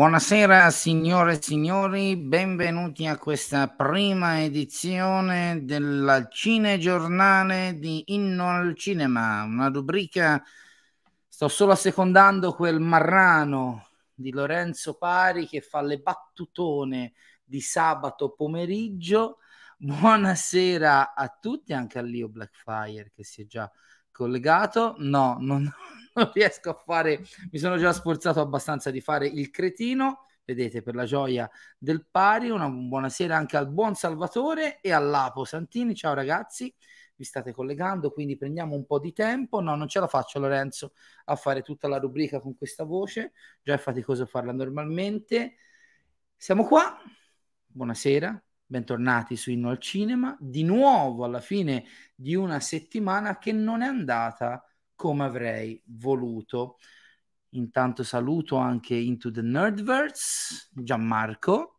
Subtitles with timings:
[0.00, 9.42] Buonasera signore e signori, benvenuti a questa prima edizione del cinegiornale di Inno al Cinema,
[9.42, 10.42] una rubrica,
[11.28, 17.12] sto solo assecondando quel marrano di Lorenzo Pari che fa le battutone
[17.44, 19.36] di sabato pomeriggio.
[19.76, 23.70] Buonasera a tutti, anche a Leo Blackfire che si è già
[24.10, 24.94] collegato.
[24.96, 25.70] No, non,
[26.20, 30.26] non riesco a fare, mi sono già sforzato abbastanza di fare il cretino.
[30.44, 35.94] Vedete, per la gioia del pari, una buonasera anche al buon Salvatore e all'Apo Santini.
[35.94, 36.74] Ciao ragazzi,
[37.14, 39.60] vi state collegando, quindi prendiamo un po' di tempo.
[39.60, 40.92] No, non ce la faccio Lorenzo
[41.26, 43.32] a fare tutta la rubrica con questa voce,
[43.62, 45.56] già è faticoso farla normalmente.
[46.36, 46.98] Siamo qua,
[47.66, 53.82] buonasera, bentornati su Inno al Cinema, di nuovo alla fine di una settimana che non
[53.82, 54.64] è andata
[55.00, 56.76] come avrei voluto.
[57.54, 61.78] Intanto saluto anche Into the Nerdverse, Gianmarco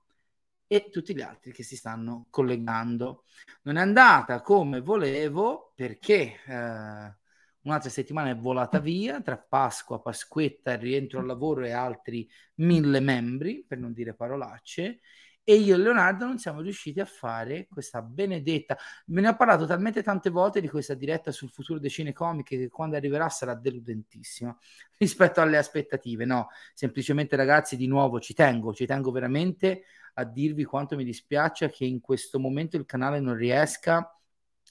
[0.65, 3.25] e tutti gli altri che si stanno collegando.
[3.61, 7.15] Non è andata come volevo perché eh,
[7.61, 13.01] un'altra settimana è volata via tra Pasqua, Pasquetta, il rientro al lavoro e altri mille
[13.01, 15.01] membri, per non dire parolacce,
[15.43, 18.77] e io e Leonardo non siamo riusciti a fare questa benedetta.
[19.07, 22.69] Me ne ho parlato talmente tante volte di questa diretta sul futuro dei cinecomiche che
[22.69, 24.55] quando arriverà sarà deludentissima
[24.97, 26.25] rispetto alle aspettative.
[26.25, 29.83] No, semplicemente ragazzi, di nuovo ci tengo, ci tengo veramente
[30.15, 34.15] a dirvi quanto mi dispiace che in questo momento il canale non riesca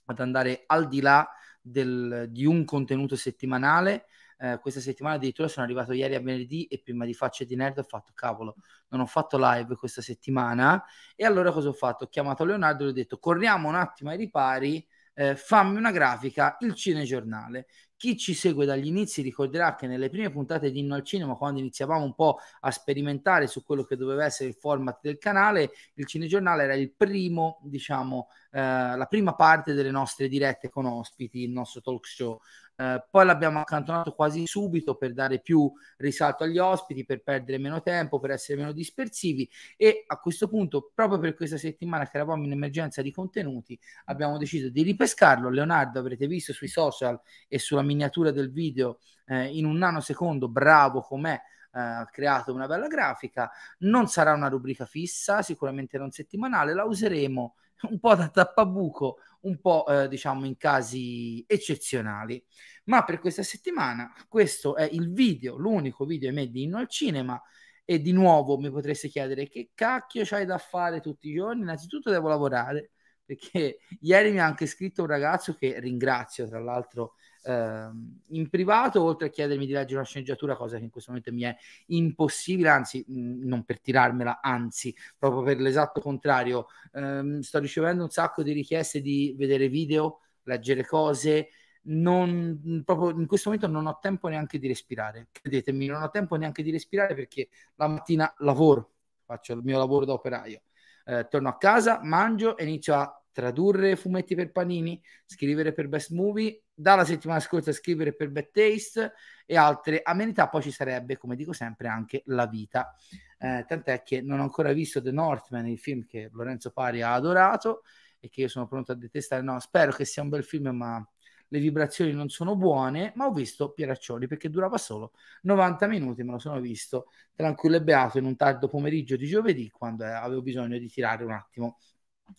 [0.05, 1.29] ad andare al di là
[1.61, 4.07] del, di un contenuto settimanale
[4.41, 7.79] eh, questa settimana addirittura sono arrivato ieri a venerdì e prima di Facce di Nerd
[7.79, 8.57] ho fatto cavolo,
[8.89, 10.83] non ho fatto live questa settimana
[11.15, 12.05] e allora cosa ho fatto?
[12.05, 15.91] Ho chiamato Leonardo e gli ho detto corriamo un attimo ai ripari, eh, fammi una
[15.91, 17.67] grafica, il cinegiornale.
[18.01, 21.61] Chi ci segue dagli inizi ricorderà che nelle prime puntate di Inno al Cinema, quando
[21.61, 26.07] iniziavamo un po' a sperimentare su quello che doveva essere il format del canale, il
[26.07, 31.51] cinegiornale era il primo, diciamo, eh, la prima parte delle nostre dirette con ospiti, il
[31.51, 32.41] nostro talk show.
[32.81, 37.83] Eh, poi l'abbiamo accantonato quasi subito per dare più risalto agli ospiti, per perdere meno
[37.83, 39.47] tempo, per essere meno dispersivi
[39.77, 44.39] e a questo punto, proprio per questa settimana che eravamo in emergenza di contenuti, abbiamo
[44.39, 45.51] deciso di ripescarlo.
[45.51, 51.03] Leonardo avrete visto sui social e sulla miniatura del video eh, in un nanosecondo, bravo
[51.03, 51.39] com'è,
[51.73, 53.51] ha creato una bella grafica.
[53.81, 57.57] Non sarà una rubrica fissa, sicuramente non settimanale, la useremo
[57.89, 62.43] un po' da tappabuco, un po' eh, diciamo in casi eccezionali.
[62.85, 67.41] Ma per questa settimana questo è il video, l'unico video made in al cinema.
[67.85, 71.63] E di nuovo mi potreste chiedere che cacchio c'hai da fare tutti i giorni?
[71.63, 72.93] Innanzitutto devo lavorare,
[73.25, 79.29] perché ieri mi ha anche scritto un ragazzo che ringrazio, tra l'altro, in privato, oltre
[79.29, 81.57] a chiedermi di leggere una sceneggiatura, cosa che in questo momento mi è
[81.87, 88.11] impossibile, anzi, mh, non per tirarmela, anzi, proprio per l'esatto contrario, ehm, sto ricevendo un
[88.11, 91.49] sacco di richieste di vedere video, leggere cose.
[91.83, 95.29] Non, proprio in questo momento non ho tempo neanche di respirare.
[95.33, 98.93] Credetemi, non ho tempo neanche di respirare perché la mattina lavoro,
[99.25, 100.63] faccio il mio lavoro da operaio.
[101.07, 106.11] Eh, torno a casa, mangio e inizio a tradurre fumetti per Panini, scrivere per Best
[106.11, 109.13] Movie, dalla settimana scorsa scrivere per Bad Taste
[109.45, 112.95] e altre amenità, poi ci sarebbe, come dico sempre, anche la vita.
[113.39, 117.13] Eh, tant'è che non ho ancora visto The Northman, il film che Lorenzo Pari ha
[117.13, 117.83] adorato
[118.19, 119.43] e che io sono pronto a detestare.
[119.43, 121.07] No, spero che sia un bel film, ma
[121.49, 125.13] le vibrazioni non sono buone, ma ho visto Pieraccioni perché durava solo
[125.43, 129.69] 90 minuti, me lo sono visto tranquillo e beato in un tardo pomeriggio di giovedì
[129.71, 131.79] quando eh, avevo bisogno di tirare un attimo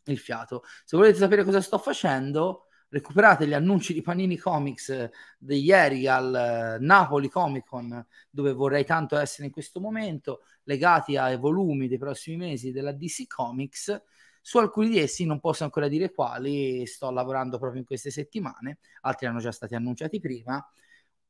[0.06, 0.64] il fiato.
[0.86, 6.08] Se volete sapere cosa sto facendo, recuperate gli annunci di Panini Comics eh, di ieri
[6.08, 11.88] al uh, Napoli Comic Con, dove vorrei tanto essere in questo momento, legati ai volumi
[11.88, 14.02] dei prossimi mesi della DC Comics.
[14.42, 18.80] Su alcuni di essi non posso ancora dire quali, sto lavorando proprio in queste settimane,
[19.02, 20.64] altri hanno già stati annunciati prima.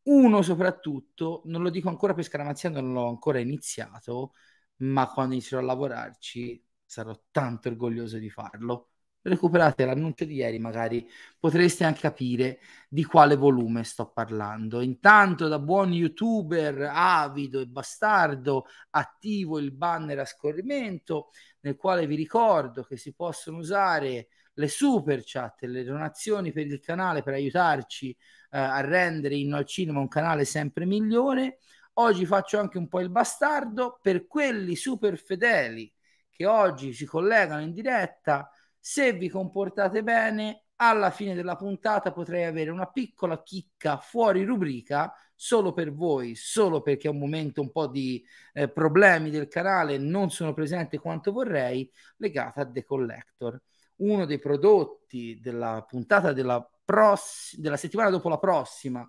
[0.03, 4.33] Uno soprattutto, non lo dico ancora per scaramazia, non l'ho ancora iniziato,
[4.77, 8.90] ma quando inizierò a lavorarci sarò tanto orgoglioso di farlo.
[9.23, 11.07] Recuperate l'annuncio di ieri, magari
[11.39, 12.59] potreste anche capire
[12.89, 14.81] di quale volume sto parlando.
[14.81, 21.29] Intanto, da buon youtuber avido e bastardo, attivo il banner a scorrimento,
[21.59, 26.79] nel quale vi ricordo che si possono usare le super chat le donazioni per il
[26.79, 28.17] canale per aiutarci eh,
[28.57, 31.59] a rendere Inno al Cinema un canale sempre migliore.
[31.95, 35.91] Oggi faccio anche un po' il bastardo per quelli super fedeli
[36.31, 38.49] che oggi si collegano in diretta
[38.83, 45.13] Se vi comportate bene, alla fine della puntata potrei avere una piccola chicca fuori rubrica
[45.35, 49.99] solo per voi, solo perché è un momento un po' di eh, problemi del canale,
[49.99, 51.87] non sono presente quanto vorrei,
[52.17, 53.61] legata a The Collector.
[53.97, 59.07] Uno dei prodotti della puntata della, pross- della settimana dopo la prossima,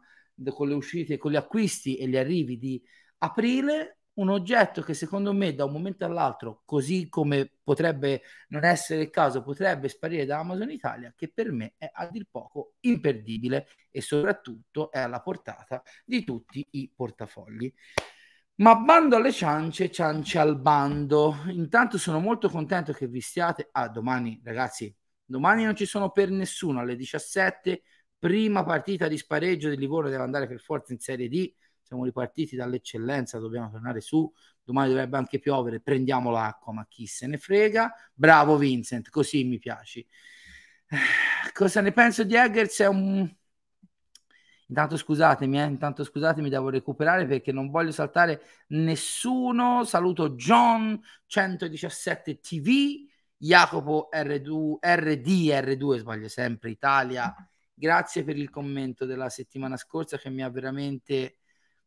[0.50, 2.82] con le uscite, con gli acquisti e gli arrivi di
[3.18, 9.02] aprile, un oggetto che secondo me da un momento all'altro, così come potrebbe non essere
[9.02, 13.68] il caso, potrebbe sparire da Amazon Italia, che per me è a dir poco imperdibile
[13.90, 17.72] e soprattutto è alla portata di tutti i portafogli.
[18.56, 21.36] Ma bando alle ciance, ciance al bando.
[21.48, 23.68] Intanto sono molto contento che vi stiate.
[23.72, 24.94] Ah, domani, ragazzi,
[25.24, 27.82] domani non ci sono per nessuno alle 17.
[28.18, 31.52] Prima partita di spareggio di Livorno deve andare per forza in Serie D
[31.92, 34.30] siamo ripartiti dall'eccellenza, dobbiamo tornare su,
[34.64, 37.92] domani dovrebbe anche piovere, prendiamo l'acqua, ma chi se ne frega.
[38.14, 40.00] Bravo Vincent, così mi piaci.
[40.88, 42.80] Eh, cosa ne penso di Eggers?
[42.80, 43.30] È un...
[44.68, 49.84] Intanto scusatemi, eh, intanto scusatemi, devo recuperare perché non voglio saltare nessuno.
[49.84, 53.06] Saluto John 117 TV,
[53.36, 57.34] Jacopo R2, RDR2, sbaglio sempre, Italia.
[57.74, 61.41] Grazie per il commento della settimana scorsa che mi ha veramente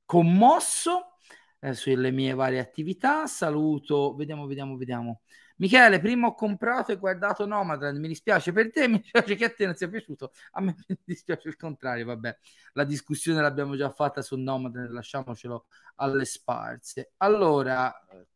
[0.06, 1.18] commosso
[1.60, 3.28] eh, sulle mie varie attività.
[3.28, 5.22] Saluto, vediamo, vediamo, vediamo.
[5.57, 9.50] Michele, prima ho comprato e guardato Nomadland, mi dispiace per te, mi dispiace che a
[9.50, 12.38] te non sia piaciuto, a me mi dispiace il contrario, vabbè,
[12.74, 15.66] la discussione l'abbiamo già fatta su Nomadland, lasciamocelo
[15.96, 17.13] alle sparse.
[17.18, 17.94] Allora,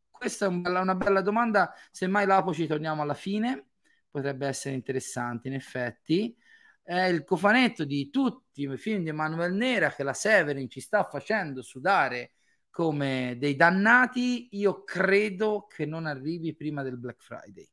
[0.09, 3.67] questa è una bella domanda, semmai Lapo ci torniamo alla fine,
[4.09, 6.35] potrebbe essere interessante in effetti
[6.89, 11.03] è il cofanetto di tutti i film di Emanuele Nera che la Severin ci sta
[11.03, 12.31] facendo sudare
[12.71, 17.69] come dei dannati, io credo che non arrivi prima del Black Friday.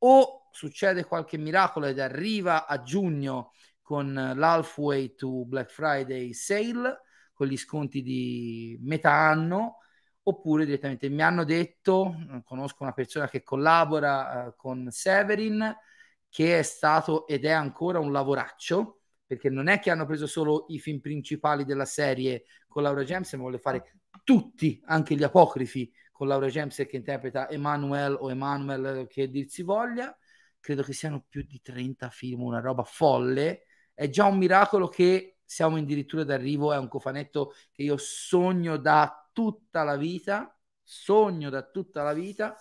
[0.00, 7.00] O succede qualche miracolo ed arriva a giugno con l'halfway to Black Friday sale,
[7.32, 9.78] con gli sconti di metà anno,
[10.24, 12.14] oppure direttamente mi hanno detto,
[12.44, 15.74] conosco una persona che collabora uh, con Severin,
[16.32, 20.64] che è stato ed è ancora un lavoraccio, perché non è che hanno preso solo
[20.68, 25.92] i film principali della serie con Laura James, ma vuole fare tutti, anche gli apocrifi
[26.10, 30.16] con Laura James che interpreta Emanuel o Emanuel che dir si voglia.
[30.58, 33.66] Credo che siano più di 30 film, una roba folle.
[33.92, 39.28] È già un miracolo che siamo addirittura d'arrivo, è un cofanetto che io sogno da
[39.32, 42.56] tutta la vita, sogno da tutta la vita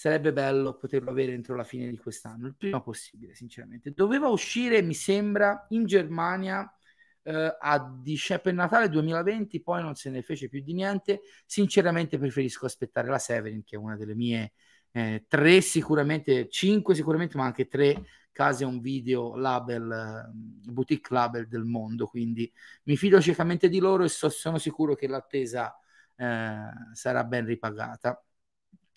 [0.00, 3.92] sarebbe bello poterlo avere entro la fine di quest'anno, il prima possibile, sinceramente.
[3.92, 6.74] Doveva uscire, mi sembra, in Germania
[7.20, 11.20] eh, a dice- per Natale 2020, poi non se ne fece più di niente.
[11.44, 14.54] Sinceramente preferisco aspettare la Severin, che è una delle mie
[14.92, 20.30] eh, tre sicuramente, cinque sicuramente, ma anche tre case un video label, eh,
[20.72, 22.50] boutique label del mondo, quindi
[22.84, 25.78] mi fido ciecamente di loro e so, sono sicuro che l'attesa
[26.16, 28.18] eh, sarà ben ripagata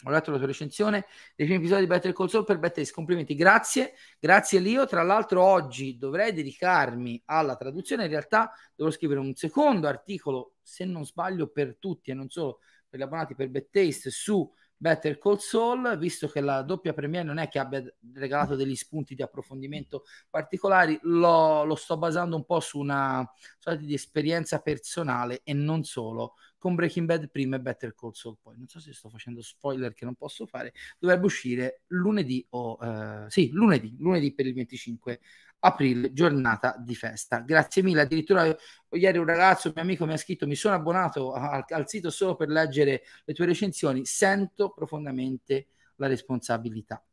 [0.04, 1.06] ho letto la tua recensione.
[1.36, 5.44] Dei primi episodi di Better Call Saul per Better complimenti grazie, grazie Lio tra l'altro
[5.44, 8.04] oggi dovrei dedicarmi alla traduzione.
[8.04, 12.60] In realtà devo scrivere un secondo articolo se non sbaglio per tutti e non solo
[12.90, 14.50] per gli abbonati per Bad Taste su
[14.84, 17.82] Better Call Saul, visto che la doppia premiere non è che abbia
[18.14, 23.26] regalato degli spunti di approfondimento particolari, lo, lo sto basando un po' su una
[23.60, 28.38] sorta di esperienza personale e non solo con Breaking Bad prima e Better Call Saul
[28.42, 28.56] poi.
[28.56, 30.72] Non so se sto facendo spoiler che non posso fare.
[30.98, 35.20] Dovrebbe uscire lunedì o uh, sì, lunedì, lunedì per il 25
[35.60, 37.40] aprile, giornata di festa.
[37.40, 38.00] Grazie mille.
[38.00, 38.46] Addirittura
[38.92, 42.38] ieri un ragazzo, mio amico, mi ha scritto: Mi sono abbonato al, al sito solo
[42.38, 44.06] per leggere le tue recensioni.
[44.06, 45.68] Sento profondamente
[45.98, 47.04] la responsabilità.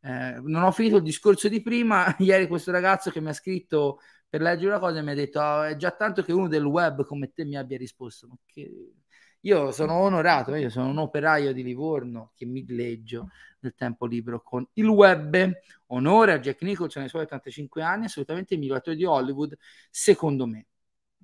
[0.00, 2.12] Eh, non ho finito il discorso di prima.
[2.18, 5.62] Ieri questo ragazzo che mi ha scritto per leggere una cosa mi ha detto oh,
[5.62, 8.28] è già tanto che uno del web come te mi abbia risposto.
[8.44, 8.92] Che...
[9.40, 13.28] Io sono onorato, io sono un operaio di Livorno che mi leggio
[13.60, 15.52] nel tempo libero con il web.
[15.88, 19.56] Onore a Jack Nicholson ai suoi 85 anni, assolutamente il miglior attore di Hollywood,
[19.90, 20.66] secondo me.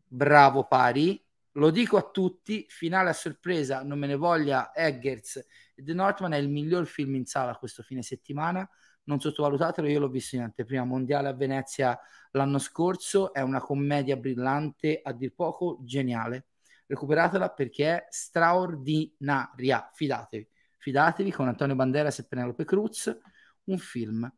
[0.07, 1.21] Bravo pari,
[1.53, 5.37] lo dico a tutti, finale a sorpresa, non me ne voglia Eggers
[5.75, 8.69] e The Northman è il miglior film in sala questo fine settimana
[9.05, 11.99] non sottovalutatelo, io l'ho visto in anteprima mondiale a Venezia
[12.33, 16.47] l'anno scorso, è una commedia brillante, a dir poco geniale.
[16.87, 20.49] Recuperatela perché è straordinaria, fidatevi.
[20.79, 23.17] Fidatevi con Antonio Banderas e Penelope Cruz,
[23.65, 24.31] un film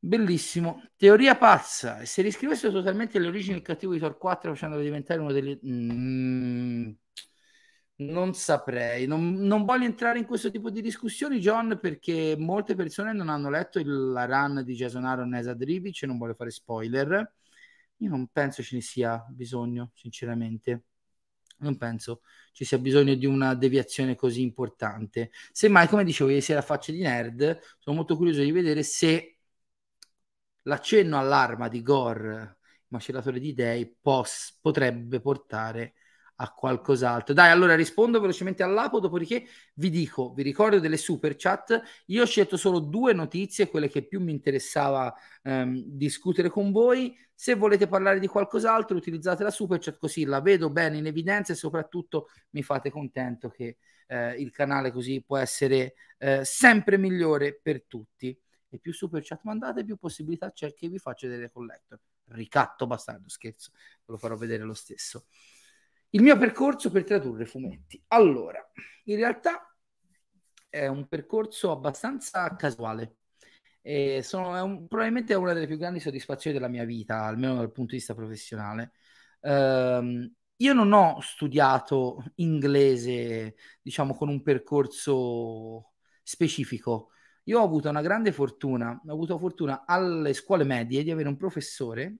[0.00, 0.82] bellissimo.
[0.96, 5.20] Teoria pazza, e se riscrivesse totalmente le origini del cattivo di Thor 4 facendolo diventare
[5.20, 5.58] uno delle...
[5.64, 6.90] Mm,
[8.00, 13.12] Non saprei, non, non, voglio entrare in questo tipo di discussioni, John, perché molte persone
[13.12, 16.32] non hanno letto il, la run di Jason Aaron e Esad Ribic e non voglio
[16.32, 17.30] fare spoiler.
[17.98, 20.84] Io non penso ce ne sia bisogno, sinceramente.
[21.58, 25.30] Non penso ci sia bisogno di una deviazione così importante.
[25.52, 29.36] Semmai, come dicevo ieri sera a faccia di nerd, sono molto curioso di vedere se
[30.62, 35.94] l'accenno all'arma di Gore, macellatore di dei, pos- potrebbe portare
[36.42, 37.34] a qualcos'altro.
[37.34, 41.80] Dai, allora rispondo velocemente all'apo, dopodiché vi dico, vi ricordo delle super chat.
[42.06, 47.14] Io ho scelto solo due notizie, quelle che più mi interessava ehm, discutere con voi.
[47.34, 51.52] Se volete parlare di qualcos'altro, utilizzate la super chat così la vedo bene in evidenza
[51.52, 57.58] e soprattutto mi fate contento che eh, il canale così può essere eh, sempre migliore
[57.62, 58.36] per tutti.
[58.72, 62.00] E più super chat mandate, più possibilità c'è che vi faccia vedere collector.
[62.28, 65.26] Ricatto bastardo, scherzo, ve lo farò vedere lo stesso.
[66.10, 68.02] Il mio percorso per tradurre fumetti.
[68.08, 68.60] Allora,
[69.04, 69.72] in realtà
[70.68, 73.16] è un percorso abbastanza casuale.
[73.82, 77.56] E sono, è un, probabilmente è una delle più grandi soddisfazioni della mia vita, almeno
[77.56, 78.92] dal punto di vista professionale.
[79.40, 87.10] Um, io non ho studiato inglese, diciamo, con un percorso specifico.
[87.44, 91.36] Io ho avuto una grande fortuna, ho avuto fortuna alle scuole medie di avere un
[91.36, 92.16] professore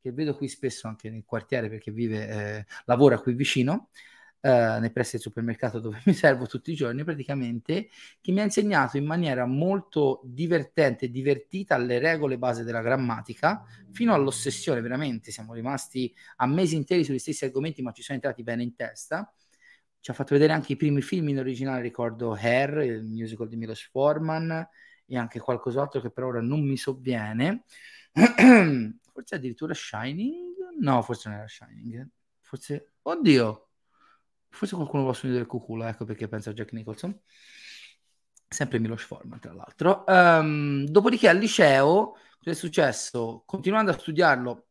[0.00, 3.90] che vedo qui spesso anche nel quartiere perché vive, eh, lavora qui vicino,
[4.40, 7.88] eh, nei pressi del supermercato dove mi servo tutti i giorni, praticamente,
[8.20, 14.14] che mi ha insegnato in maniera molto divertente divertita le regole base della grammatica, fino
[14.14, 18.62] all'ossessione, veramente, siamo rimasti a mesi interi sugli stessi argomenti, ma ci sono entrati bene
[18.62, 19.32] in testa.
[20.02, 23.56] Ci ha fatto vedere anche i primi film in originale, ricordo Hair, il musical di
[23.56, 24.66] Milos Forman,
[25.06, 27.64] e anche qualcos'altro che per ora non mi sovviene.
[29.12, 30.78] forse addirittura Shining?
[30.80, 32.08] No, forse non era Shining.
[32.40, 33.68] Forse, oddio,
[34.48, 37.18] forse qualcuno può suonare del cuculo, ecco perché pensa a Jack Nicholson.
[38.48, 40.04] Sempre Milos Forman, tra l'altro.
[40.06, 43.44] Um, dopodiché al liceo, cosa è successo?
[43.46, 44.66] Continuando a studiarlo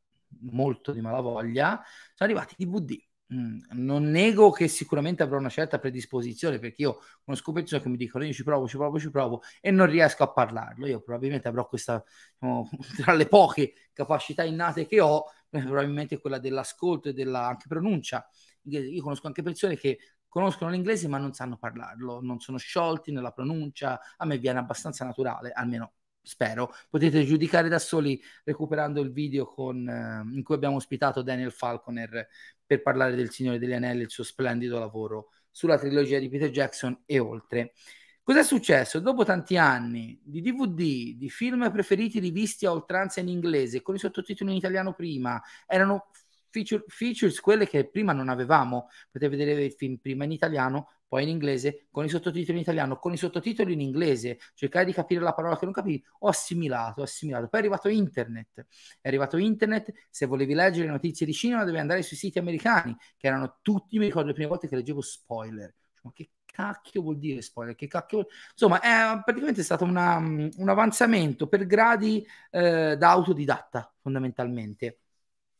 [0.51, 1.81] molto di malavoglia,
[2.13, 7.51] sono arrivati i DVD non nego che sicuramente avrò una certa predisposizione perché io conosco
[7.51, 10.31] persone che mi dicono io ci provo, ci provo, ci provo e non riesco a
[10.31, 10.88] parlarlo.
[10.88, 12.03] Io probabilmente avrò questa,
[12.39, 17.67] diciamo, tra le poche capacità innate che ho, eh, probabilmente quella dell'ascolto e della anche
[17.67, 18.27] pronuncia.
[18.63, 23.31] Io conosco anche persone che conoscono l'inglese ma non sanno parlarlo, non sono sciolti nella
[23.31, 26.71] pronuncia, a me viene abbastanza naturale, almeno spero.
[26.89, 32.27] Potete giudicare da soli recuperando il video con, eh, in cui abbiamo ospitato Daniel Falconer
[32.69, 37.01] per parlare del Signore degli Anelli, il suo splendido lavoro sulla trilogia di Peter Jackson
[37.07, 37.73] e oltre.
[38.21, 38.99] Cos'è successo?
[38.99, 43.97] Dopo tanti anni di DVD, di film preferiti rivisti a oltranza in inglese, con i
[43.97, 46.11] sottotitoli in italiano prima, erano
[46.50, 48.88] feature, features quelle che prima non avevamo.
[49.12, 52.98] Potete vedere il film prima in italiano, poi in inglese, con i sottotitoli in italiano,
[52.98, 57.01] con i sottotitoli in inglese, cercare di capire la parola che non capivi, ho assimilato,
[57.01, 57.48] ho assimilato.
[57.48, 58.68] Poi è arrivato internet,
[59.01, 62.96] è arrivato internet, se volevi leggere le notizie di cinema dovevi andare sui siti americani,
[63.18, 65.74] che erano tutti, mi ricordo le prime volte che leggevo spoiler.
[66.03, 67.74] Ma che cacchio vuol dire spoiler?
[67.74, 68.32] Che cacchio vuol...
[68.51, 75.00] Insomma, è praticamente stato una, un avanzamento per gradi eh, da autodidatta, fondamentalmente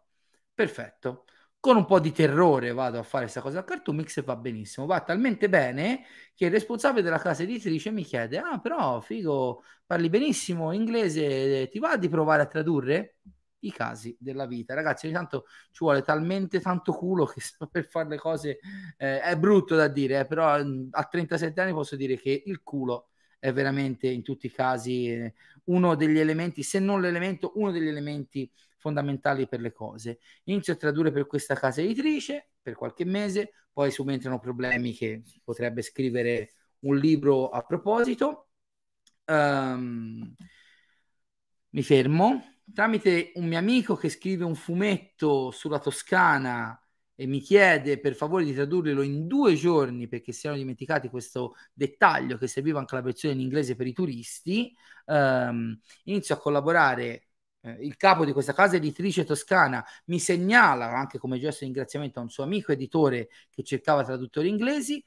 [0.53, 1.25] perfetto.
[1.59, 4.35] con un po' di terrore vado a fare questa cosa al Cartoon Mix e va
[4.35, 4.85] benissimo.
[4.85, 6.03] Va talmente bene
[6.35, 11.79] che il responsabile della casa editrice mi chiede: Ah, però figo, parli benissimo inglese, ti
[11.79, 13.17] va di provare a tradurre?
[13.63, 15.05] I casi della vita, ragazzi.
[15.05, 17.39] Ogni tanto ci vuole talmente tanto culo che
[17.71, 18.59] per fare le cose
[18.97, 22.61] eh, è brutto da dire, eh, però mm, a 37 anni posso dire che il
[22.61, 23.09] culo
[23.43, 25.33] è veramente in tutti i casi eh,
[25.65, 30.19] uno degli elementi, se non l'elemento, uno degli elementi fondamentali per le cose.
[30.45, 35.81] Inizio a tradurre per questa casa editrice per qualche mese, poi subentrano problemi che potrebbe
[35.81, 38.47] scrivere un libro a proposito.
[39.25, 40.33] Um,
[41.71, 46.81] mi fermo tramite un mio amico che scrive un fumetto sulla Toscana
[47.15, 51.55] e mi chiede per favore di tradurlo in due giorni perché si erano dimenticati questo
[51.73, 57.27] dettaglio che serviva anche la versione in inglese per i turisti, ehm, inizio a collaborare.
[57.61, 62.19] Eh, il capo di questa casa editrice toscana mi segnala anche come gesto di ringraziamento
[62.19, 65.03] a un suo amico editore che cercava traduttori inglesi.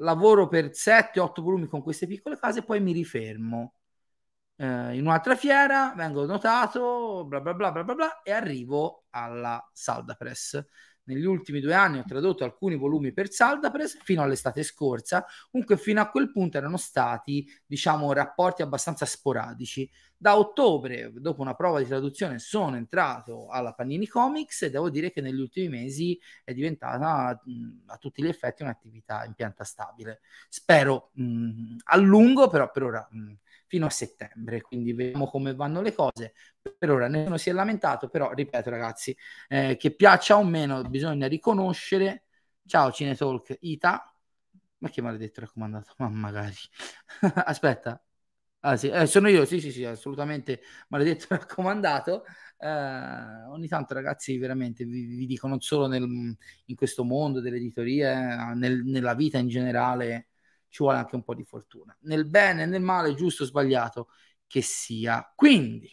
[0.00, 3.74] Lavoro per 7-8 volumi con queste piccole case e poi mi rifermo.
[4.56, 9.64] Uh, in un'altra fiera, vengo notato, bla bla bla bla bla, bla e arrivo alla
[9.72, 10.64] Salda Press
[11.08, 16.00] negli ultimi due anni ho tradotto alcuni volumi per Saldapress fino all'estate scorsa, comunque fino
[16.00, 19.90] a quel punto erano stati, diciamo, rapporti abbastanza sporadici.
[20.20, 25.12] Da ottobre, dopo una prova di traduzione, sono entrato alla Panini Comics e devo dire
[25.12, 27.40] che negli ultimi mesi è diventata
[27.86, 30.20] a tutti gli effetti un'attività in pianta stabile.
[30.48, 33.32] Spero mh, a lungo, però per ora mh,
[33.68, 36.34] fino a settembre, quindi vediamo come vanno le cose.
[36.60, 39.16] Per ora nessuno si è lamentato, però ripeto ragazzi,
[39.48, 42.24] eh, che piaccia o meno bisogna riconoscere,
[42.66, 44.12] ciao Cinetalk Ita,
[44.78, 46.54] ma che maledetto raccomandato, ma magari,
[47.44, 48.02] aspetta,
[48.60, 52.24] ah, sì, eh, sono io, sì sì sì, assolutamente maledetto raccomandato,
[52.58, 52.68] eh,
[53.50, 58.82] ogni tanto ragazzi veramente vi, vi dico non solo nel, in questo mondo dell'editoria, nel,
[58.84, 60.28] nella vita in generale,
[60.68, 61.96] ci vuole anche un po' di fortuna.
[62.02, 64.08] Nel bene e nel male, giusto o sbagliato
[64.46, 65.32] che sia.
[65.34, 65.90] Quindi,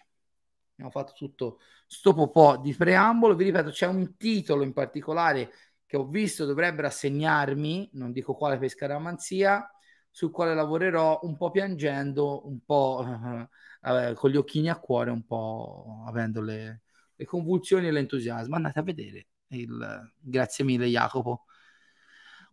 [0.74, 3.36] abbiamo fatto tutto sto po' di preambolo.
[3.36, 5.52] Vi ripeto, c'è un titolo in particolare
[5.86, 9.70] che ho visto dovrebbero assegnarmi, non dico quale per scaramanzia,
[10.10, 13.06] sul quale lavorerò un po' piangendo, un po'
[13.84, 16.82] eh, con gli occhini a cuore, un po' avendo le,
[17.16, 18.56] le convulsioni e l'entusiasmo.
[18.56, 19.28] Andate a vedere.
[19.48, 20.12] Il...
[20.20, 21.46] Grazie mille Jacopo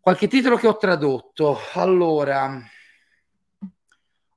[0.03, 1.57] Qualche titolo che ho tradotto.
[1.75, 2.61] Allora,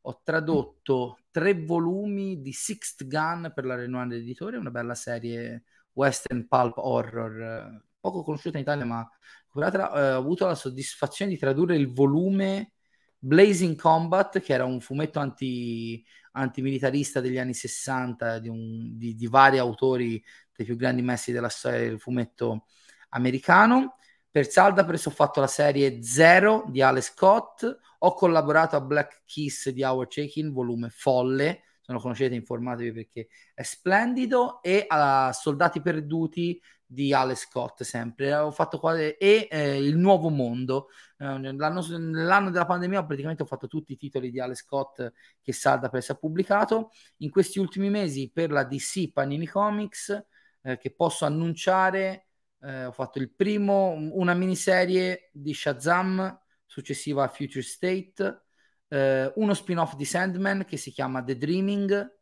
[0.02, 6.48] ho tradotto tre volumi di Sixth Gun per la Renoir Editore, una bella serie western
[6.48, 9.10] pulp horror, poco conosciuta in Italia, ma
[9.56, 12.74] eh, ho avuto la soddisfazione di tradurre il volume
[13.18, 19.26] Blazing Combat, che era un fumetto anti, antimilitarista degli anni 60 di, un, di, di
[19.26, 20.24] vari autori
[20.56, 22.68] dei più grandi messi della storia del fumetto
[23.10, 23.96] americano
[24.36, 29.70] per Saldapress ho fatto la serie Zero di Ale Scott, ho collaborato a Black Kiss
[29.70, 35.32] di Howard Chaikin, volume folle, se non lo conoscete informatevi perché è splendido, e a
[35.32, 38.36] Soldati Perduti di Ale Scott sempre.
[38.36, 40.90] Ho fatto quale, e eh, Il Nuovo Mondo.
[41.18, 45.54] Eh, l'anno, nell'anno della pandemia praticamente ho fatto tutti i titoli di Ale Scott che
[45.54, 46.90] Saldapress ha pubblicato.
[47.20, 50.26] In questi ultimi mesi per la DC Panini Comics
[50.62, 52.25] eh, che posso annunciare
[52.66, 58.44] eh, ho fatto il primo, una miniserie di Shazam successiva a Future State,
[58.88, 62.16] eh, uno spin-off di Sandman che si chiama The Dreaming,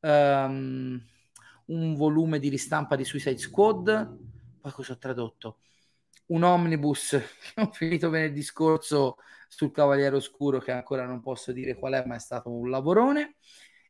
[0.00, 1.02] um,
[1.66, 4.18] un volume di ristampa di Suicide Squad,
[4.60, 5.60] poi cosa ho tradotto?
[6.26, 7.10] Un omnibus
[7.54, 9.16] che ho finito venerdì scorso
[9.48, 13.36] sul Cavaliere Oscuro che ancora non posso dire qual è, ma è stato un lavorone.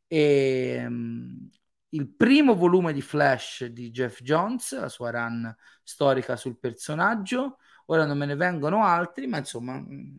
[0.06, 1.50] E um,
[1.96, 7.58] il primo volume di Flash di Jeff Jones, la sua run storica sul personaggio.
[7.86, 10.18] Ora non me ne vengono altri, ma insomma, mm,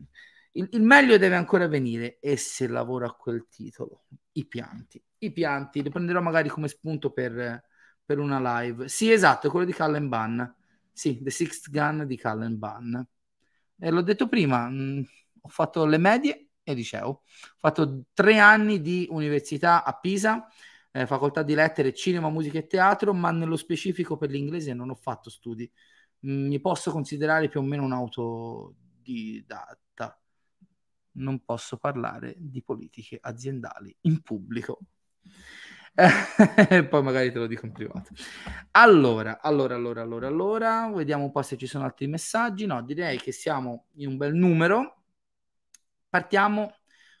[0.52, 2.18] il, il meglio deve ancora venire.
[2.20, 7.12] E se lavoro a quel titolo, i pianti, i pianti, li prenderò magari come spunto
[7.12, 7.64] per,
[8.04, 8.88] per una live.
[8.88, 10.42] Sì, esatto, quello di Callen Bunn.
[10.92, 12.96] Sì, The Sixth Gun di Callen Bunn.
[13.80, 15.02] E l'ho detto prima, mh, mm,
[15.42, 17.08] ho fatto le medie e liceo.
[17.08, 17.22] Ho
[17.58, 20.48] fatto tre anni di università a Pisa
[20.90, 24.94] eh, facoltà di lettere, cinema, musica e teatro, ma nello specifico per l'inglese non ho
[24.94, 25.70] fatto studi.
[26.26, 28.76] Mm, mi posso considerare più o meno un autodidatta.
[31.12, 34.80] Non posso parlare di politiche aziendali in pubblico.
[36.88, 38.10] poi magari te lo dico in privato.
[38.72, 42.66] Allora, allora, allora, allora, allora, vediamo un po' se ci sono altri messaggi.
[42.66, 45.02] No, direi che siamo in un bel numero.
[46.08, 46.77] Partiamo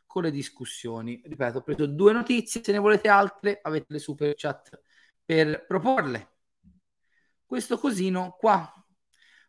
[0.08, 1.20] con le discussioni.
[1.22, 4.80] Ripeto, ho preso due notizie, se ne volete altre avete le super chat
[5.24, 6.30] per proporle.
[7.44, 8.72] Questo cosino qua.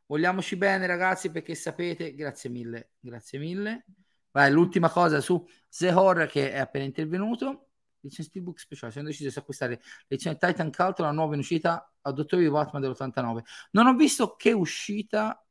[0.05, 3.85] Vogliamoci bene, ragazzi, perché sapete, grazie mille, grazie mille.
[4.31, 5.43] Vai, l'ultima cosa su
[5.81, 7.69] Horror che è appena intervenuto.
[8.01, 8.91] Edizione Steelbook speciale.
[8.91, 12.81] Siamo decisi di acquistare l'edizione Titan Cult, la nuova in uscita a ottobre di Batman
[12.81, 13.43] dell'89.
[13.71, 15.41] Non ho visto che uscita.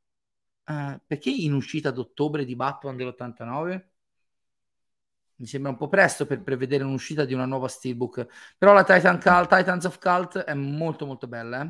[0.64, 3.86] Eh, perché in uscita ad ottobre di Batman dell'89?
[5.38, 8.26] Mi sembra un po' presto per prevedere un'uscita di una nuova Steelbook.
[8.58, 11.62] Però la Titan Cult, Titans of Cult è molto molto bella.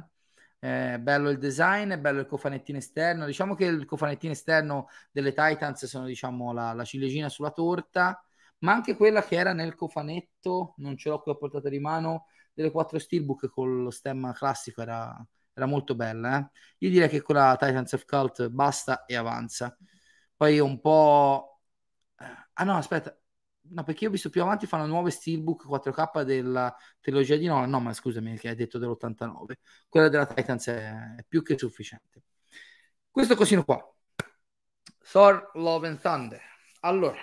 [0.58, 0.94] Eh?
[0.94, 3.26] È bello il design, è bello il cofanettino esterno.
[3.26, 8.22] Diciamo che il cofanettino esterno delle Titans sono diciamo la, la ciliegina sulla torta,
[8.60, 12.26] ma anche quella che era nel cofanetto, non ce l'ho qui a portata di mano,
[12.54, 15.14] delle quattro Steelbook con lo stemma classico era,
[15.52, 16.38] era molto bella.
[16.38, 16.48] Eh?
[16.78, 19.76] Io direi che con la Titans of Cult basta e avanza.
[20.36, 21.60] Poi un po'...
[22.54, 23.16] Ah no, aspetta,
[23.70, 27.70] No, perché io ho visto più avanti fanno nuove Steelbook 4K della trilogia di Nolan.
[27.70, 29.58] No, ma scusami, che hai detto dell'89.
[29.88, 32.22] Quella della Titans è, è più che sufficiente.
[33.10, 33.82] Questo cosino qua.
[35.10, 36.40] Thor Love and Thunder.
[36.80, 37.16] Allora,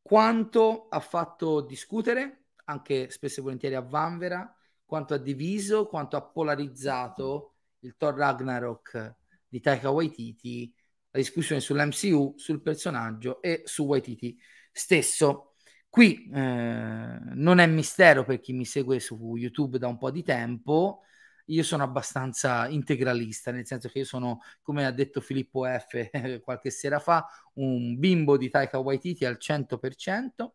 [0.00, 6.22] quanto ha fatto discutere, anche spesso e volentieri a Vanvera, quanto ha diviso, quanto ha
[6.22, 10.72] polarizzato il Thor Ragnarok di Taika Waititi,
[11.10, 14.38] la discussione sull'MCU, sul personaggio e su Waititi
[14.72, 15.47] stesso.
[15.90, 20.22] Qui eh, non è mistero per chi mi segue su YouTube da un po' di
[20.22, 21.02] tempo,
[21.48, 26.10] io sono abbastanza integralista, nel senso che io sono, come ha detto Filippo F
[26.42, 30.50] qualche sera fa, un bimbo di Taika Waititi al 100%.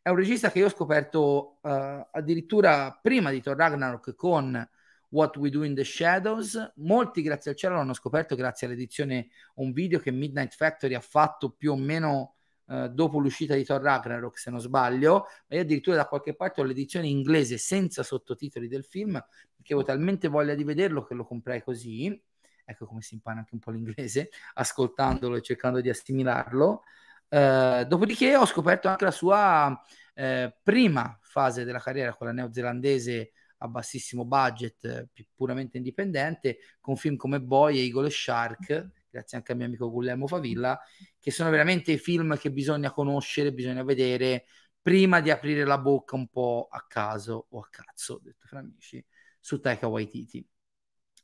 [0.00, 4.68] È un regista che io ho scoperto uh, addirittura prima di Thor Ragnarok con
[5.10, 6.72] What We Do in the Shadows.
[6.76, 11.50] Molti, grazie al cielo, l'hanno scoperto grazie all'edizione un video che Midnight Factory ha fatto
[11.50, 12.36] più o meno
[12.70, 16.60] eh, dopo l'uscita di Thor Ragnarok, se non sbaglio, ma io addirittura da qualche parte
[16.60, 21.24] ho l'edizione inglese senza sottotitoli del film, perché avevo talmente voglia di vederlo che lo
[21.24, 22.22] comprai così.
[22.64, 26.82] Ecco come si impara anche un po' l'inglese, ascoltandolo e cercando di assimilarlo.
[27.30, 29.82] Eh, dopodiché ho scoperto anche la sua
[30.14, 37.40] eh, prima fase della carriera, quella neozelandese a bassissimo budget, puramente indipendente, con film come
[37.40, 40.80] Boy, Eagle e Shark, grazie anche al mio amico Guglielmo Favilla,
[41.18, 44.46] che sono veramente i film che bisogna conoscere, bisogna vedere
[44.80, 49.04] prima di aprire la bocca un po' a caso o a cazzo, detto fra amici,
[49.40, 50.46] su Taika Waititi.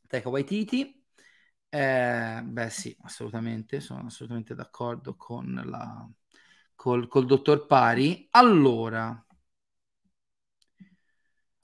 [0.07, 1.03] Taika Waititi,
[1.69, 6.09] eh, beh sì, assolutamente, sono assolutamente d'accordo con la,
[6.75, 8.29] col, col dottor Pari.
[8.31, 9.25] Allora,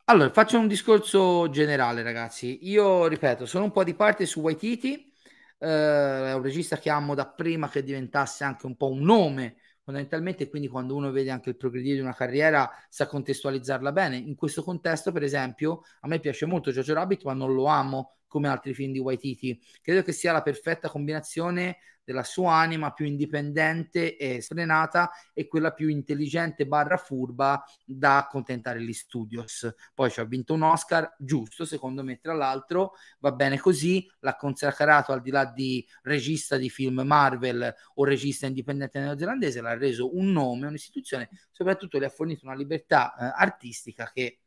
[0.04, 2.68] allora, faccio un discorso generale, ragazzi.
[2.68, 5.09] Io ripeto, sono un po' di parte su Waititi
[5.60, 5.66] eh,
[6.30, 10.48] è un regista che amo da prima che diventasse anche un po' un nome fondamentalmente
[10.48, 14.16] quindi quando uno vede anche il progredire di una carriera sa contestualizzarla bene.
[14.16, 18.14] In questo contesto per esempio a me piace molto Jojo Rabbit ma non lo amo
[18.30, 21.78] come altri film di Waititi credo che sia la perfetta combinazione
[22.10, 28.82] della sua anima più indipendente e sfrenata e quella più intelligente barra furba da accontentare
[28.82, 29.72] gli studios.
[29.94, 34.34] Poi ci ha vinto un Oscar, giusto secondo me, tra l'altro va bene così, l'ha
[34.34, 40.16] consacrato al di là di regista di film Marvel o regista indipendente neozelandese, l'ha reso
[40.16, 44.40] un nome, un'istituzione, soprattutto le ha fornito una libertà eh, artistica che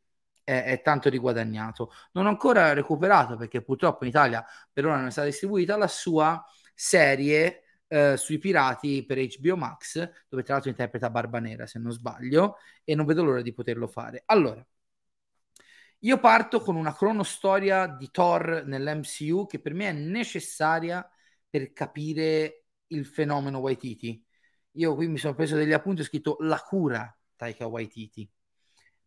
[0.44, 1.92] è, è, tanto riguadagnato.
[2.12, 5.88] Non ho ancora recuperato perché purtroppo in Italia per ora non è stata distribuita la
[5.88, 9.96] sua serie eh, sui pirati per HBO Max,
[10.28, 13.86] dove tra l'altro interpreta Barba Nera, se non sbaglio, e non vedo l'ora di poterlo
[13.88, 14.22] fare.
[14.26, 14.64] Allora,
[16.00, 21.08] io parto con una cronostoria di Thor nell'MCU che per me è necessaria
[21.48, 24.22] per capire il fenomeno Waititi.
[24.72, 28.30] Io qui mi sono preso degli appunti ho scritto la cura Taika Waititi.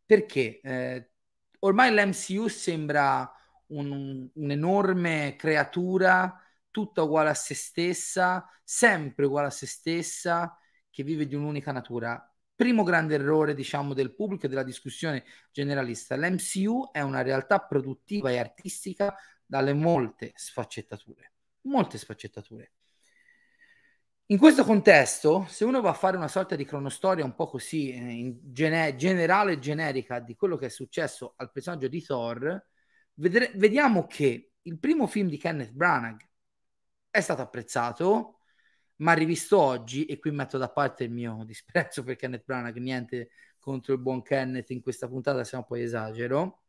[0.05, 1.11] Perché eh,
[1.59, 3.31] ormai l'MCU sembra
[3.67, 6.41] un, un'enorme creatura
[6.71, 10.57] tutta uguale a se stessa, sempre uguale a se stessa,
[10.89, 12.21] che vive di un'unica natura.
[12.55, 16.15] Primo grande errore, diciamo, del pubblico e della discussione generalista.
[16.15, 19.15] L'MCU è una realtà produttiva e artistica
[19.45, 21.31] dalle molte sfaccettature.
[21.61, 22.71] Molte sfaccettature.
[24.29, 27.91] In questo contesto, se uno va a fare una sorta di cronostoria un po' così
[27.91, 32.65] eh, gene- generale e generica di quello che è successo al personaggio di Thor,
[33.13, 36.19] vedre- vediamo che il primo film di Kenneth Branagh,
[37.09, 38.41] è stato apprezzato,
[38.97, 43.29] ma rivisto oggi, e qui metto da parte il mio disprezzo per Kenneth Branagh, niente
[43.57, 46.63] contro il buon Kenneth in questa puntata, se no poi esagero,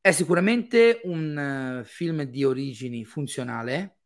[0.00, 3.97] è sicuramente un uh, film di origini funzionale,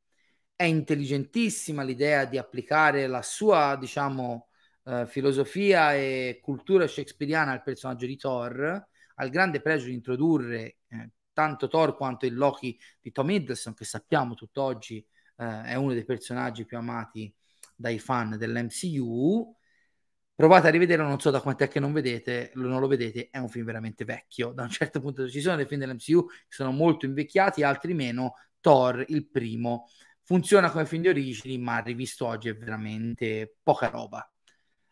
[0.62, 4.46] è intelligentissima l'idea di applicare la sua, diciamo,
[4.84, 11.10] uh, filosofia e cultura shakespeariana al personaggio di Thor, al grande pregio di introdurre eh,
[11.32, 15.04] tanto Thor quanto il Loki di Tom Hiddleston, che sappiamo tutt'oggi
[15.38, 17.34] eh, è uno dei personaggi più amati
[17.74, 19.56] dai fan dell'MCU.
[20.32, 23.48] Provate a rivederlo, non so da quant'è che non vedete, non lo vedete, è un
[23.48, 24.52] film veramente vecchio.
[24.52, 28.34] Da un certo punto ci sono dei film dell'MCU che sono molto invecchiati, altri meno.
[28.62, 29.88] Thor, il primo,
[30.22, 34.26] funziona come film di origini, ma rivisto oggi è veramente poca roba.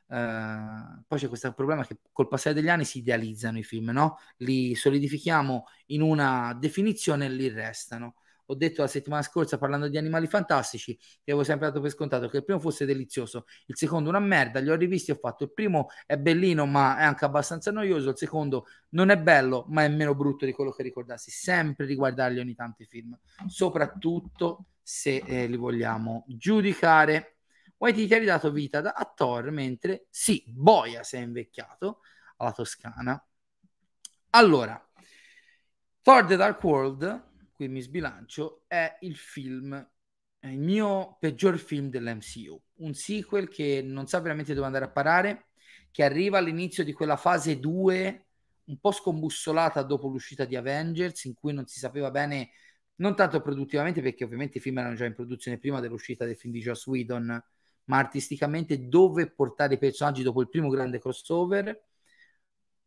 [0.06, 4.18] Uh, poi c'è questo problema che col passare degli anni si idealizzano i film, no?
[4.38, 8.16] Li solidifichiamo in una definizione e li restano.
[8.46, 12.28] Ho detto la settimana scorsa parlando di animali fantastici che avevo sempre dato per scontato
[12.28, 15.44] che il primo fosse delizioso, il secondo una merda, li ho rivisti e ho fatto
[15.44, 19.84] il primo è bellino ma è anche abbastanza noioso, il secondo non è bello ma
[19.84, 23.16] è meno brutto di quello che ricordassi, sempre riguardarli ogni tanto i film,
[23.46, 27.37] soprattutto se eh, li vogliamo giudicare
[27.76, 32.00] Waititi ha ridato vita da, a Thor, mentre sì, Boia si è invecchiato
[32.37, 33.26] alla Toscana.
[34.31, 34.90] Allora,
[36.03, 39.74] Thor The Dark World, qui mi sbilancio, è il film,
[40.38, 42.61] è il mio peggior film dell'MCU.
[42.81, 45.46] Un sequel che non sa veramente dove andare a parare,
[45.90, 48.26] che arriva all'inizio di quella fase 2
[48.64, 52.50] un po' scombussolata dopo l'uscita di Avengers, in cui non si sapeva bene,
[53.00, 56.52] non tanto produttivamente, perché ovviamente i film erano già in produzione prima dell'uscita del film
[56.52, 57.42] di Joss Whedon,
[57.84, 61.82] ma artisticamente dove portare i personaggi dopo il primo grande crossover.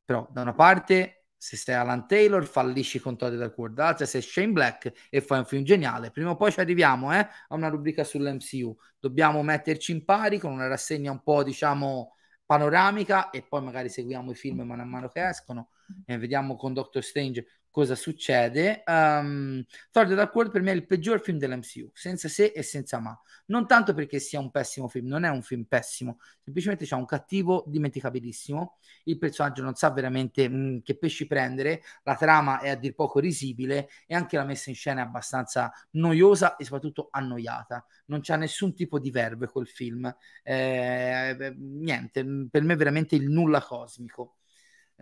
[0.05, 4.21] Però da una parte, se sei Alan Taylor, fallisci con Todd Dark World, dall'altra sei
[4.21, 6.11] Shane Black e fai un film geniale.
[6.11, 8.77] Prima o poi ci arriviamo eh, a una rubrica sull'MCU.
[8.99, 14.31] Dobbiamo metterci in pari con una rassegna un po', diciamo, panoramica e poi magari seguiamo
[14.31, 15.69] i film man mano che escono
[16.05, 18.83] e vediamo con Doctor Strange cosa succede.
[18.85, 22.61] Um, Thor The Dark World per me è il peggior film dell'MCU, senza se e
[22.61, 23.19] senza ma.
[23.47, 27.05] Non tanto perché sia un pessimo film, non è un film pessimo, semplicemente c'è un
[27.05, 32.69] cattivo dimenticabilissimo, il personaggio non sa veramente mh, mm, che pesci prendere, la trama è
[32.69, 37.07] a dir poco risibile e anche la messa in scena è abbastanza noiosa e soprattutto
[37.09, 37.83] annoiata.
[38.05, 43.31] Non c'è nessun tipo di verve quel film, eh, niente, per me è veramente il
[43.31, 44.35] nulla cosmico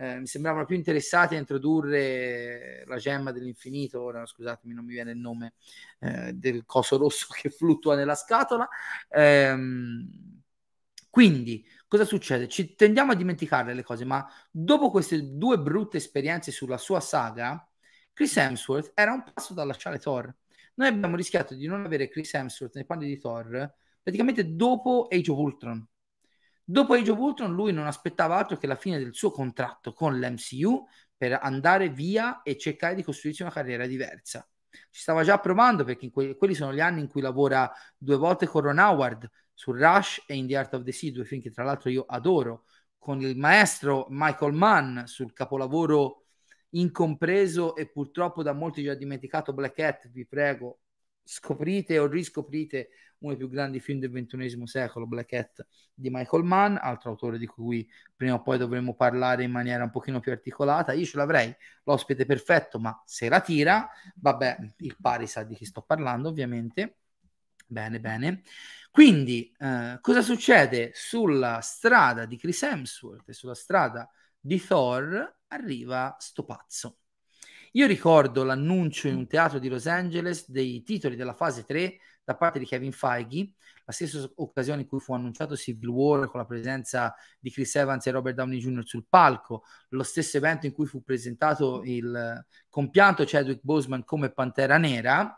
[0.02, 5.12] eh, mi sembravano più interessati a introdurre la gemma dell'infinito, ora scusatemi non mi viene
[5.12, 5.54] il nome
[6.00, 8.68] eh, del coso rosso che fluttua nella scatola.
[9.08, 10.40] Ehm,
[11.08, 12.48] quindi cosa succede?
[12.48, 17.64] Ci tendiamo a dimenticare le cose, ma dopo queste due brutte esperienze sulla sua saga,
[18.12, 20.34] Chris Hemsworth era un passo dal lasciare Thor.
[20.74, 25.30] Noi abbiamo rischiato di non avere Chris Hemsworth nei panni di Thor praticamente dopo Age
[25.30, 25.86] of Ultron
[26.64, 30.18] Dopo Age of Ultron lui non aspettava altro che la fine del suo contratto con
[30.18, 34.46] l'MCU per andare via e cercare di costruirsi una carriera diversa.
[34.68, 38.46] Ci stava già provando perché que- quelli sono gli anni in cui lavora due volte
[38.46, 41.50] con Ron Howard su Rush e In the Art of the Sea, due film che
[41.50, 42.64] tra l'altro io adoro,
[42.98, 46.24] con il maestro Michael Mann sul capolavoro
[46.70, 50.80] incompreso e purtroppo da molti già dimenticato Black Hat, vi prego,
[51.22, 52.88] scoprite o riscoprite
[53.22, 57.38] uno dei più grandi film del ventunesimo secolo, Black Hat di Michael Mann, altro autore
[57.38, 60.92] di cui prima o poi dovremo parlare in maniera un pochino più articolata.
[60.92, 61.54] Io ce l'avrei,
[61.84, 66.96] l'ospite perfetto, ma se la tira, vabbè, il pari sa di chi sto parlando, ovviamente.
[67.66, 68.42] Bene, bene.
[68.90, 75.38] Quindi, eh, cosa succede sulla strada di Chris Hemsworth e sulla strada di Thor?
[75.48, 76.98] Arriva sto pazzo.
[77.72, 81.96] Io ricordo l'annuncio in un teatro di Los Angeles dei titoli della fase 3
[82.32, 83.52] da parte di Kevin Feige,
[83.84, 88.06] la stessa occasione in cui fu annunciato Civil War con la presenza di Chris Evans
[88.06, 88.86] e Robert Downey Jr.
[88.86, 94.78] sul palco, lo stesso evento in cui fu presentato il compianto Chadwick Boseman come Pantera
[94.78, 95.36] Nera,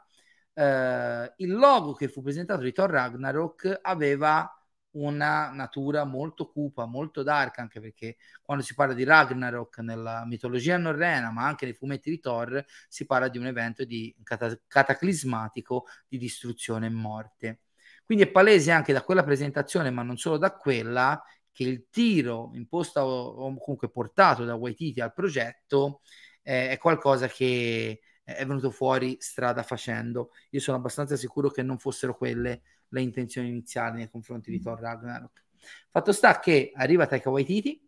[0.55, 4.49] eh, il logo che fu presentato di Thor Ragnarok aveva
[4.95, 10.77] una natura molto cupa, molto dark, anche perché quando si parla di Ragnarok nella mitologia
[10.77, 15.87] norrena, ma anche nei fumetti di Thor, si parla di un evento di cata- cataclismatico
[16.09, 17.61] di distruzione e morte.
[18.05, 22.51] Quindi è palese anche da quella presentazione, ma non solo da quella, che il tiro
[22.55, 26.01] imposto o comunque portato da Waititi al progetto
[26.43, 30.31] eh, è qualcosa che è venuto fuori strada facendo.
[30.51, 32.63] Io sono abbastanza sicuro che non fossero quelle
[32.95, 35.45] le intenzioni iniziali nei confronti di Thor Ragnarok.
[35.91, 37.87] Fatto sta che arriva Taika Waititi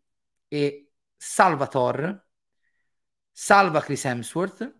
[0.49, 2.27] e salva Thor,
[3.31, 4.75] salva Chris Hemsworth,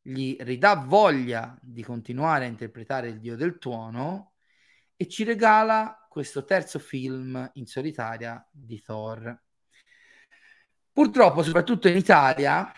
[0.00, 4.34] gli ridà voglia di continuare a interpretare il dio del tuono
[4.96, 9.40] e ci regala questo terzo film in solitaria di Thor.
[10.92, 12.70] Purtroppo, soprattutto in Italia,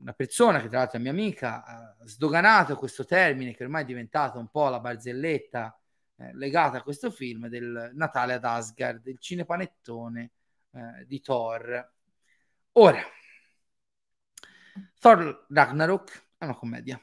[0.00, 3.86] una persona che tra l'altro è mia amica ha sdoganato questo termine che ormai è
[3.86, 5.79] diventato un po' la barzelletta
[6.20, 10.32] eh, legata a questo film del Natale ad Asgard, il cinepanettone
[10.72, 11.92] eh, di Thor.
[12.72, 13.00] Ora,
[14.98, 17.00] Thor Ragnarok è una commedia.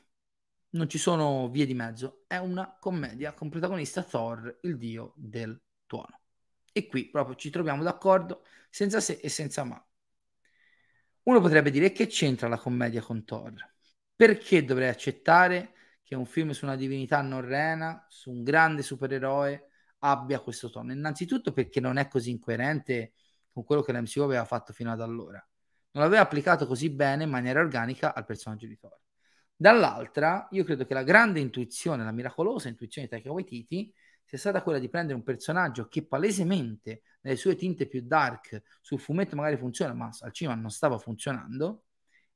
[0.72, 5.60] non ci sono vie di mezzo, è una commedia con protagonista Thor, il dio del
[5.88, 6.20] tuono.
[6.72, 9.84] E qui proprio ci troviamo d'accordo senza se e senza ma.
[11.24, 13.54] Uno potrebbe dire che c'entra la commedia con Thor?
[14.16, 15.74] Perché dovrei accettare
[16.08, 19.68] che un film su una divinità norrena, su un grande supereroe,
[20.00, 20.94] abbia questo tono?
[20.94, 23.12] Innanzitutto perché non è così incoerente
[23.52, 25.46] con quello che l'MCU aveva fatto fino ad allora.
[25.92, 28.98] Non l'aveva applicato così bene in maniera organica al personaggio di Thor.
[29.54, 33.94] Dall'altra, io credo che la grande intuizione, la miracolosa intuizione di Taika Waititi
[34.24, 39.02] sia stata quella di prendere un personaggio che palesemente nelle sue tinte più dark sul
[39.02, 41.84] fumetto magari funziona, ma al cinema non stava funzionando,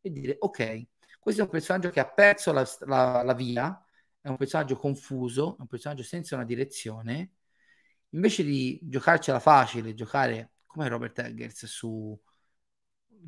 [0.02, 0.88] e dire ok,
[1.22, 3.80] questo è un personaggio che ha perso la, la, la via,
[4.20, 7.34] è un personaggio confuso, è un personaggio senza una direzione,
[8.10, 12.18] invece di giocarcela facile, giocare come Robert Eggers sulla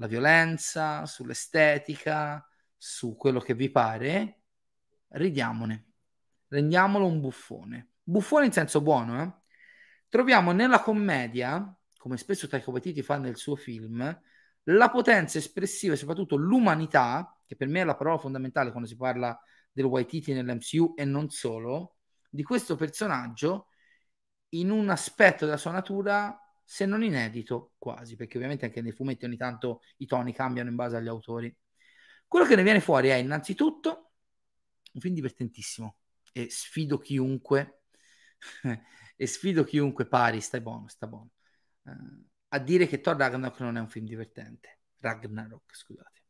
[0.07, 2.43] violenza, sull'estetica,
[2.75, 4.41] su quello che vi pare,
[5.09, 5.91] ridiamone,
[6.47, 7.89] rendiamolo un buffone.
[8.01, 9.31] Buffone in senso buono, eh?
[10.09, 14.21] Troviamo nella commedia, come spesso Taika Waititi fa nel suo film,
[14.63, 18.95] la potenza espressiva e soprattutto l'umanità, che per me è la parola fondamentale quando si
[18.95, 19.39] parla
[19.71, 21.97] del Waititi nell'MCU e non solo,
[22.29, 23.67] di questo personaggio
[24.49, 29.25] in un aspetto della sua natura se non inedito quasi, perché ovviamente anche nei fumetti
[29.25, 31.55] ogni tanto i toni cambiano in base agli autori.
[32.27, 34.11] Quello che ne viene fuori è innanzitutto
[34.93, 35.97] un film divertentissimo
[36.31, 37.81] e sfido chiunque
[39.15, 41.31] e sfido chiunque pari, stai buono, sta buono,
[41.83, 44.79] uh, a dire che Thor Ragnarok non è un film divertente.
[44.99, 46.22] Ragnarok, scusate.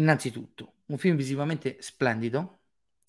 [0.00, 2.60] Innanzitutto, un film visivamente splendido,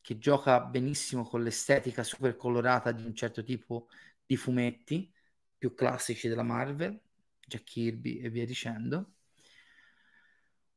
[0.02, 3.88] che gioca benissimo con l'estetica super colorata di un certo tipo
[4.26, 5.10] di fumetti,
[5.58, 7.00] più classici della Marvel,
[7.48, 9.14] Jack Kirby e via dicendo.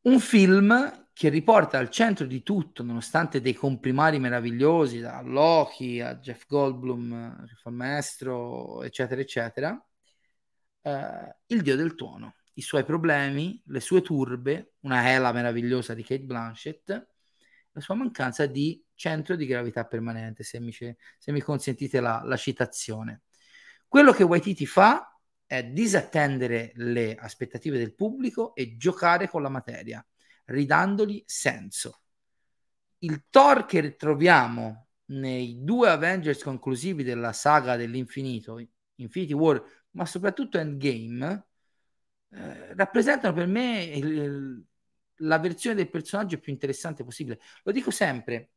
[0.02, 6.14] Un film che riporta al centro di tutto, nonostante dei comprimari meravigliosi, da Loki a
[6.18, 9.84] Jeff Goldblum, che fa maestro, eccetera, eccetera,
[10.82, 16.02] eh, il dio del tuono, i suoi problemi, le sue turbe, una Hela meravigliosa di
[16.02, 17.06] Kate Blanchett,
[17.72, 20.96] la sua mancanza di centro di gravità permanente, se mi, se
[21.32, 23.22] mi consentite la, la citazione.
[23.88, 30.04] Quello che Waititi fa è disattendere le aspettative del pubblico e giocare con la materia,
[30.46, 32.00] ridandogli senso.
[32.98, 38.64] Il Thor che troviamo nei due Avengers conclusivi della saga dell'infinito,
[38.96, 41.46] Infinity War, ma soprattutto Endgame,
[42.34, 44.64] eh, rappresentano per me il,
[45.18, 47.40] la versione del personaggio più interessante possibile.
[47.62, 48.50] Lo dico sempre,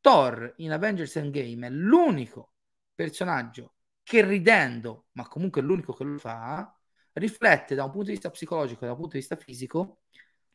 [0.00, 2.52] Thor in Avengers Endgame è l'unico
[2.94, 6.76] personaggio che ridendo, ma comunque è l'unico che lo fa,
[7.12, 10.00] riflette da un punto di vista psicologico e da un punto di vista fisico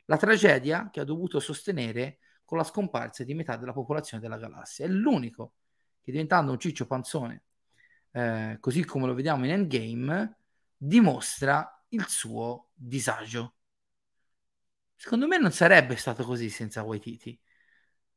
[0.04, 4.84] la tragedia che ha dovuto sostenere con la scomparsa di metà della popolazione della galassia.
[4.84, 5.54] È l'unico
[6.00, 7.44] che diventando un ciccio panzone,
[8.12, 10.36] eh, così come lo vediamo in Endgame,
[10.76, 13.54] dimostra il suo disagio.
[14.96, 17.38] Secondo me non sarebbe stato così senza Waititi.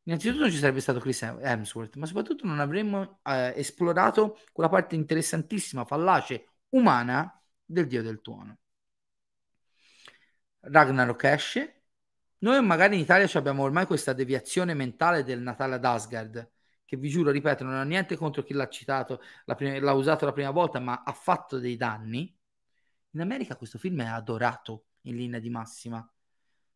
[0.03, 4.95] Innanzitutto non ci sarebbe stato Chris Hemsworth, ma soprattutto non avremmo eh, esplorato quella parte
[4.95, 8.57] interessantissima, fallace, umana del dio del tuono.
[10.61, 11.83] Ragnarok esce.
[12.39, 16.51] Noi magari in Italia abbiamo ormai questa deviazione mentale del Natale ad Asgard,
[16.83, 19.21] che vi giuro, ripeto, non ho niente contro chi l'ha citato,
[19.55, 22.35] prima, l'ha usato la prima volta, ma ha fatto dei danni.
[23.13, 26.07] In America questo film è adorato in linea di massima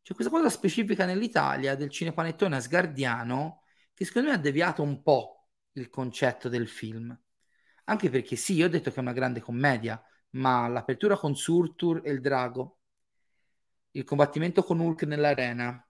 [0.07, 5.49] c'è questa cosa specifica nell'Italia del cinepanettone asgardiano che secondo me ha deviato un po'
[5.73, 7.13] il concetto del film.
[7.83, 11.99] Anche perché sì, io ho detto che è una grande commedia, ma l'apertura con Surtur
[12.05, 12.79] e il drago,
[13.91, 15.85] il combattimento con Hulk nell'arena,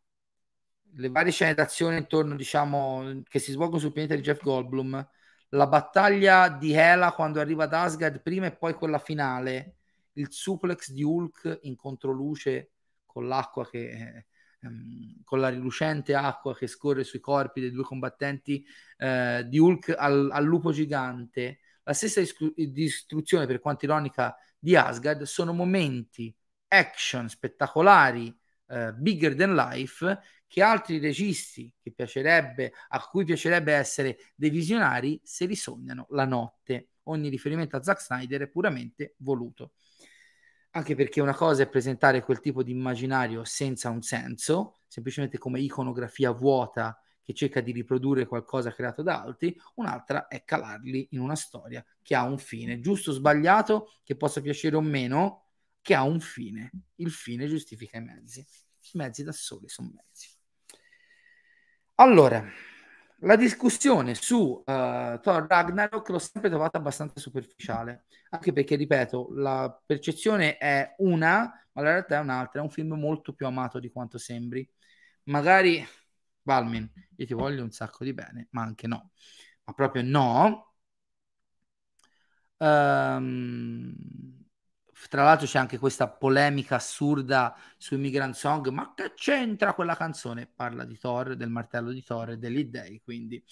[0.93, 5.09] le varie scene d'azione intorno, diciamo, che si svolgono sul pianeta di Jeff Goldblum,
[5.49, 9.76] la battaglia di Hela quando arriva ad Asgard prima e poi quella finale,
[10.17, 12.71] il suplex di Hulk in controluce
[13.05, 14.25] con l'acqua che
[14.59, 18.65] ehm, con la rilucente acqua che scorre sui corpi dei due combattenti
[18.97, 24.75] eh, di Hulk al, al, lupo gigante, la stessa discru- distruzione per quanto ironica di
[24.75, 26.35] Asgard, sono momenti
[26.69, 28.35] action spettacolari,
[28.67, 35.19] eh, bigger than life, che altri registi che piacerebbe, a cui piacerebbe essere dei visionari
[35.23, 36.89] se li sognano la notte.
[37.03, 39.73] Ogni riferimento a Zack Snyder è puramente voluto
[40.77, 45.59] anche perché una cosa è presentare quel tipo di immaginario senza un senso, semplicemente come
[45.59, 51.35] iconografia vuota che cerca di riprodurre qualcosa creato da altri, un'altra è calarli in una
[51.35, 55.47] storia che ha un fine, giusto o sbagliato, che possa piacere o meno,
[55.81, 56.71] che ha un fine.
[56.95, 58.39] Il fine giustifica i mezzi.
[58.39, 60.29] I mezzi da soli sono mezzi.
[61.95, 62.45] Allora,
[63.21, 69.81] la discussione su uh, Thor Ragnarok l'ho sempre trovata abbastanza superficiale, anche perché, ripeto, la
[69.85, 71.39] percezione è una,
[71.71, 72.59] ma la realtà è un'altra.
[72.59, 74.67] È un film molto più amato di quanto sembri.
[75.23, 75.85] Magari,
[76.43, 79.11] Valmin, io ti voglio un sacco di bene, ma anche no.
[79.63, 80.73] Ma proprio no.
[82.59, 83.95] Um,
[85.09, 90.47] tra l'altro c'è anche questa polemica assurda su Immigrant Song, ma che c'entra quella canzone?
[90.53, 93.43] Parla di Thor, del martello di Thor e degli dei, quindi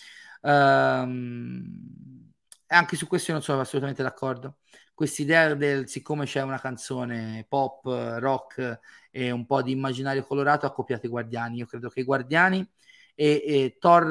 [0.41, 2.33] um,
[2.67, 4.57] anche su questo io non sono assolutamente d'accordo.
[4.93, 7.85] Quest'idea del siccome c'è una canzone pop,
[8.19, 8.79] rock
[9.11, 11.57] e un po' di immaginario colorato ha copiato i Guardiani.
[11.57, 12.65] Io credo che i Guardiani
[13.13, 14.05] e, e Thor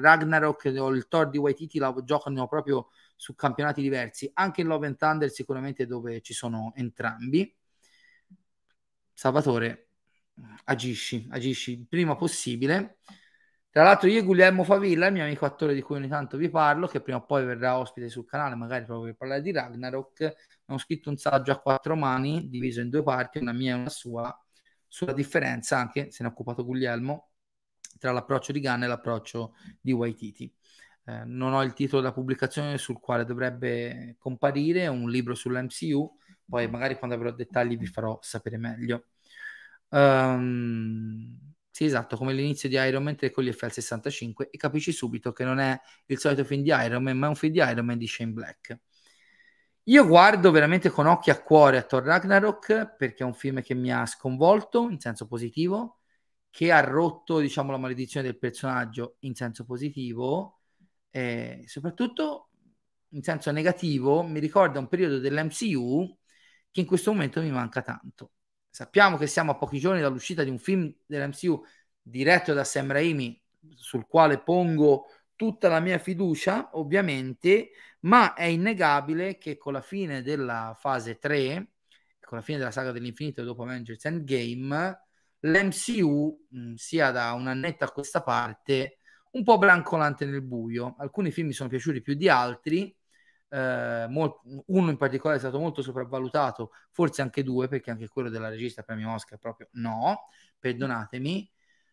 [0.00, 4.86] Ragnarok o il Thor di Waititi la giocano proprio su campionati diversi, anche in Love
[4.86, 7.52] and Thunder sicuramente dove ci sono entrambi.
[9.12, 9.88] Salvatore,
[10.64, 12.98] agisci, agisci il prima possibile.
[13.70, 16.48] Tra l'altro io e Guglielmo Favilla, il mio amico attore di cui ogni tanto vi
[16.48, 20.34] parlo, che prima o poi verrà ospite sul canale, magari proprio per parlare di Ragnarok,
[20.62, 23.90] abbiamo scritto un saggio a quattro mani, diviso in due parti, una mia e una
[23.90, 24.34] sua,
[24.88, 27.32] sulla differenza anche, se ne è occupato Guglielmo,
[27.98, 30.55] tra l'approccio di Gunn e l'approccio di Waititi.
[31.08, 36.68] Eh, non ho il titolo della pubblicazione sul quale dovrebbe comparire, un libro sull'MCU, poi
[36.68, 39.06] magari quando avrò dettagli vi farò sapere meglio.
[39.90, 45.32] Um, sì, esatto, come l'inizio di Iron Man 3 con gli FL65 e capisci subito
[45.32, 47.84] che non è il solito film di Iron Man, ma è un film di Iron
[47.84, 48.78] Man di Shane Black.
[49.88, 53.74] Io guardo veramente con occhi a cuore a Thor Ragnarok perché è un film che
[53.74, 56.00] mi ha sconvolto in senso positivo,
[56.50, 60.55] che ha rotto, diciamo, la maledizione del personaggio in senso positivo
[61.16, 62.50] e soprattutto
[63.10, 66.14] in senso negativo mi ricorda un periodo dell'MCU
[66.70, 68.32] che in questo momento mi manca tanto.
[68.68, 71.64] Sappiamo che siamo a pochi giorni dall'uscita di un film dell'MCU
[72.02, 73.42] diretto da Sam Raimi,
[73.76, 80.20] sul quale pongo tutta la mia fiducia, ovviamente, ma è innegabile che con la fine
[80.20, 81.70] della fase 3,
[82.20, 85.00] con la fine della saga dell'infinito dopo Avengers Endgame,
[85.40, 88.98] l'MCU, mh, sia da un annetto a questa parte,
[89.36, 90.96] un po' brancolante nel buio.
[90.98, 92.94] Alcuni film mi sono piaciuti più di altri,
[93.50, 98.30] eh, molt- uno in particolare è stato molto sopravvalutato, forse anche due, perché anche quello
[98.30, 100.24] della regista premio Oscar proprio no,
[100.58, 101.50] perdonatemi.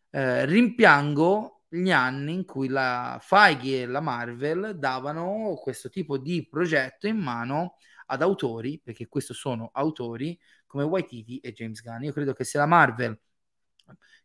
[0.09, 6.47] Eh, rimpiango gli anni in cui la Feige e la Marvel davano questo tipo di
[6.47, 7.77] progetto in mano
[8.07, 12.03] ad autori, perché questi sono autori come Waititi e James Gunn.
[12.03, 13.19] Io credo che se la Marvel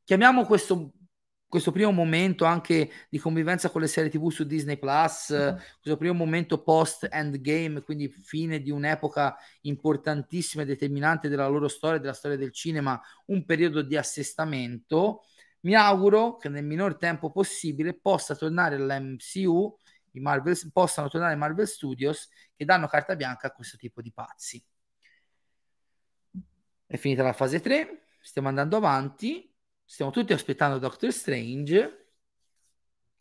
[0.04, 0.92] chiamiamo questo
[1.48, 5.56] questo primo momento anche di convivenza con le serie TV su Disney Plus, mm-hmm.
[5.80, 11.98] questo primo momento post endgame, quindi fine di un'epoca importantissima e determinante della loro storia,
[11.98, 15.24] della storia del cinema, un periodo di assestamento.
[15.60, 19.76] Mi auguro che nel minor tempo possibile possa tornare l'MCU,
[20.12, 24.12] i Marvel, possano tornare i Marvel Studios che danno carta bianca a questo tipo di
[24.12, 24.62] pazzi.
[26.86, 29.47] È finita la fase 3, stiamo andando avanti
[29.90, 32.06] stiamo tutti aspettando Doctor Strange.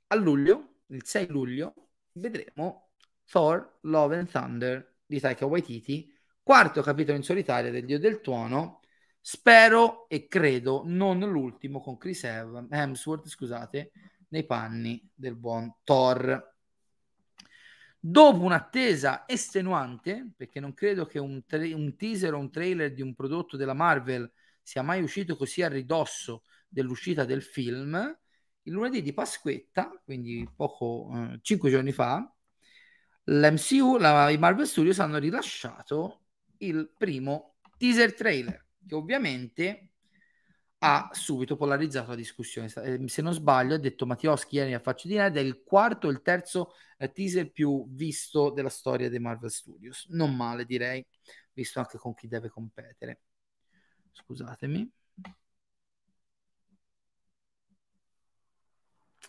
[0.07, 1.73] A luglio, il 6 luglio,
[2.11, 2.89] vedremo
[3.25, 6.13] Thor Love and Thunder di Taika Waititi,
[6.43, 8.81] quarto capitolo in solitaria del Dio del Tuono.
[9.21, 13.91] Spero e credo non l'ultimo con Chris Hemsworth, scusate,
[14.29, 16.55] nei panni del buon Thor.
[17.97, 23.01] Dopo un'attesa estenuante, perché non credo che un, tra- un teaser o un trailer di
[23.01, 24.29] un prodotto della Marvel
[24.61, 27.95] sia mai uscito così a ridosso dell'uscita del film,
[28.63, 32.31] il lunedì di Pasquetta, quindi poco, eh, cinque giorni fa,
[33.23, 36.25] l'MCU, la, i Marvel Studios hanno rilasciato
[36.57, 39.91] il primo teaser trailer, che ovviamente
[40.79, 42.71] ha subito polarizzato la discussione.
[42.83, 46.07] Eh, se non sbaglio, ha detto Mattioschi ieri a faccia di Nerd, è il quarto
[46.07, 50.07] o il terzo eh, teaser più visto della storia dei Marvel Studios.
[50.09, 51.05] Non male, direi,
[51.53, 53.21] visto anche con chi deve competere.
[54.11, 54.91] Scusatemi.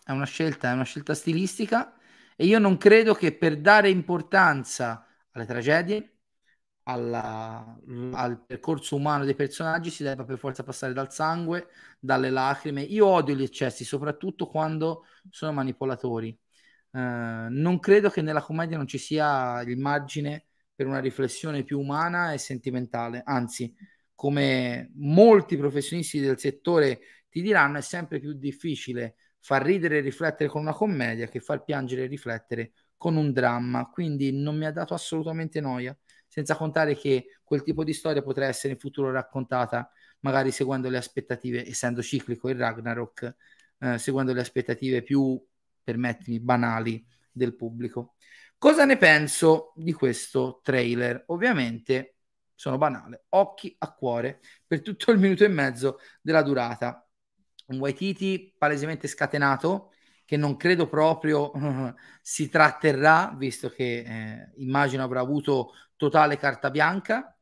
[0.09, 1.93] È una scelta, è una scelta stilistica
[2.35, 6.15] e io non credo che per dare importanza alle tragedie,
[6.83, 7.77] alla,
[8.13, 11.67] al percorso umano dei personaggi si debba per forza passare dal sangue,
[11.99, 12.81] dalle lacrime.
[12.81, 16.35] Io odio gli eccessi, soprattutto quando sono manipolatori.
[16.91, 21.79] Uh, non credo che nella commedia non ci sia il margine per una riflessione più
[21.79, 23.75] umana e sentimentale, anzi,
[24.15, 26.99] come molti professionisti del settore
[27.29, 31.63] ti diranno, è sempre più difficile far ridere e riflettere con una commedia che far
[31.63, 33.89] piangere e riflettere con un dramma.
[33.89, 38.45] Quindi non mi ha dato assolutamente noia, senza contare che quel tipo di storia potrà
[38.45, 39.89] essere in futuro raccontata
[40.21, 43.35] magari seguendo le aspettative, essendo ciclico il Ragnarok,
[43.79, 45.41] eh, seguendo le aspettative più
[45.83, 48.15] permettimi, banali del pubblico.
[48.57, 51.23] Cosa ne penso di questo trailer?
[51.27, 52.17] Ovviamente
[52.53, 57.08] sono banale, occhi a cuore per tutto il minuto e mezzo della durata.
[57.69, 59.91] Un Waititi palesemente scatenato,
[60.25, 61.51] che non credo proprio
[62.21, 67.35] si tratterrà, visto che eh, immagino avrà avuto totale carta bianca.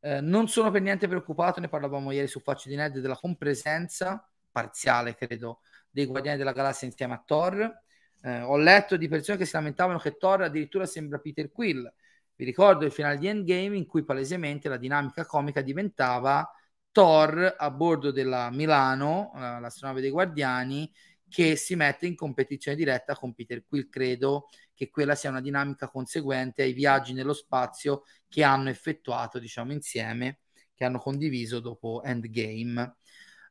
[0.00, 4.28] Eh, non sono per niente preoccupato, ne parlavamo ieri su Faccio di Ned, della compresenza
[4.50, 5.60] parziale, credo,
[5.90, 7.82] dei Guardiani della Galassia insieme a Thor.
[8.22, 11.92] Eh, ho letto di persone che si lamentavano che Thor addirittura sembra Peter Quill
[12.38, 16.48] vi ricordo il finale di Endgame in cui palesemente la dinamica comica diventava
[16.98, 20.92] Thor a bordo della Milano, l'astronave dei Guardiani,
[21.28, 23.88] che si mette in competizione diretta con Peter Quill.
[23.88, 29.72] Credo che quella sia una dinamica conseguente ai viaggi nello spazio che hanno effettuato, diciamo,
[29.72, 30.40] insieme,
[30.74, 32.96] che hanno condiviso dopo Endgame.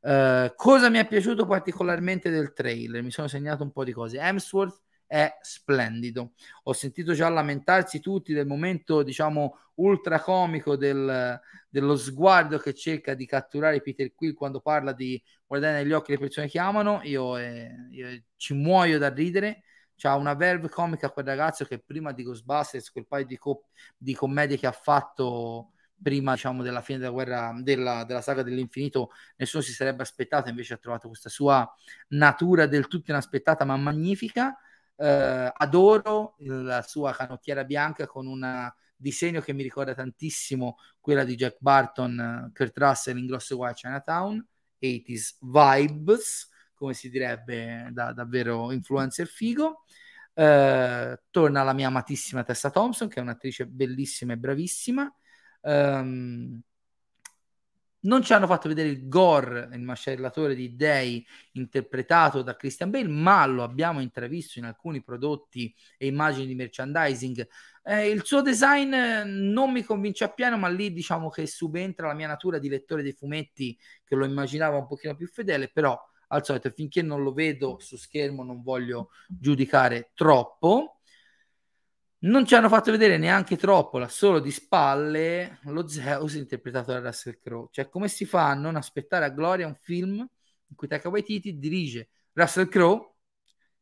[0.01, 3.01] Uh, cosa mi è piaciuto particolarmente del trailer?
[3.01, 4.19] Mi sono segnato un po' di cose.
[4.19, 6.33] Hemsworth è splendido.
[6.63, 11.39] Ho sentito già lamentarsi tutti del momento, diciamo, ultra comico del,
[11.69, 16.19] dello sguardo che cerca di catturare Peter Quill quando parla di guardare negli occhi le
[16.19, 16.99] persone che amano.
[17.03, 19.63] Io, eh, io ci muoio da ridere.
[19.95, 24.13] C'ha una verve comica quel ragazzo che prima di Ghostbusters, quel paio di, co- di
[24.13, 29.63] commedie che ha fatto prima diciamo della fine della guerra della, della, saga dell'infinito nessuno
[29.63, 31.67] si sarebbe aspettato invece ha trovato questa sua
[32.09, 34.55] natura del tutto inaspettata ma magnifica
[34.97, 41.35] eh, adoro la sua canottiera bianca con un disegno che mi ricorda tantissimo quella di
[41.35, 44.45] Jack Barton, Kurt Russell in Grosso Guai Chinatown,
[44.81, 49.83] 80s vibes, come si direbbe da davvero influencer figo.
[50.33, 55.11] Uh, torna la mia amatissima Tessa Thompson, che è un'attrice bellissima e bravissima.
[55.61, 56.61] Um,
[58.01, 63.07] non ci hanno fatto vedere il gore, il macellatore di dei interpretato da Christian Bale,
[63.07, 67.47] ma lo abbiamo intravisto in alcuni prodotti e immagini di merchandising.
[67.83, 68.93] Eh, il suo design
[69.25, 73.13] non mi convince appieno, ma lì diciamo che subentra la mia natura di lettore dei
[73.13, 75.97] fumetti che lo immaginava un pochino più fedele, però
[76.29, 80.96] al solito finché non lo vedo su schermo non voglio giudicare troppo.
[82.19, 86.99] Non ci hanno fatto vedere neanche troppo, la solo di spalle, lo Zeus interpretato da
[86.99, 87.67] Russell Crowe.
[87.69, 91.59] Cioè, come si fa a non aspettare a gloria un film in cui Taika Waititi
[91.59, 93.13] dirige Russell Crowe,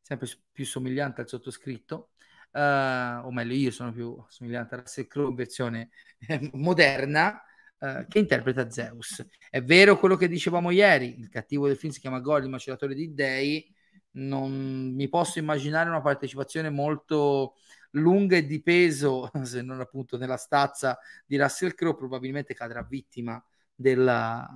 [0.02, 2.10] sempre più somigliante al sottoscritto,
[2.52, 5.90] uh, o meglio io sono più somigliante a Russell Crowe in versione
[6.28, 7.42] eh, moderna,
[7.78, 9.26] uh, che interpreta Zeus.
[9.50, 12.96] È vero quello che dicevamo ieri, il cattivo del film si chiama Gol, il maceratore
[12.96, 13.74] di dei,
[14.18, 17.56] non mi posso immaginare una partecipazione molto
[17.96, 23.44] lunga e di peso, se non appunto nella stazza di Russell Crowe, probabilmente cadrà vittima
[23.74, 24.48] della,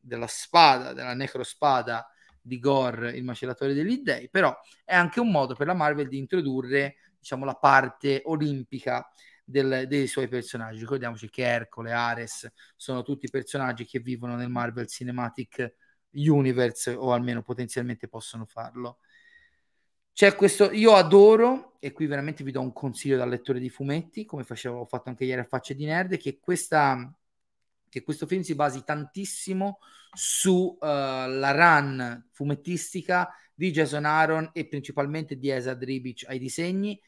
[0.00, 2.10] della spada, della necrospada
[2.40, 6.18] di Gore, il macellatore degli dei, però è anche un modo per la Marvel di
[6.18, 9.10] introdurre, diciamo, la parte olimpica
[9.44, 10.78] del, dei suoi personaggi.
[10.78, 15.74] Ricordiamoci che Ercole, Ares sono tutti personaggi che vivono nel Marvel Cinematic
[16.12, 18.98] Universe o almeno potenzialmente possono farlo.
[20.16, 24.24] C'è questo, io adoro, e qui veramente vi do un consiglio da lettore di fumetti,
[24.24, 27.14] come facevo, ho fatto anche ieri a Facce di Nerd, che, questa,
[27.86, 29.78] che questo film si basi tantissimo
[30.14, 36.98] sulla uh, run fumettistica di Jason Aaron e principalmente di Esa Dribic ai disegni.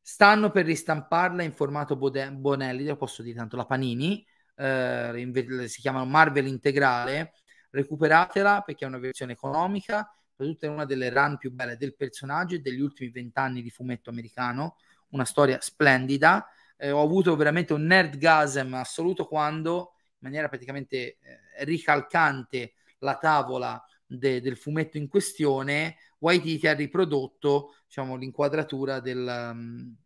[0.00, 5.80] Stanno per ristamparla in formato Bode- Bonelli, lo posso dire tanto, la Panini, uh, si
[5.80, 7.32] chiama Marvel Integrale,
[7.70, 12.56] recuperatela perché è una versione economica soprattutto è una delle run più belle del personaggio
[12.56, 14.76] e degli ultimi vent'anni di fumetto americano,
[15.10, 16.46] una storia splendida.
[16.76, 21.18] Eh, ho avuto veramente un nerdgasm assoluto quando, in maniera praticamente eh,
[21.64, 29.96] ricalcante, la tavola de- del fumetto in questione, Waititi ha riprodotto diciamo, l'inquadratura del, um,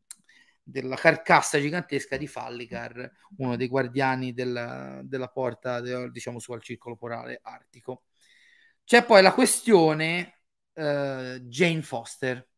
[0.62, 6.62] della carcassa gigantesca di Falligar, uno dei guardiani del, della porta, de, diciamo, su al
[6.62, 8.04] circolo polare artico.
[8.86, 10.42] C'è poi la questione
[10.74, 12.48] uh, Jane Foster.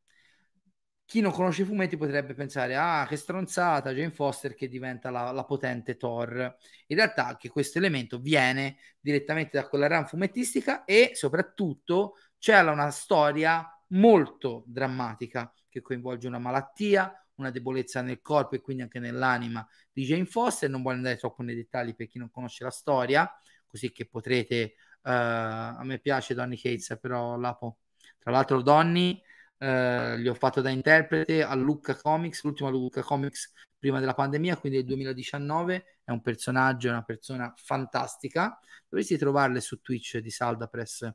[1.07, 5.31] Chi non conosce i fumetti potrebbe pensare, ah, che stronzata, Jane Foster che diventa la,
[5.31, 6.55] la potente Thor.
[6.89, 12.91] In realtà anche questo elemento viene direttamente da quella run fumettistica e soprattutto c'è una
[12.91, 19.67] storia molto drammatica che coinvolge una malattia, una debolezza nel corpo e quindi anche nell'anima
[19.91, 20.69] di Jane Foster.
[20.69, 23.27] Non voglio andare troppo nei dettagli per chi non conosce la storia,
[23.67, 24.75] così che potrete
[25.13, 27.79] a me piace Donny Cates, però Lapo.
[28.19, 29.21] Tra l'altro, Donny
[29.59, 34.57] uh, gli ho fatto da interprete a Lucca Comics, l'ultima Lucca Comics prima della pandemia,
[34.57, 36.01] quindi del 2019.
[36.05, 38.59] È un personaggio, è una persona fantastica.
[38.89, 41.11] Dovresti trovarle su Twitch di Salda Press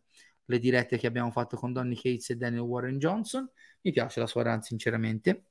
[0.45, 3.49] le dirette che abbiamo fatto con Donny Cates e Daniel Warren Johnson.
[3.81, 5.45] mi piace la sua run sinceramente.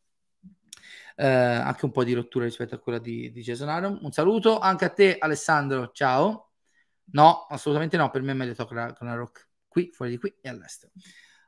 [1.16, 3.98] Eh, anche un po' di rottura rispetto a quella di, di Jason Aaron.
[4.02, 6.51] Un saluto anche a te Alessandro, ciao.
[7.12, 10.92] No, assolutamente no, per me è meglio Thor Ragnarok qui, fuori di qui e all'estero.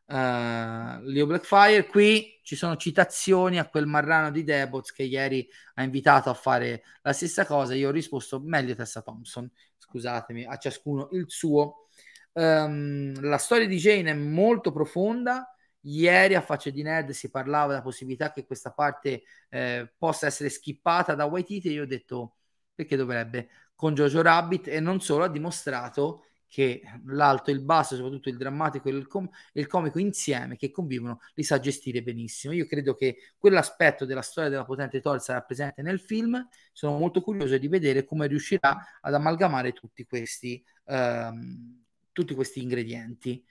[0.07, 5.83] Uh, Leo Blackfire qui ci sono citazioni a quel marrano di Debots che ieri ha
[5.83, 7.75] invitato a fare la stessa cosa.
[7.75, 11.89] Io ho risposto meglio Tessa Thompson scusatemi a ciascuno il suo.
[12.33, 15.49] Um, la storia di Jane è molto profonda.
[15.87, 20.49] Ieri a Faccia di Nerd si parlava della possibilità che questa parte eh, possa essere
[20.49, 22.37] skippata da Waititi e io ho detto
[22.75, 23.49] perché dovrebbe
[23.85, 28.39] con Jojo Rabbit e non solo ha dimostrato che l'alto e il basso, soprattutto il
[28.39, 32.55] drammatico e il, com- il, comico insieme che convivono, li sa gestire benissimo.
[32.55, 36.49] Io credo che quell'aspetto della storia della potente Thor sarà presente nel film.
[36.73, 43.45] Sono molto curioso di vedere come riuscirà ad amalgamare tutti questi, um, tutti questi ingredienti.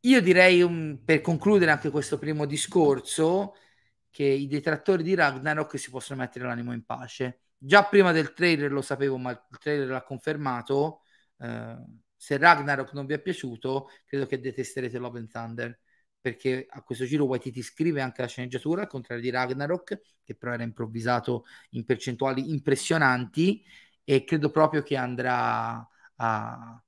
[0.00, 3.56] Io direi, um, per concludere anche questo primo discorso,
[4.08, 7.40] che i detrattori di Ragnarok si possono mettere l'animo in pace.
[7.58, 11.02] Già prima del trailer lo sapevo, ma il trailer l'ha confermato.
[11.36, 15.78] Uh, se Ragnarok non vi è piaciuto, credo che detesterete Love and Thunder
[16.24, 20.54] perché a questo giro Waititi scrive anche la sceneggiatura, al contrario di Ragnarok, che però
[20.54, 23.62] era improvvisato in percentuali impressionanti
[24.02, 25.86] e credo proprio che andrà
[26.16, 26.82] a,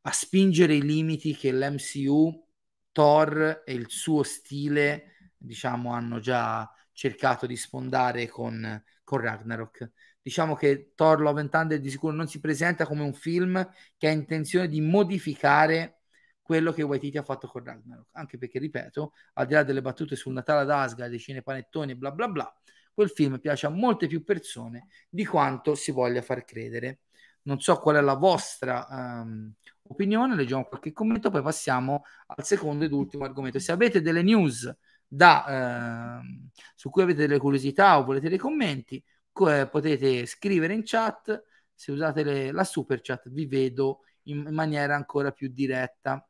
[0.00, 2.46] a spingere i limiti che l'MCU,
[2.92, 9.90] Thor e il suo stile, diciamo, hanno già cercato di sfondare con, con Ragnarok
[10.20, 14.08] diciamo che Thor Love and Thunder di sicuro non si presenta come un film che
[14.08, 16.00] ha intenzione di modificare
[16.42, 20.16] quello che Waititi ha fatto con Ragnarok, anche perché, ripeto, al di là delle battute
[20.16, 22.54] sul Natale ad Asgard, dei cinepanettoni e bla bla bla,
[22.92, 27.00] quel film piace a molte più persone di quanto si voglia far credere.
[27.42, 29.50] Non so qual è la vostra um,
[29.84, 33.58] opinione, leggiamo qualche commento, poi passiamo al secondo ed ultimo argomento.
[33.58, 34.70] Se avete delle news
[35.08, 39.02] da, uh, su cui avete delle curiosità o volete dei commenti,
[39.46, 41.44] eh, potete scrivere in chat,
[41.74, 46.22] se usate le, la super chat vi vedo in, in maniera ancora più diretta.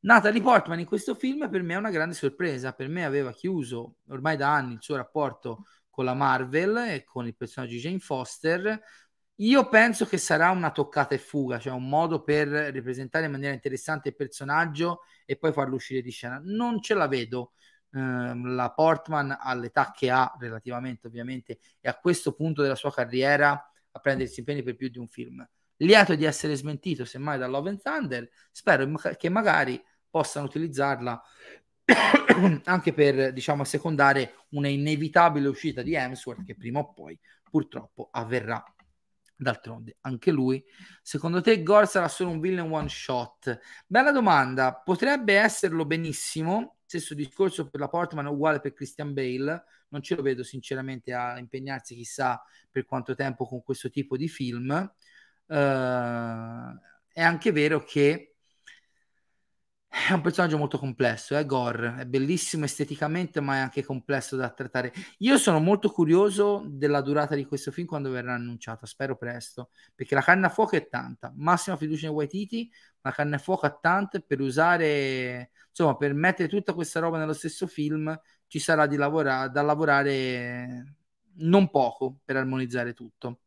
[0.00, 3.96] Natalie Portman in questo film per me è una grande sorpresa, per me aveva chiuso
[4.08, 7.98] ormai da anni il suo rapporto con la Marvel e con il personaggio di Jane
[7.98, 8.80] Foster.
[9.36, 13.54] Io penso che sarà una toccata e fuga, cioè un modo per ripresentare in maniera
[13.54, 16.40] interessante il personaggio e poi farlo uscire di scena.
[16.44, 17.52] Non ce la vedo
[17.94, 23.52] Ehm, la Portman all'età che ha relativamente ovviamente e a questo punto della sua carriera
[23.94, 25.46] a prendersi impegni per più di un film.
[25.76, 31.22] Lieto di essere smentito semmai da Love and Thunder, spero che magari possano utilizzarla
[32.64, 38.62] anche per diciamo assecondare una inevitabile uscita di Hemsworth che prima o poi purtroppo avverrà.
[39.42, 40.62] D'altronde, anche lui.
[41.02, 43.58] Secondo te Gore sarà solo un villain one shot?
[43.86, 44.74] Bella domanda.
[44.74, 49.64] Potrebbe esserlo benissimo, Stesso discorso per la Portman, uguale per Christian Bale.
[49.88, 54.28] Non ce lo vedo sinceramente a impegnarsi chissà per quanto tempo con questo tipo di
[54.28, 54.70] film.
[55.46, 55.54] Uh,
[57.08, 58.31] è anche vero che
[59.94, 64.36] è un personaggio molto complesso, è eh, Gore, è bellissimo esteticamente, ma è anche complesso
[64.36, 64.90] da trattare.
[65.18, 70.14] Io sono molto curioso della durata di questo film quando verrà annunciata, spero presto, perché
[70.14, 72.70] la canna a fuoco è tanta, massima fiducia in Waititi,
[73.02, 77.34] la canna a fuoco ha tante per usare insomma, per mettere tutta questa roba nello
[77.34, 80.96] stesso film ci sarà lavora- da lavorare
[81.34, 83.40] non poco per armonizzare tutto.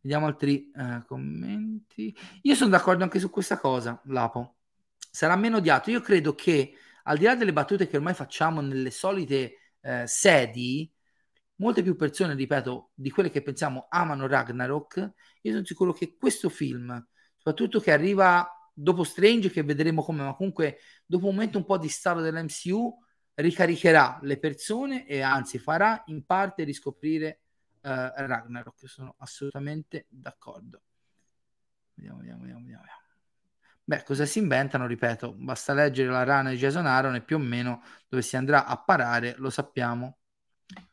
[0.00, 2.14] Vediamo altri eh, commenti.
[2.42, 4.56] Io sono d'accordo anche su questa cosa, Lapo.
[5.10, 5.90] Sarà meno odiato.
[5.90, 10.90] Io credo che al di là delle battute che ormai facciamo nelle solite eh, sedi,
[11.56, 15.12] molte più persone, ripeto, di quelle che pensiamo amano Ragnarok.
[15.42, 17.06] Io sono sicuro che questo film,
[17.36, 21.78] soprattutto che arriva dopo Strange che vedremo come, ma comunque dopo un momento un po'
[21.78, 22.98] di stallo dell'MCU
[23.34, 27.40] ricaricherà le persone e anzi farà in parte riscoprire
[27.82, 28.88] uh, Ragnarok.
[28.88, 30.82] Sono assolutamente d'accordo.
[31.94, 32.99] Vediamo, vediamo, vediamo, vediamo.
[33.90, 34.86] Beh, cosa si inventano?
[34.86, 38.64] Ripeto, basta leggere la rana di Jason Aaron e più o meno dove si andrà
[38.64, 40.18] a parare lo sappiamo.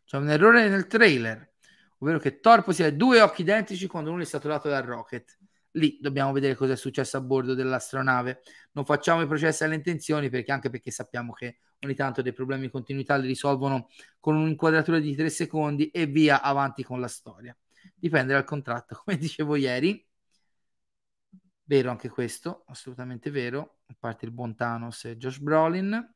[0.03, 1.53] C'è un errore nel trailer,
[1.99, 5.37] ovvero che Thor possiede due occhi identici quando uno è stato dato dal Rocket
[5.73, 8.41] lì dobbiamo vedere cosa è successo a bordo dell'astronave.
[8.71, 12.63] Non facciamo i processi alle intenzioni perché anche perché sappiamo che ogni tanto dei problemi
[12.63, 13.89] di continuità li risolvono
[14.19, 17.55] con un'inquadratura di tre secondi e via avanti con la storia.
[17.93, 20.03] Dipende dal contratto, come dicevo ieri.
[21.70, 26.13] Vero anche questo, assolutamente vero, a parte il buon Thanos e Josh Brolin.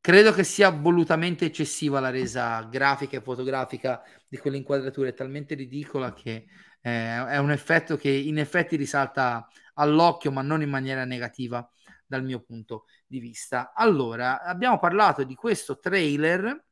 [0.00, 6.12] Credo che sia volutamente eccessiva la resa grafica e fotografica di quell'inquadratura, è talmente ridicola
[6.12, 6.46] che
[6.80, 11.68] eh, è un effetto che in effetti risalta all'occhio, ma non in maniera negativa.
[12.06, 13.72] dal mio punto di vista.
[13.74, 16.64] Allora, abbiamo parlato di questo trailer.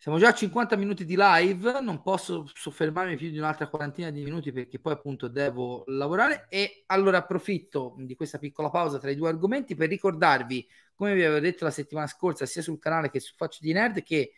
[0.00, 4.22] Siamo già a 50 minuti di live, non posso soffermarmi più di un'altra quarantina di
[4.22, 6.46] minuti perché poi appunto devo lavorare.
[6.48, 11.24] E allora approfitto di questa piccola pausa tra i due argomenti per ricordarvi, come vi
[11.24, 14.34] avevo detto la settimana scorsa, sia sul canale che su Faccio di Nerd, che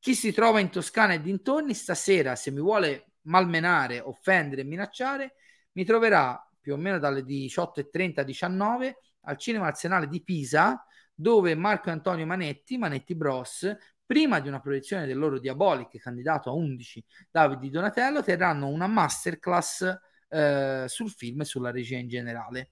[0.00, 5.34] chi si trova in Toscana e dintorni stasera, se mi vuole malmenare, offendere, minacciare,
[5.74, 8.96] mi troverà più o meno dalle 18.30 alle 19
[9.26, 10.84] al Cinema Arsenale di Pisa,
[11.14, 13.72] dove Marco Antonio Manetti, Manetti Bros,
[14.04, 19.98] prima di una proiezione del loro Diabolic, candidato a 11 Davide Donatello, terranno una masterclass
[20.28, 22.70] eh, sul film e sulla regia in generale.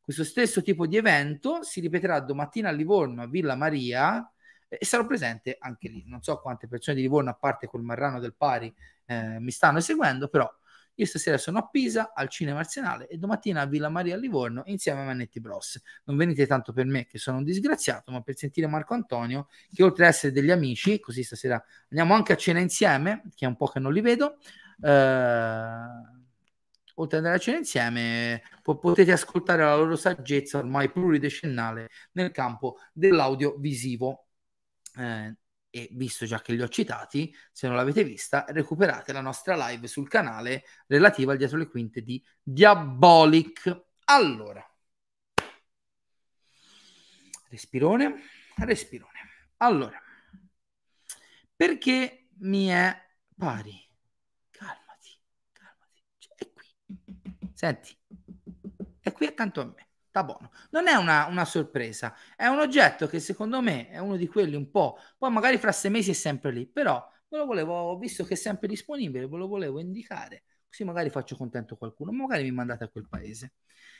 [0.00, 4.28] Questo stesso tipo di evento si ripeterà domattina a Livorno, a Villa Maria,
[4.68, 6.04] e sarò presente anche lì.
[6.06, 8.72] Non so quante persone di Livorno, a parte col Marrano del Pari,
[9.06, 10.50] eh, mi stanno seguendo, però
[10.96, 14.62] io stasera sono a Pisa, al Cinema Arsenale e domattina a Villa Maria a Livorno
[14.66, 15.80] insieme a Manetti Bros.
[16.04, 19.82] Non venite tanto per me che sono un disgraziato, ma per sentire Marco Antonio, che
[19.82, 23.56] oltre ad essere degli amici, così stasera andiamo anche a cena insieme, che è un
[23.56, 24.38] po' che non li vedo.
[24.80, 24.92] Eh,
[26.96, 32.30] oltre ad andare a cena insieme, po- potete ascoltare la loro saggezza ormai pluridecennale nel
[32.30, 34.26] campo dell'audio visivo.
[34.96, 35.36] Eh,
[35.74, 39.88] e visto già che li ho citati, se non l'avete vista, recuperate la nostra live
[39.88, 43.86] sul canale relativa al dietro le quinte di Diabolic.
[44.04, 44.64] Allora,
[47.48, 48.22] respirone,
[48.58, 49.18] respirone.
[49.56, 50.00] Allora,
[51.56, 52.96] perché mi è
[53.36, 53.84] pari?
[54.50, 55.10] Calmati,
[55.50, 56.02] calmati.
[56.18, 56.66] Cioè, è qui.
[57.52, 57.98] Senti,
[59.00, 60.52] è qui accanto a me sta buono.
[60.70, 64.54] Non è una, una, sorpresa, è un oggetto che secondo me è uno di quelli
[64.54, 68.22] un po', poi magari fra sei mesi è sempre lì, però me lo volevo, visto
[68.22, 72.52] che è sempre disponibile, ve lo volevo indicare, così magari faccio contento qualcuno, magari mi
[72.52, 73.54] mandate a quel paese.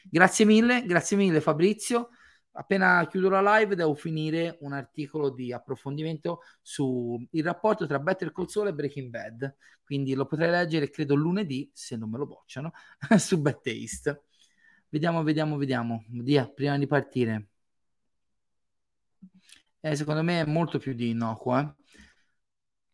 [0.08, 2.10] Grazie mille, grazie mille Fabrizio.
[2.56, 8.46] Appena chiudo la live devo finire un articolo di approfondimento sul rapporto tra Better Call
[8.46, 12.72] Saul e Breaking Bad, quindi lo potrei leggere credo lunedì, se non me lo bocciano,
[13.18, 14.22] su Bad Taste.
[14.94, 16.04] Vediamo, vediamo, vediamo.
[16.06, 17.48] Dia, prima di partire.
[19.80, 21.58] Eh, secondo me è molto più di innocuo.
[21.58, 21.74] Eh?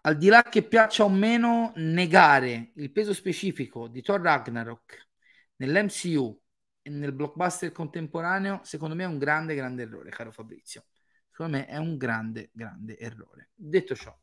[0.00, 5.08] Al di là che piaccia o meno, negare il peso specifico di Thor Ragnarok
[5.56, 6.40] nell'MCU
[6.80, 10.86] e nel blockbuster contemporaneo, secondo me è un grande, grande errore, caro Fabrizio.
[11.28, 13.50] Secondo me è un grande, grande errore.
[13.54, 14.18] Detto ciò,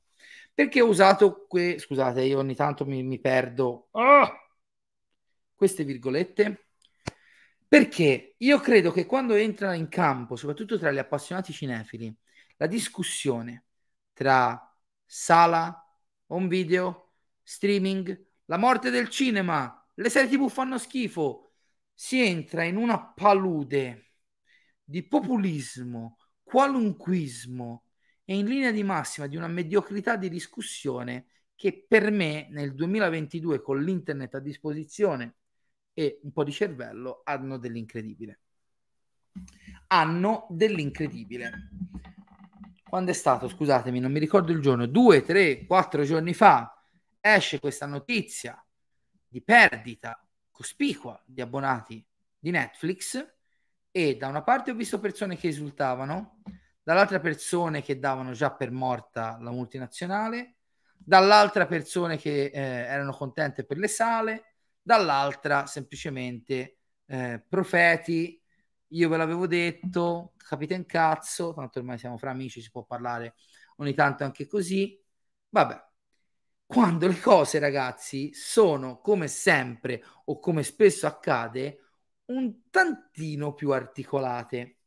[0.51, 1.77] perché ho usato que...
[1.77, 4.31] scusate, io ogni tanto mi, mi perdo oh!
[5.53, 6.66] queste virgolette
[7.67, 12.15] perché io credo che quando entra in campo, soprattutto tra gli appassionati cinefili,
[12.57, 13.65] la discussione
[14.13, 15.85] tra sala,
[16.27, 17.13] home video,
[17.43, 21.51] streaming, la morte del cinema, le serie TV fanno schifo,
[21.93, 24.13] si entra in una palude
[24.83, 27.83] di populismo, qualunquismo
[28.23, 33.61] e in linea di massima di una mediocrità di discussione che per me nel 2022
[33.61, 35.36] con l'internet a disposizione
[35.99, 38.41] e un po' di cervello hanno dell'incredibile.
[39.87, 41.69] Hanno dell'incredibile.
[42.87, 46.79] Quando è stato, scusatemi, non mi ricordo il giorno, due, tre, quattro giorni fa,
[47.19, 48.63] esce questa notizia
[49.27, 52.05] di perdita cospicua di abbonati
[52.37, 53.33] di Netflix
[53.89, 56.43] e da una parte ho visto persone che esultavano,
[56.83, 60.57] dall'altra persone che davano già per morta la multinazionale,
[60.95, 64.56] dall'altra persone che eh, erano contente per le sale,
[64.87, 66.77] dall'altra semplicemente
[67.07, 68.41] eh, profeti,
[68.91, 73.35] io ve l'avevo detto, capite in cazzo, tanto ormai siamo fra amici, si può parlare
[73.77, 74.97] ogni tanto anche così,
[75.49, 75.85] vabbè.
[76.65, 81.79] Quando le cose, ragazzi, sono come sempre o come spesso accade,
[82.27, 84.77] un tantino più articolate.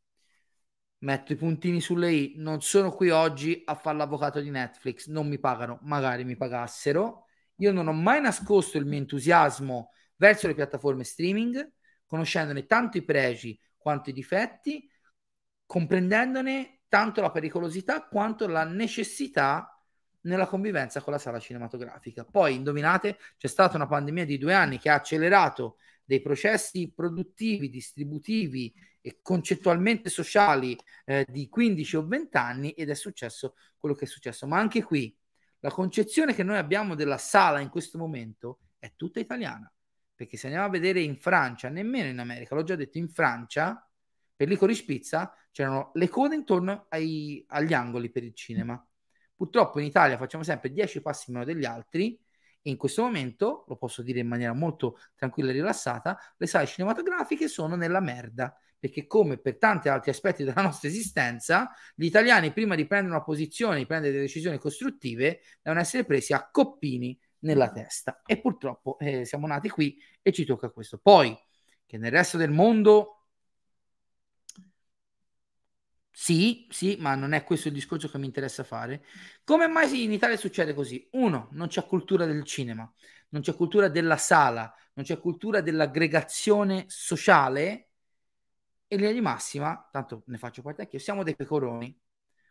[1.01, 5.28] Metto i puntini sulle i, non sono qui oggi a fare l'avvocato di Netflix, non
[5.28, 7.26] mi pagano, magari mi pagassero,
[7.61, 11.72] io non ho mai nascosto il mio entusiasmo verso le piattaforme streaming,
[12.06, 14.88] conoscendone tanto i pregi quanto i difetti,
[15.64, 19.74] comprendendone tanto la pericolosità quanto la necessità
[20.22, 22.24] nella convivenza con la sala cinematografica.
[22.24, 27.70] Poi, indovinate, c'è stata una pandemia di due anni che ha accelerato dei processi produttivi,
[27.70, 34.04] distributivi e concettualmente sociali eh, di 15 o 20 anni ed è successo quello che
[34.04, 34.46] è successo.
[34.46, 35.16] Ma anche qui
[35.61, 39.72] la concezione che noi abbiamo della sala in questo momento è tutta italiana.
[40.14, 43.88] Perché se andiamo a vedere in Francia, nemmeno in America, l'ho già detto, in Francia,
[44.34, 48.82] per licorice pizza, c'erano le code intorno ai, agli angoli per il cinema.
[49.34, 52.18] Purtroppo in Italia facciamo sempre 10 passi meno degli altri
[52.62, 56.66] e in questo momento, lo posso dire in maniera molto tranquilla e rilassata, le sale
[56.66, 62.53] cinematografiche sono nella merda perché come per tanti altri aspetti della nostra esistenza, gli italiani
[62.53, 67.16] prima di prendere una posizione, di prendere delle decisioni costruttive, devono essere presi a coppini
[67.41, 68.22] nella testa.
[68.24, 70.99] E purtroppo eh, siamo nati qui e ci tocca questo.
[70.99, 71.37] Poi,
[71.85, 73.16] che nel resto del mondo
[76.12, 79.05] sì, sì, ma non è questo il discorso che mi interessa fare.
[79.45, 81.09] Come mai in Italia succede così?
[81.12, 82.91] Uno, non c'è cultura del cinema,
[83.31, 87.89] non c'è cultura della sala, non c'è cultura dell'aggregazione sociale.
[88.93, 91.97] E linea di massima, tanto ne faccio parte anch'io, siamo dei pecoroni.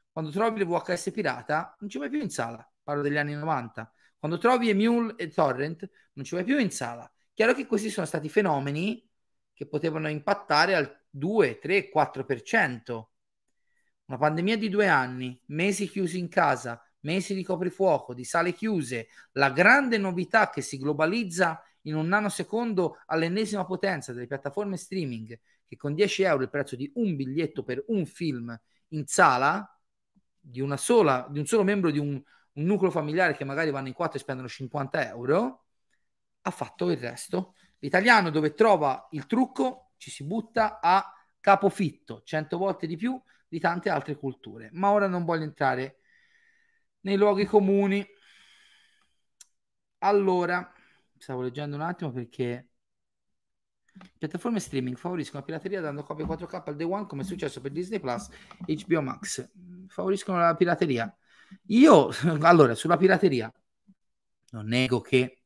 [0.10, 2.66] Quando trovi le VHS pirata, non ci vai più in sala.
[2.82, 3.94] Parlo degli anni 90.
[4.18, 7.12] Quando trovi Emule e Torrent, non ci vai più in sala.
[7.34, 9.06] Chiaro che questi sono stati fenomeni
[9.54, 13.04] che potevano impattare al 2, 3, 4%.
[14.06, 19.10] Una pandemia di due anni, mesi chiusi in casa, mesi di coprifuoco, di sale chiuse,
[19.34, 25.38] la grande novità che si globalizza in un nanosecondo all'ennesima potenza delle piattaforme streaming,
[25.70, 28.60] che con 10 euro il prezzo di un biglietto per un film
[28.90, 29.80] in sala,
[30.40, 33.88] di, una sola, di un solo membro di un, un nucleo familiare che magari vanno
[33.88, 35.66] in quattro e spendono 50 euro,
[36.42, 37.54] ha fatto il resto.
[37.78, 43.60] L'italiano dove trova il trucco ci si butta a capofitto, 100 volte di più di
[43.60, 44.70] tante altre culture.
[44.74, 46.00] Ma ora non voglio entrare
[47.02, 48.04] nei luoghi comuni.
[50.00, 50.74] Allora,
[51.16, 52.69] stavo leggendo un attimo perché
[54.18, 57.72] piattaforme streaming favoriscono la pirateria dando copie 4K al day one come è successo per
[57.72, 58.28] Disney Plus
[58.66, 59.50] e HBO Max.
[59.88, 61.16] Favoriscono la pirateria.
[61.68, 62.10] Io,
[62.42, 63.52] allora, sulla pirateria,
[64.52, 65.38] non nego che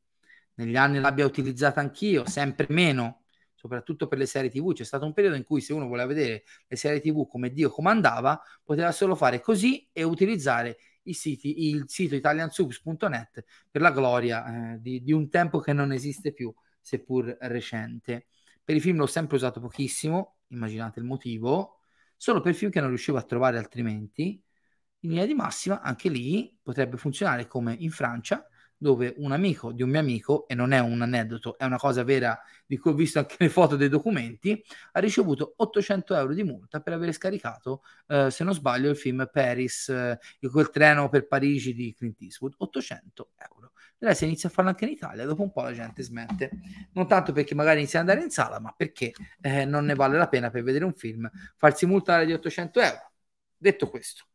[0.54, 3.24] negli anni l'abbia utilizzata anch'io, sempre meno,
[3.54, 4.72] soprattutto per le serie TV.
[4.72, 7.70] C'è stato un periodo in cui se uno voleva vedere le serie TV come Dio
[7.70, 10.76] comandava, poteva solo fare così e utilizzare
[11.12, 16.32] siti, il sito italiansubs.net per la gloria eh, di, di, un tempo che non esiste
[16.32, 18.26] più, seppur recente.
[18.64, 21.80] Per i film l'ho sempre usato pochissimo, immaginate il motivo,
[22.16, 24.42] solo per film che non riuscivo a trovare altrimenti.
[25.00, 29.82] In linea di massima, anche lì potrebbe funzionare come in Francia, dove un amico di
[29.82, 32.94] un mio amico, e non è un aneddoto, è una cosa vera di cui ho
[32.94, 34.62] visto anche le foto dei documenti,
[34.92, 39.28] ha ricevuto 800 euro di multa per aver scaricato, eh, se non sbaglio, il film
[39.30, 40.18] Paris, eh,
[40.50, 43.72] quel treno per Parigi di Clint Eastwood, 800 euro.
[43.98, 46.50] Adesso inizia a farlo anche in Italia, dopo un po' la gente smette.
[46.92, 50.18] Non tanto perché magari inizia ad andare in sala, ma perché eh, non ne vale
[50.18, 53.12] la pena per vedere un film farsi multare di 800 euro.
[53.56, 54.26] Detto questo,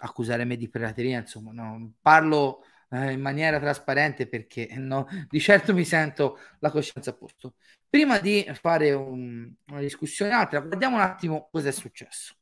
[0.00, 5.72] accusare me di pirateria, insomma, no, parlo eh, in maniera trasparente perché no, di certo
[5.74, 7.54] mi sento la coscienza a posto.
[7.88, 12.34] Prima di fare un, una discussione altra, guardiamo un attimo cosa è successo.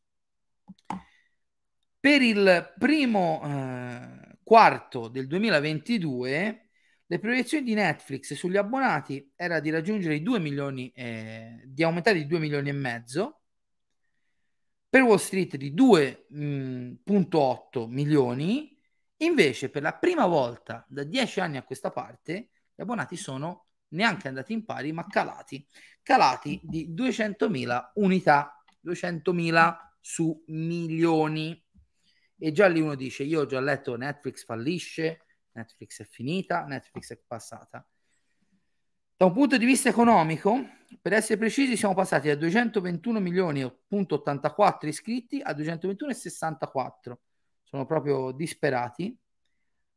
[2.00, 6.70] Per il primo eh, quarto del 2022
[7.06, 12.18] le proiezioni di Netflix sugli abbonati era di raggiungere i 2 milioni, eh, di aumentare
[12.18, 13.42] di 2 milioni e mezzo,
[14.88, 18.76] per Wall Street di 2,8 milioni.
[19.18, 24.26] Invece, per la prima volta da dieci anni a questa parte, gli abbonati sono neanche
[24.26, 25.64] andati in pari, ma calati,
[26.02, 31.68] calati di 200.000 unità, 200.000 su milioni.
[32.42, 37.12] E già lì uno dice, io ho già letto Netflix fallisce, Netflix è finita, Netflix
[37.12, 37.86] è passata.
[39.14, 40.58] Da un punto di vista economico,
[41.02, 47.14] per essere precisi, siamo passati da 221 milioni 84 iscritti a 221,64
[47.70, 49.16] sono proprio disperati.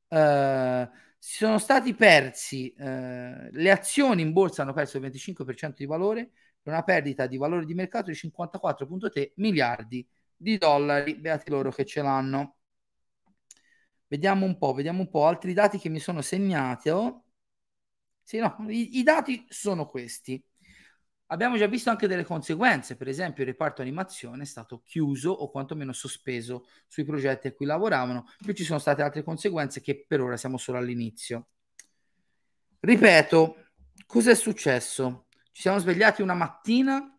[0.09, 0.87] Uh,
[1.17, 6.31] si sono stati persi, uh, le azioni in borsa hanno perso il 25% di valore
[6.61, 11.15] per una perdita di valore di mercato di 54,3 miliardi di dollari.
[11.15, 12.57] Beati loro che ce l'hanno.
[14.07, 16.89] Vediamo un po', vediamo un po' altri dati che mi sono segnati.
[16.89, 17.23] Oh.
[18.21, 20.43] Sì, no, i, i dati sono questi.
[21.27, 25.49] Abbiamo già visto anche delle conseguenze, per esempio il reparto animazione è stato chiuso o
[25.49, 30.21] quantomeno sospeso sui progetti a cui lavoravano, più ci sono state altre conseguenze che per
[30.21, 31.47] ora siamo solo all'inizio.
[32.79, 33.55] Ripeto,
[34.05, 35.25] cosa è successo?
[35.51, 37.12] Ci siamo svegliati una mattina,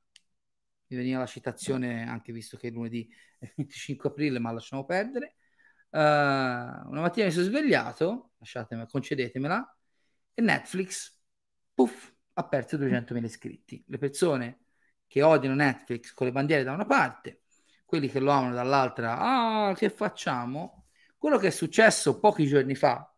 [0.94, 3.08] mi veniva la citazione anche visto che è lunedì
[3.56, 5.36] 25 aprile, ma lasciamo perdere.
[5.90, 9.76] Uh, una mattina mi sono svegliato, lasciatemela, concedetemela,
[10.34, 11.20] e Netflix,
[11.72, 13.84] puff, ha perso 200.000 iscritti.
[13.86, 14.64] Le persone
[15.06, 17.42] che odiano Netflix con le bandiere da una parte,
[17.84, 20.86] quelli che lo amano dall'altra, ah, che facciamo?
[21.16, 23.14] Quello che è successo pochi giorni fa,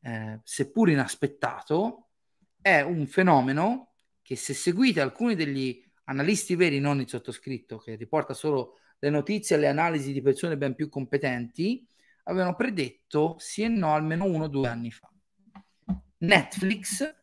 [0.00, 2.08] eh, seppur inaspettato,
[2.60, 3.92] è un fenomeno
[4.22, 9.56] che se seguite alcuni degli analisti veri, non il sottoscritto, che riporta solo le notizie
[9.56, 11.86] e le analisi di persone ben più competenti,
[12.24, 15.10] avevano predetto sì e no almeno uno o due anni fa.
[16.18, 17.16] Netflix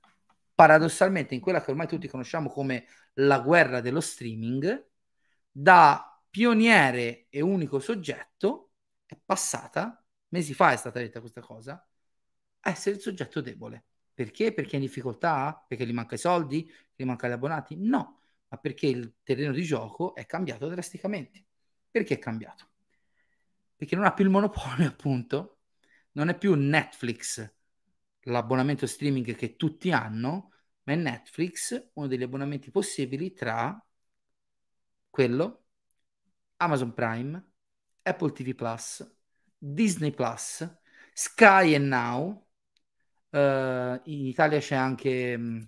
[0.53, 4.87] paradossalmente in quella che ormai tutti conosciamo come la guerra dello streaming,
[5.51, 8.71] da pioniere e unico soggetto
[9.05, 11.85] è passata, mesi fa è stata detta questa cosa,
[12.61, 13.85] a essere il soggetto debole.
[14.13, 14.53] Perché?
[14.53, 15.63] Perché è in difficoltà?
[15.67, 16.71] Perché gli manca i soldi?
[16.95, 17.75] Gli manca gli abbonati?
[17.77, 21.45] No, ma perché il terreno di gioco è cambiato drasticamente.
[21.89, 22.69] Perché è cambiato?
[23.75, 25.59] Perché non ha più il monopolio, appunto.
[26.13, 27.53] Non è più Netflix
[28.21, 30.51] l'abbonamento streaming che tutti hanno,
[30.83, 33.83] ma è Netflix uno degli abbonamenti possibili tra
[35.09, 35.65] quello,
[36.57, 37.51] Amazon Prime,
[38.03, 39.15] Apple TV Plus,
[39.57, 40.67] Disney Plus,
[41.13, 42.43] Sky e Now.
[43.29, 45.61] Uh, in Italia c'è anche, mm,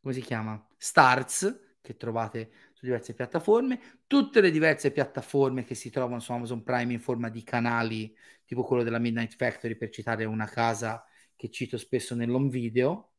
[0.00, 0.66] come si chiama?
[0.86, 3.80] Stars, che trovate su diverse piattaforme.
[4.06, 8.62] Tutte le diverse piattaforme che si trovano su Amazon Prime in forma di canali, tipo
[8.62, 13.14] quello della Midnight Factory, per citare una casa che cito spesso nell'home video.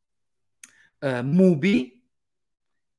[1.00, 2.02] Uh, Mubi,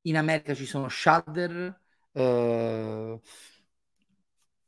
[0.01, 3.22] in America ci sono Shudder, uh,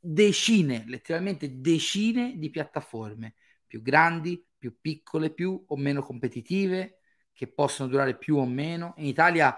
[0.00, 3.34] decine, letteralmente decine di piattaforme,
[3.66, 6.98] più grandi, più piccole, più o meno competitive,
[7.32, 8.94] che possono durare più o meno.
[8.98, 9.56] In Italia,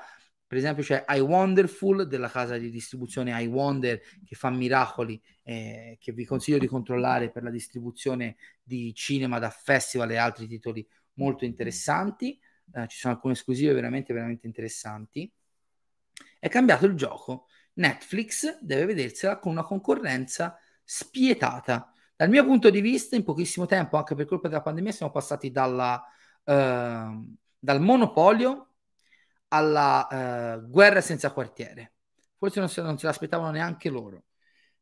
[0.55, 6.25] per esempio, c'è iWonderful della casa di distribuzione iWonder che fa miracoli, eh, che vi
[6.25, 12.39] consiglio di controllare per la distribuzione di cinema da festival e altri titoli molto interessanti.
[12.73, 15.29] Eh, ci sono alcune esclusive veramente, veramente interessanti.
[16.39, 21.93] È cambiato il gioco Netflix deve vedersela con una concorrenza spietata.
[22.15, 25.51] Dal mio punto di vista, in pochissimo tempo, anche per colpa della pandemia, siamo passati
[25.51, 26.01] dalla,
[26.45, 28.69] uh, dal monopolio
[29.55, 31.95] alla uh, guerra senza quartiere.
[32.37, 34.25] Forse non se, non se l'aspettavano neanche loro.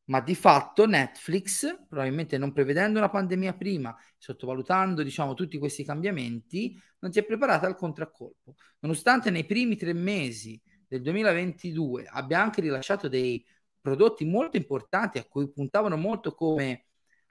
[0.04, 6.76] Ma di fatto Netflix, probabilmente non prevedendo una pandemia prima, sottovalutando diciamo, tutti questi cambiamenti,
[7.00, 8.54] non si è preparata al contraccolpo.
[8.80, 13.44] Nonostante nei primi tre mesi del 2022 abbia anche rilasciato dei
[13.80, 16.86] prodotti molto importanti a cui puntavano molto come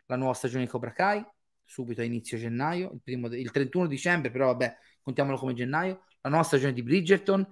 [0.05, 1.23] la nuova stagione di Cobra Kai,
[1.63, 6.29] subito a inizio gennaio, il, primo, il 31 dicembre, però vabbè, contiamolo come gennaio, la
[6.29, 7.45] nuova stagione di Bridgerton,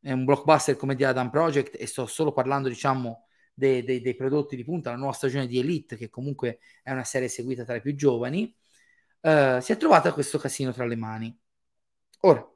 [0.00, 4.14] è un blockbuster come di Adam Project e sto solo parlando, diciamo, dei, dei, dei
[4.14, 7.76] prodotti di punta, la nuova stagione di Elite, che comunque è una serie seguita tra
[7.76, 8.54] i più giovani,
[9.20, 11.38] uh, si è trovata questo casino tra le mani.
[12.20, 12.46] Ora,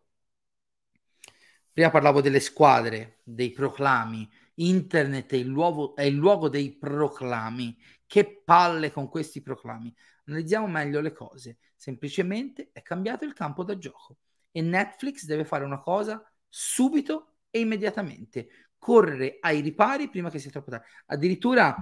[1.77, 4.27] Prima parlavo delle squadre, dei proclami.
[4.55, 7.77] Internet è il, luogo, è il luogo dei proclami.
[8.07, 9.95] Che palle con questi proclami.
[10.25, 11.59] Analizziamo meglio le cose.
[11.77, 14.17] Semplicemente è cambiato il campo da gioco
[14.57, 18.49] e Netflix deve fare una cosa subito e immediatamente.
[18.79, 20.87] Correre ai ripari prima che sia troppo tardi.
[21.07, 21.77] Addirittura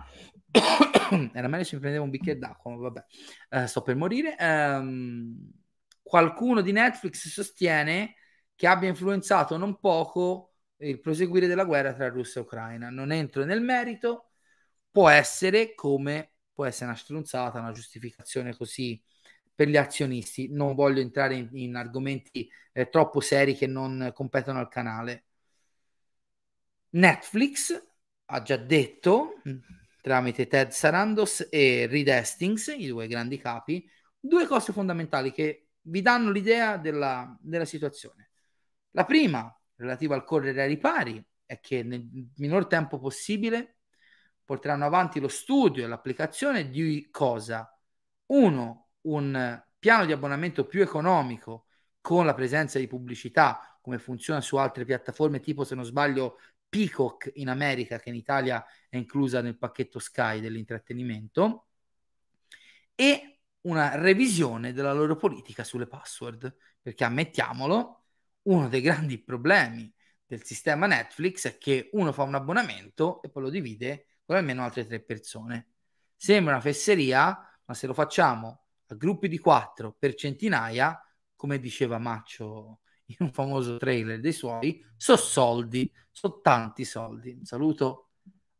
[1.32, 3.04] era meglio se mi prendevo un bicchiere d'acqua, ma vabbè,
[3.50, 4.34] uh, sto per morire.
[4.40, 5.52] Um,
[6.02, 8.16] qualcuno di Netflix sostiene
[8.56, 12.90] che abbia influenzato non poco il proseguire della guerra tra Russia e Ucraina.
[12.90, 14.30] Non entro nel merito,
[14.90, 19.00] può essere come può essere una strunzata, una giustificazione così
[19.54, 20.48] per gli azionisti.
[20.50, 25.24] Non voglio entrare in, in argomenti eh, troppo seri che non competono al canale.
[26.90, 27.82] Netflix
[28.26, 29.40] ha già detto
[30.00, 33.88] tramite Ted Sarandos e Reed Hastings, i due grandi capi,
[34.20, 38.30] due cose fondamentali che vi danno l'idea della, della situazione.
[38.90, 43.78] La prima, relativa al correre ai ripari, è che nel minor tempo possibile
[44.44, 47.68] porteranno avanti lo studio e l'applicazione di cosa?
[48.26, 51.66] Uno, un piano di abbonamento più economico
[52.00, 56.38] con la presenza di pubblicità, come funziona su altre piattaforme, tipo se non sbaglio
[56.68, 61.68] Peacock in America, che in Italia è inclusa nel pacchetto Sky dell'intrattenimento,
[62.94, 68.04] e una revisione della loro politica sulle password, perché ammettiamolo,
[68.42, 69.92] uno dei grandi problemi
[70.26, 74.64] del sistema Netflix è che uno fa un abbonamento e poi lo divide con almeno
[74.64, 75.68] altre tre persone.
[76.16, 78.63] Sembra una fesseria, ma se lo facciamo
[78.96, 81.00] gruppi di quattro per centinaia,
[81.36, 87.32] come diceva Maccio in un famoso trailer dei suoi, so soldi, so tanti soldi.
[87.32, 88.10] Un saluto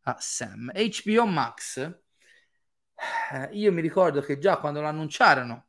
[0.03, 0.71] a Sam.
[0.73, 1.79] HBO Max,
[3.33, 5.69] eh, io mi ricordo che già quando lo annunciarono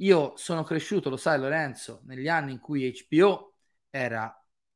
[0.00, 3.54] io sono cresciuto, lo sai Lorenzo, negli anni in cui HBO
[3.90, 4.32] era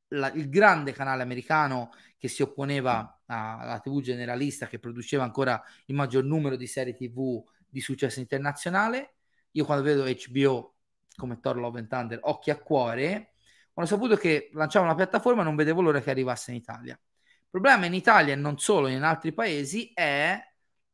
[0.08, 5.94] la, il grande canale americano che si opponeva alla TV generalista che produceva ancora il
[5.94, 9.16] maggior numero di serie TV di successo internazionale.
[9.52, 10.74] Io quando vedo HBO
[11.16, 13.34] come Thor Love and Thunder, occhi a cuore,
[13.72, 16.94] quando ho saputo che lanciava una piattaforma non vedevo l'ora che arrivasse in Italia.
[16.94, 20.40] Il problema in Italia e non solo in altri paesi è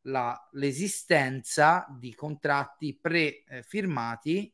[0.03, 4.53] la, l'esistenza di contratti pre-firmati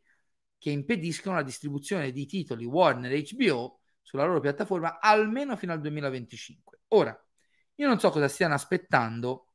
[0.59, 5.81] che impediscono la distribuzione di titoli Warner e HBO sulla loro piattaforma almeno fino al
[5.81, 6.81] 2025.
[6.89, 7.27] Ora,
[7.77, 9.55] io non so cosa stiano aspettando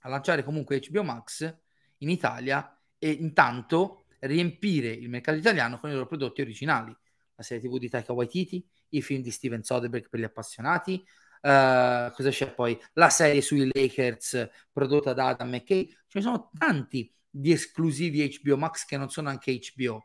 [0.00, 1.56] a lanciare comunque HBO Max
[1.98, 6.94] in Italia e intanto riempire il mercato italiano con i loro prodotti originali.
[7.34, 10.94] La serie TV di Taika Waititi, i film di Steven Soderbergh per gli appassionati,
[11.42, 12.78] uh, cosa c'è poi?
[12.94, 15.86] La serie sui Lakers prodotta da Adam McKay.
[15.86, 20.04] Ce ne sono tanti di esclusivi HBO Max che non sono anche HBO.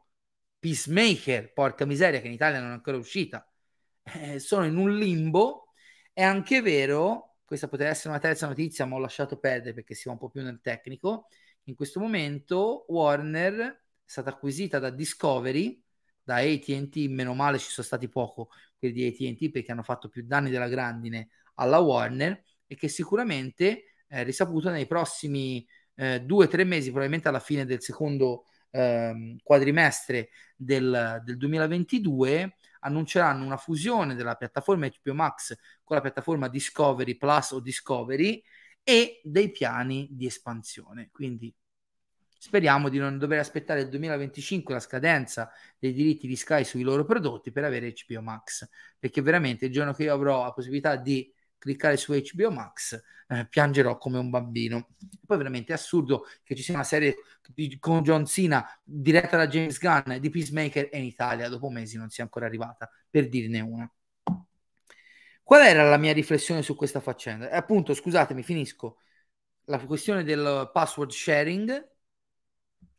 [0.60, 3.46] Peacemaker, porca miseria, che in Italia non è ancora uscita.
[4.04, 5.74] Eh, sono in un limbo.
[6.14, 10.04] È anche vero, questa potrebbe essere una terza notizia, ma ho lasciato perdere perché si
[10.06, 11.28] va un po' più nel tecnico.
[11.66, 15.82] In questo momento Warner è stata acquisita da Discovery,
[16.22, 20.26] da ATT, meno male ci sono stati poco quelli di ATT perché hanno fatto più
[20.26, 26.48] danni della grandine alla Warner e che sicuramente è risaputo nei prossimi eh, due o
[26.50, 34.16] tre mesi, probabilmente alla fine del secondo eh, quadrimestre del, del 2022, annunceranno una fusione
[34.16, 38.44] della piattaforma HBO Max con la piattaforma Discovery Plus o Discovery
[38.84, 41.10] e dei piani di espansione.
[41.12, 41.54] Quindi
[42.38, 47.06] speriamo di non dover aspettare il 2025 la scadenza dei diritti di Sky sui loro
[47.06, 48.68] prodotti per avere HBO Max,
[49.00, 53.48] perché veramente il giorno che io avrò la possibilità di cliccare su HBO Max, eh,
[53.48, 54.90] piangerò come un bambino.
[55.26, 57.16] Poi veramente è assurdo che ci sia una serie
[57.54, 62.10] di, con John Cena diretta da James Gunn di Peacemaker in Italia dopo mesi non
[62.10, 63.90] sia ancora arrivata, per dirne una.
[65.44, 67.50] Qual era la mia riflessione su questa faccenda?
[67.50, 69.00] E appunto, scusatemi, finisco.
[69.66, 71.92] La questione del password sharing,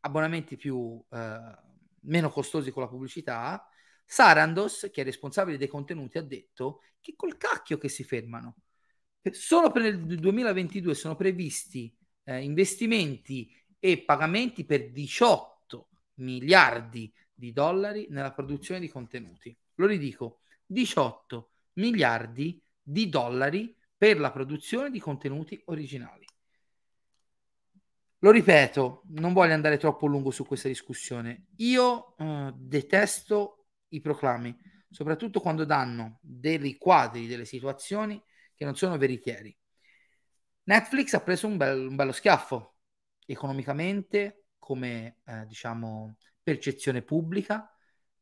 [0.00, 1.58] abbonamenti più eh,
[2.00, 3.66] meno costosi con la pubblicità,
[4.04, 8.56] Sarandos, che è responsabile dei contenuti, ha detto che col cacchio che si fermano.
[9.30, 18.06] Solo per il 2022 sono previsti eh, investimenti e pagamenti per 18 miliardi di dollari
[18.10, 19.56] nella produzione di contenuti.
[19.76, 26.24] Lo ridico, 18 miliardi di dollari per la produzione di contenuti originali.
[28.18, 31.48] Lo ripeto, non voglio andare troppo lungo su questa discussione.
[31.56, 34.56] Io eh, detesto i proclami,
[34.88, 38.22] soprattutto quando danno dei quadri, delle situazioni
[38.54, 39.54] che non sono veritieri.
[40.64, 42.76] Netflix ha preso un, bel, un bello schiaffo
[43.26, 47.70] economicamente, come eh, diciamo percezione pubblica,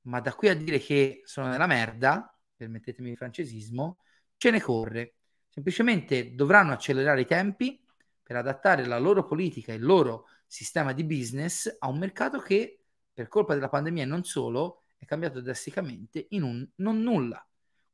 [0.03, 3.99] ma da qui a dire che sono nella merda, permettetemi il francesismo,
[4.37, 5.15] ce ne corre.
[5.49, 7.85] Semplicemente dovranno accelerare i tempi
[8.23, 12.85] per adattare la loro politica e il loro sistema di business a un mercato che
[13.13, 17.45] per colpa della pandemia e non solo è cambiato drasticamente in un non nulla.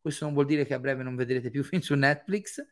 [0.00, 2.64] Questo non vuol dire che a breve non vedrete più film su Netflix.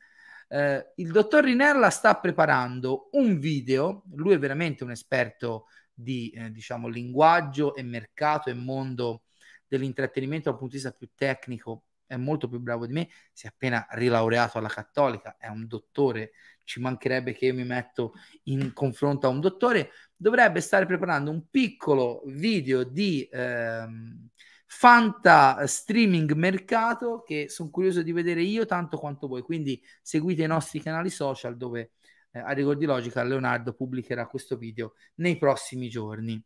[0.48, 6.50] Eh, il dottor Rinella sta preparando un video, lui è veramente un esperto di eh,
[6.50, 9.22] diciamo linguaggio e mercato e mondo
[9.68, 13.48] dell'intrattenimento dal punto di vista più tecnico è molto più bravo di me, si è
[13.48, 16.32] appena rilaureato alla Cattolica, è un dottore,
[16.64, 18.14] ci mancherebbe che io mi metto
[18.44, 24.28] in confronto a un dottore, dovrebbe stare preparando un piccolo video di ehm,
[24.68, 30.48] Fanta streaming mercato che sono curioso di vedere io tanto quanto voi, quindi seguite i
[30.48, 31.92] nostri canali social dove
[32.32, 36.42] eh, a rigor di logica Leonardo pubblicherà questo video nei prossimi giorni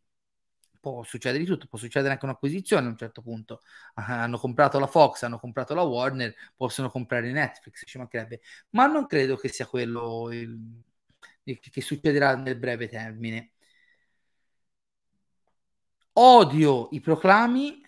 [0.81, 3.61] può succedere di tutto, può succedere anche un'acquisizione a un certo punto.
[3.95, 8.41] Uh, hanno comprato la Fox, hanno comprato la Warner, possono comprare Netflix, ci mancherebbe.
[8.71, 10.59] Ma non credo che sia quello il,
[11.43, 13.51] il, che succederà nel breve termine.
[16.13, 17.81] Odio i proclami,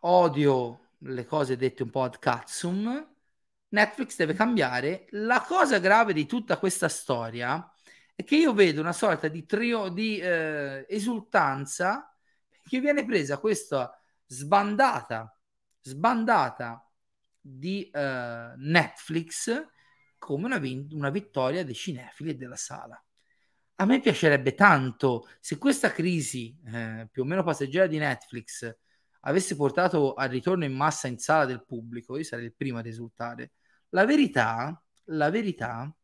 [0.00, 3.14] odio le cose dette un po' ad cazzum.
[3.68, 5.06] Netflix deve cambiare.
[5.10, 7.70] La cosa grave di tutta questa storia
[8.14, 12.15] è che io vedo una sorta di, trio, di eh, esultanza
[12.68, 15.38] che viene presa questa sbandata,
[15.80, 16.90] sbandata
[17.40, 17.98] di uh,
[18.56, 19.64] Netflix
[20.18, 23.00] come una, vin- una vittoria dei cinefili e della sala.
[23.76, 28.74] A me piacerebbe tanto se questa crisi eh, più o meno passeggera di Netflix
[29.20, 32.86] avesse portato al ritorno in massa in sala del pubblico, io sarei il primo ad
[32.86, 33.52] esultare.
[33.90, 35.94] La verità, la verità,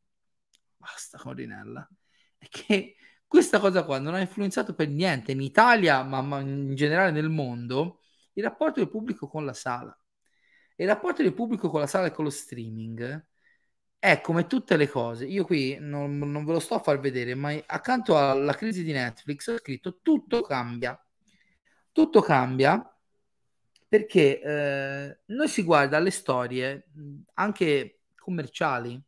[0.76, 1.89] basta con Rinella,
[2.36, 2.97] è che
[3.33, 8.01] questa cosa qua non ha influenzato per niente in Italia, ma, in generale nel mondo,
[8.35, 9.99] il rapporto del pubblico con la sala.
[10.77, 13.27] Il rapporto del pubblico con la sala e con lo streaming
[13.99, 15.25] è come tutte le cose.
[15.25, 18.93] Io qui non, non ve lo sto a far vedere, ma accanto alla crisi di
[18.93, 21.03] Netflix ho scritto tutto cambia.
[21.91, 22.87] Tutto cambia
[23.89, 26.89] perché eh, noi si guarda alle storie
[27.37, 29.03] anche commerciali,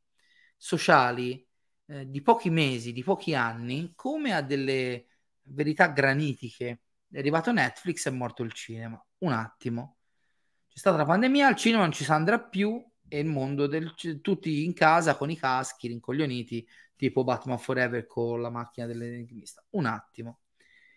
[0.57, 1.44] sociali,
[1.87, 5.07] eh, di pochi mesi, di pochi anni, come a delle
[5.43, 6.81] verità granitiche
[7.11, 9.03] è arrivato Netflix, è morto il cinema.
[9.19, 9.99] Un attimo.
[10.69, 13.95] C'è stata la pandemia, il cinema non ci si andrà più e il mondo del
[14.21, 16.67] tutti in casa con i caschi rincoglioniti,
[16.97, 19.65] tipo Batman Forever con la macchina dell'enigmista.
[19.71, 20.41] Un attimo.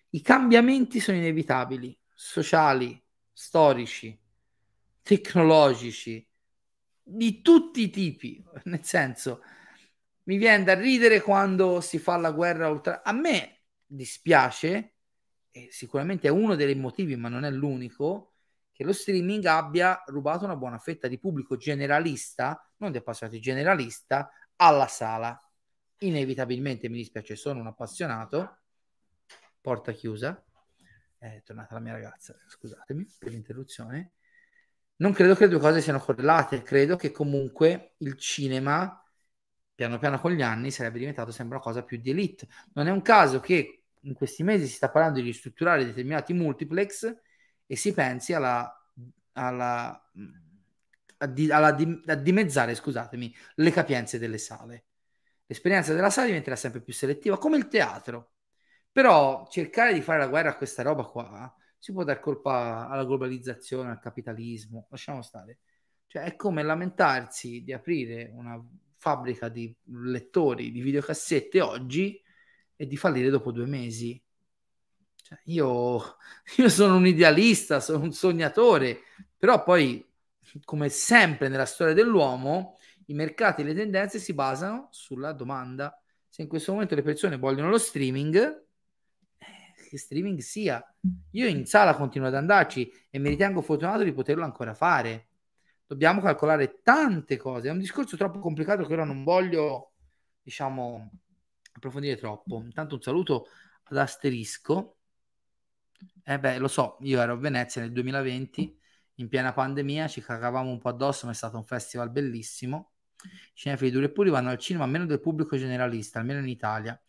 [0.10, 3.00] I cambiamenti sono inevitabili, sociali,
[3.32, 4.18] storici,
[5.04, 6.28] tecnologici,
[7.04, 9.42] di tutti i tipi, nel senso
[10.28, 13.02] mi viene da ridere quando si fa la guerra ultra...
[13.04, 14.96] A me dispiace,
[15.52, 18.34] e sicuramente è uno dei motivi, ma non è l'unico,
[18.74, 24.30] che lo streaming abbia rubato una buona fetta di pubblico generalista, non di appassionati, generalista,
[24.58, 25.42] alla sala.
[26.00, 28.58] Inevitabilmente mi dispiace, sono un appassionato.
[29.62, 30.44] Porta chiusa.
[31.18, 34.12] È tornata la mia ragazza, scusatemi per l'interruzione.
[34.98, 39.04] Non credo che le due cose siano correlate, credo che comunque il cinema,
[39.78, 42.48] piano piano con gli anni, sarebbe diventato sempre una cosa più di elite.
[42.74, 47.16] Non è un caso che in questi mesi si sta parlando di ristrutturare determinati multiplex
[47.68, 48.76] e si pensi alla,
[49.34, 50.12] alla,
[51.18, 54.86] a, di, alla di, a dimezzare, scusatemi, le capienze delle sale.
[55.46, 58.32] L'esperienza della sala diventerà sempre più selettiva, come il teatro.
[58.92, 63.06] Però cercare di fare la guerra a questa roba qua si può dar colpa alla
[63.06, 65.60] globalizzazione, al capitalismo, lasciamo stare.
[66.08, 68.60] Cioè, è come lamentarsi di aprire una
[69.08, 72.22] fabbrica di lettori di videocassette oggi
[72.76, 74.22] e di fallire dopo due mesi.
[75.16, 76.18] Cioè, io,
[76.58, 79.04] io sono un idealista, sono un sognatore,
[79.38, 80.06] però poi,
[80.66, 85.98] come sempre nella storia dell'uomo, i mercati e le tendenze si basano sulla domanda.
[86.28, 88.66] Se in questo momento le persone vogliono lo streaming,
[89.88, 90.84] che streaming sia.
[91.32, 95.27] Io in sala continuo ad andarci e mi ritengo fortunato di poterlo ancora fare.
[95.88, 97.70] Dobbiamo calcolare tante cose.
[97.70, 99.94] È un discorso troppo complicato che ora non voglio,
[100.42, 101.12] diciamo,
[101.72, 102.62] approfondire troppo.
[102.62, 103.48] Intanto un saluto
[103.84, 104.98] ad Asterisco.
[106.26, 108.78] Eh beh, lo so, io ero a Venezia nel 2020,
[109.16, 112.92] in piena pandemia, ci cagavamo un po' addosso, ma è stato un festival bellissimo.
[113.54, 117.02] Cinefili duri e puri vanno al cinema meno del pubblico generalista, almeno in Italia.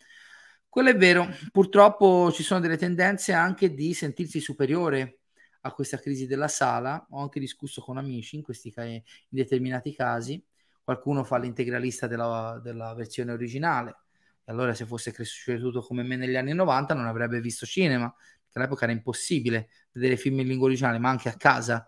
[0.68, 5.17] Quello è vero, purtroppo ci sono delle tendenze anche di sentirsi superiore
[5.60, 7.06] a questa crisi della sala.
[7.10, 10.42] Ho anche discusso con amici in, questi, in determinati casi.
[10.82, 13.96] Qualcuno fa l'integralista della, della versione originale.
[14.44, 18.58] E allora, se fosse cresciuto come me negli anni 90, non avrebbe visto cinema, perché
[18.58, 21.86] all'epoca era impossibile vedere film in lingua originale, ma anche a casa.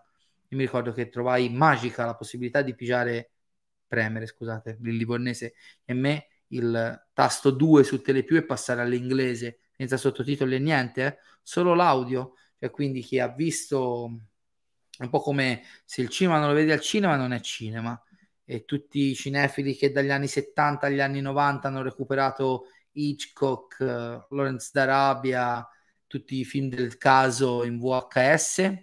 [0.49, 3.31] Io mi ricordo che trovai magica la possibilità di pigiare,
[3.87, 5.53] premere, scusate, il livornese
[5.83, 11.17] e me il tasto 2 su Telepiù e passare all'inglese senza sottotitoli e niente, eh?
[11.41, 12.35] solo l'audio.
[12.61, 14.03] Cioè, quindi chi ha visto
[14.99, 17.99] un po' come se il cinema non lo vedi al cinema non è cinema.
[18.45, 24.35] E tutti i cinefili che dagli anni 70 agli anni 90 hanno recuperato Hitchcock, uh,
[24.35, 25.67] Lawrence d'Arabia,
[26.05, 28.73] tutti i film del caso in VHS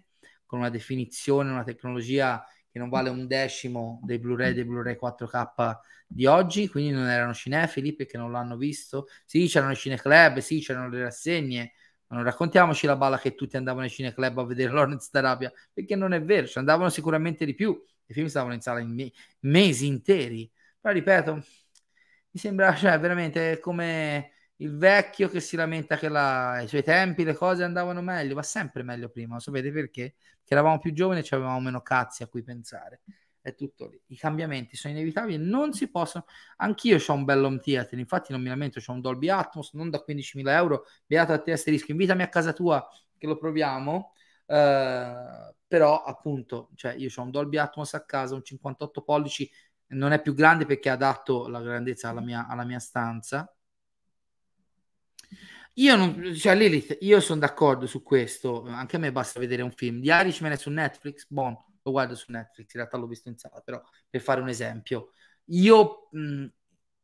[0.45, 5.83] con una definizione, una tecnologia che non vale un decimo dei Blu-ray dei Blu-ray 4K
[6.05, 9.07] di oggi, quindi non erano cinefili perché non l'hanno visto.
[9.25, 11.73] Sì, c'erano i cineclub, sì, c'erano le rassegne,
[12.09, 15.95] ma non raccontiamoci la balla che tutti andavano ai cineclub a vedere Lawrence d'Arabia, perché
[15.97, 17.81] non è vero, ci andavano sicuramente di più.
[18.07, 20.51] I film stavano in sala in me- mesi interi.
[20.81, 26.69] Però ripeto, mi sembra cioè, veramente come il vecchio che si lamenta che la, ai
[26.69, 30.15] suoi tempi le cose andavano meglio, va sempre meglio prima, sapete perché?
[30.45, 33.01] Che eravamo più giovani e avevamo meno cazzi a cui pensare.
[33.41, 34.01] È tutto lì.
[34.09, 36.25] I cambiamenti sono inevitabili non si possono.
[36.57, 39.91] Anch'io ho un bel home theater, infatti non mi lamento, ho un Dolby Atmos, non
[39.91, 42.87] da 15.000 euro, beato a te asterisco, invitami a casa tua
[43.17, 44.13] che lo proviamo.
[44.47, 49.51] Uh, però appunto, cioè io ho un Dolby Atmos a casa, un 58 pollici,
[49.89, 53.51] non è più grande perché adatto la grandezza alla mia, alla mia stanza
[55.79, 58.65] io non, cioè Lilith, io sono d'accordo su questo.
[58.67, 60.01] Anche a me basta vedere un film.
[60.01, 61.57] Di Irishman è su Netflix, buon,
[61.89, 62.73] lo guardo su Netflix.
[62.75, 65.13] In realtà l'ho visto in sala, però per fare un esempio,
[65.47, 66.47] io, mh,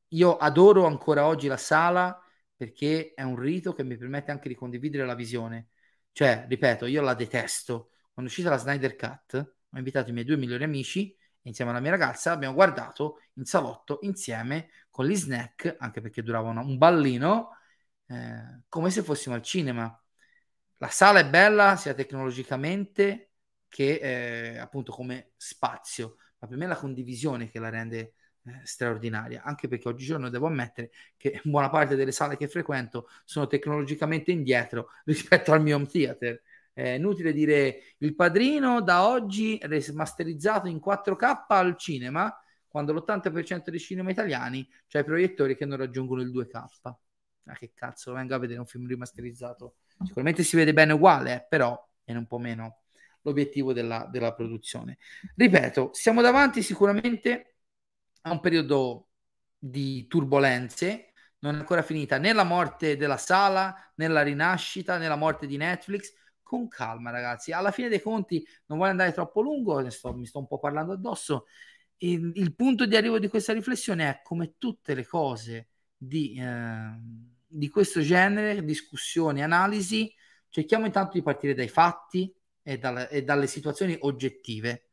[0.09, 2.19] io adoro ancora oggi la sala
[2.56, 5.69] perché è un rito che mi permette anche di condividere la visione.
[6.12, 7.90] Cioè, ripeto, io la detesto.
[8.12, 11.81] Quando è uscita la Snyder Cut, ho invitato i miei due migliori amici insieme alla
[11.81, 17.59] mia ragazza, abbiamo guardato in salotto insieme con gli snack, anche perché duravano un ballino
[18.06, 19.98] eh, come se fossimo al cinema.
[20.78, 23.34] La sala è bella sia tecnologicamente
[23.74, 28.14] che eh, appunto come spazio, ma per me è la condivisione che la rende
[28.44, 33.48] eh, straordinaria, anche perché oggigiorno devo ammettere che buona parte delle sale che frequento sono
[33.48, 36.40] tecnologicamente indietro rispetto al mio home theater.
[36.72, 42.32] È inutile dire il padrino da oggi remasterizzato in 4K al cinema,
[42.68, 46.94] quando l'80% dei cinema italiani c'è i proiettori che non raggiungono il 2K
[47.46, 49.78] ah che cazzo, venga a vedere un film rimasterizzato.
[50.05, 52.84] Sicuramente si vede bene uguale, eh, però è un po' meno
[53.24, 54.98] l'obiettivo della, della produzione.
[55.34, 57.56] Ripeto, siamo davanti sicuramente
[58.22, 59.09] a un periodo
[59.59, 65.09] di turbulenze, non è ancora finita né la morte della sala, né la rinascita, né
[65.09, 66.12] la morte di Netflix.
[66.42, 67.52] Con calma, ragazzi.
[67.52, 70.92] Alla fine dei conti, non voglio andare troppo lungo, sto, mi sto un po' parlando
[70.92, 71.46] addosso.
[71.96, 76.98] Il, il, punto di arrivo di questa riflessione è come tutte le cose di, eh,
[77.46, 80.12] di questo genere, discussioni, analisi,
[80.48, 82.32] cerchiamo intanto di partire dai fatti
[82.65, 84.89] e, dal, e dalle situazioni oggettive.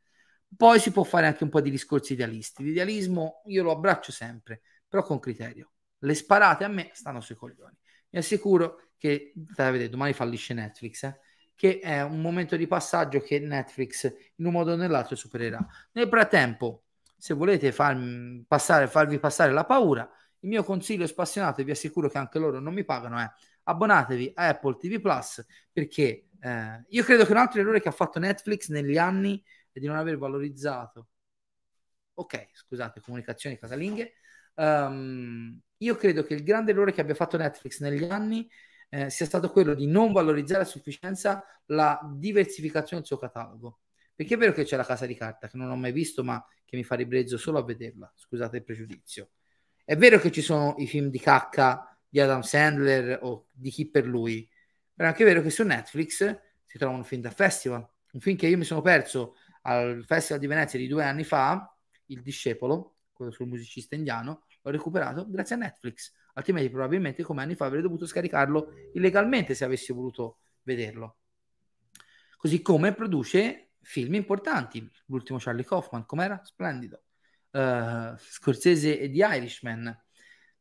[0.54, 2.62] Poi si può fare anche un po' di discorsi idealisti.
[2.62, 5.72] L'idealismo io lo abbraccio sempre, però con criterio
[6.02, 7.76] le sparate a me stanno sui coglioni.
[8.10, 11.18] Mi assicuro che, vedete, domani fallisce Netflix, eh,
[11.54, 15.64] che è un momento di passaggio che Netflix in un modo o nell'altro supererà.
[15.92, 16.84] Nel frattempo,
[17.16, 20.08] se volete farmi passare, farvi passare la paura,
[20.40, 23.30] il mio consiglio spassionato, e vi assicuro che anche loro non mi pagano, è
[23.64, 27.92] abbonatevi a Apple TV Plus perché eh, io credo che un altro errore che ha
[27.92, 31.08] fatto Netflix negli anni è di non aver valorizzato.
[32.14, 34.14] Ok, scusate, comunicazioni casalinghe.
[34.54, 38.50] Um, io credo che il grande errore che abbia fatto Netflix negli anni
[38.88, 43.80] eh, sia stato quello di non valorizzare a sufficienza la diversificazione del suo catalogo.
[44.14, 46.44] Perché è vero che c'è la casa di carta, che non ho mai visto, ma
[46.64, 48.12] che mi fa ribrezzo solo a vederla.
[48.16, 49.30] Scusate il pregiudizio.
[49.84, 53.88] È vero che ci sono i film di cacca di Adam Sandler o di chi
[53.88, 54.46] per lui,
[54.94, 57.86] però è anche vero che su Netflix si trova un film da festival.
[58.12, 61.74] Un film che io mi sono perso al Festival di Venezia di due anni fa,
[62.06, 67.54] Il Discepolo, quello sul musicista indiano, l'ho recuperato grazie a Netflix, altrimenti probabilmente come anni
[67.54, 71.18] fa avrei dovuto scaricarlo illegalmente se avessi voluto vederlo.
[72.36, 76.40] Così come produce film importanti, l'ultimo Charlie Kaufman, com'era?
[76.44, 77.02] Splendido.
[77.50, 80.04] Uh, Scorsese e The Irishman.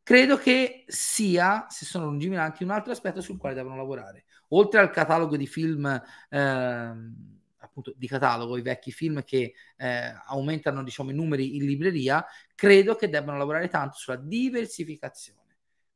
[0.03, 4.25] Credo che sia, se sono lungimiranti, un altro aspetto sul quale devono lavorare.
[4.49, 5.85] Oltre al catalogo di film
[6.29, 6.93] eh,
[7.71, 12.25] appunto di catalogo, i vecchi film che eh, aumentano diciamo, i numeri in libreria,
[12.55, 15.39] credo che debbano lavorare tanto sulla diversificazione.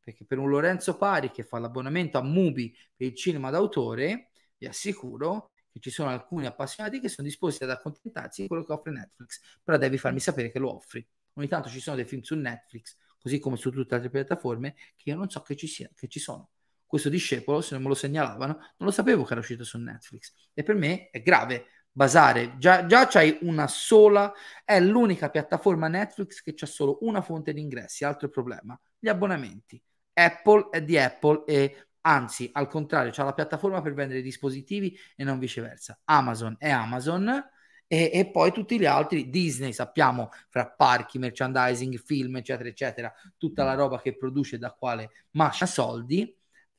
[0.01, 4.67] Perché per un Lorenzo Pari che fa l'abbonamento a Mubi per il cinema d'autore, vi
[4.67, 8.91] assicuro che ci sono alcuni appassionati che sono disposti ad accontentarsi di quello che offre
[8.91, 11.05] Netflix, però devi farmi sapere che lo offri.
[11.33, 12.95] Ogni tanto ci sono dei film su Netflix,
[13.25, 16.07] così come su tutte le altre piattaforme, che io non so che ci, sia, che
[16.07, 16.51] ci sono
[16.85, 20.31] questo discepolo, se non me lo segnalavano, non lo sapevo che era uscito su Netflix.
[20.53, 24.31] E per me è grave basare, già, già c'hai una sola,
[24.63, 29.81] è l'unica piattaforma Netflix che c'ha solo una fonte di ingressi, altro problema, gli abbonamenti.
[30.13, 35.23] Apple è di Apple e anzi, al contrario, c'ha la piattaforma per vendere dispositivi e
[35.23, 35.99] non viceversa.
[36.03, 37.43] Amazon è Amazon
[37.87, 43.63] e, e, poi tutti gli altri, Disney sappiamo, fra parchi, merchandising, film, eccetera, eccetera, tutta
[43.63, 46.35] la roba che produce da quale mascia soldi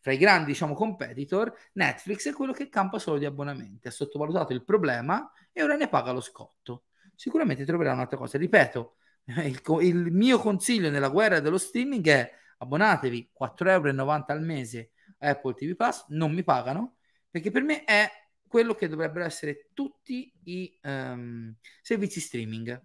[0.07, 3.89] fra i grandi diciamo, competitor, Netflix è quello che campa solo di abbonamenti.
[3.89, 6.85] Ha sottovalutato il problema e ora ne paga lo scotto.
[7.13, 8.39] Sicuramente troverà un'altra cosa.
[8.39, 8.99] Ripeto,
[9.43, 15.31] il, il mio consiglio nella guerra dello streaming è abbonatevi 4,90 euro al mese a
[15.31, 18.09] Apple TV Plus, non mi pagano, perché per me è
[18.57, 22.83] quello che dovrebbero essere tutti i um, servizi streaming.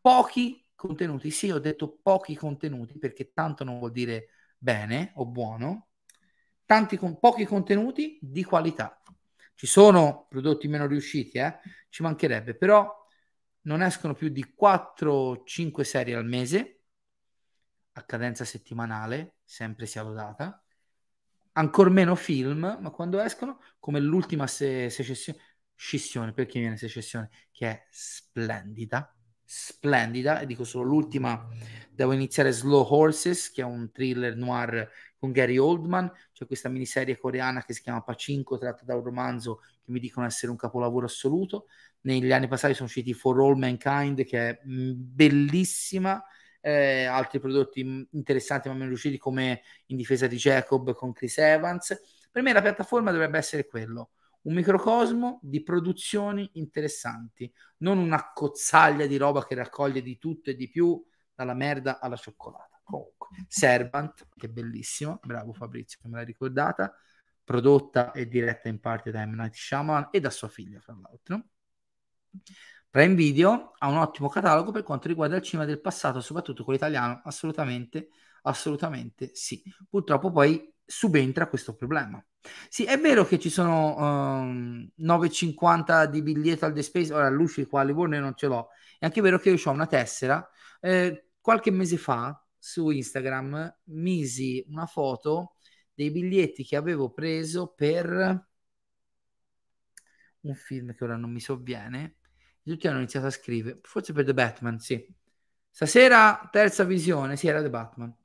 [0.00, 5.88] Pochi contenuti, sì, ho detto pochi contenuti perché tanto non vuol dire bene o buono,
[6.64, 9.02] tanti con pochi contenuti di qualità.
[9.54, 11.58] Ci sono prodotti meno riusciti, eh?
[11.88, 12.88] ci mancherebbe, però
[13.62, 16.82] non escono più di 4-5 serie al mese
[17.94, 20.63] a cadenza settimanale, sempre sia lodata.
[21.56, 25.38] Ancor meno film, ma quando escono, come l'ultima se- secessione,
[25.74, 29.14] scissione, perché viene secessione, che è splendida,
[29.44, 31.48] splendida, e dico solo l'ultima,
[31.90, 37.16] devo iniziare Slow Horses, che è un thriller noir con Gary Oldman, c'è questa miniserie
[37.18, 41.06] coreana che si chiama Pacinco, tratta da un romanzo che mi dicono essere un capolavoro
[41.06, 41.66] assoluto.
[42.02, 46.22] Negli anni passati sono usciti For All Mankind, che è mm, bellissima,
[46.64, 51.94] eh, altri prodotti interessanti ma meno riusciti come In difesa di Jacob con Chris Evans.
[52.30, 54.12] Per me la piattaforma dovrebbe essere quello,
[54.42, 60.56] un microcosmo di produzioni interessanti, non una cozzaglia di roba che raccoglie di tutto e
[60.56, 61.04] di più,
[61.34, 62.80] dalla merda alla cioccolata.
[62.82, 66.94] Comunque, Servant, che è bellissimo, bravo Fabrizio che me l'hai ricordata,
[67.44, 69.34] prodotta e diretta in parte da M.
[69.34, 71.44] Night Shyamalan e da sua figlia, fra l'altro.
[72.94, 76.78] Prime Video ha un ottimo catalogo per quanto riguarda il cinema del passato, soprattutto quello
[76.78, 78.10] italiano, assolutamente,
[78.42, 79.60] assolutamente sì.
[79.90, 82.24] Purtroppo poi subentra questo problema.
[82.68, 87.66] Sì, è vero che ci sono um, 9,50 di biglietto al The Space, ora l'usci
[87.66, 88.68] qua a Livorno non ce l'ho,
[89.00, 90.48] è anche vero che io ho una tessera,
[90.80, 95.56] eh, qualche mese fa su Instagram misi una foto
[95.92, 98.46] dei biglietti che avevo preso per
[100.42, 102.18] un film che ora non mi sovviene.
[102.64, 105.06] Tutti hanno iniziato a scrivere, forse per The Batman, sì.
[105.68, 108.16] Stasera, terza visione, sì, era The Batman.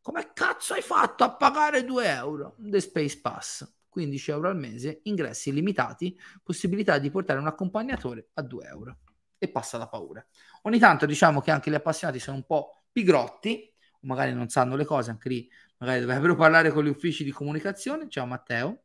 [0.00, 2.54] Come cazzo hai fatto a pagare 2 euro?
[2.58, 8.42] The Space Pass, 15 euro al mese, ingressi limitati, possibilità di portare un accompagnatore a
[8.42, 8.98] 2 euro.
[9.38, 10.24] E passa la paura.
[10.62, 14.84] Ogni tanto diciamo che anche gli appassionati sono un po' pigrotti, magari non sanno le
[14.84, 18.08] cose, anche lì magari dovrebbero parlare con gli uffici di comunicazione.
[18.08, 18.82] Ciao Matteo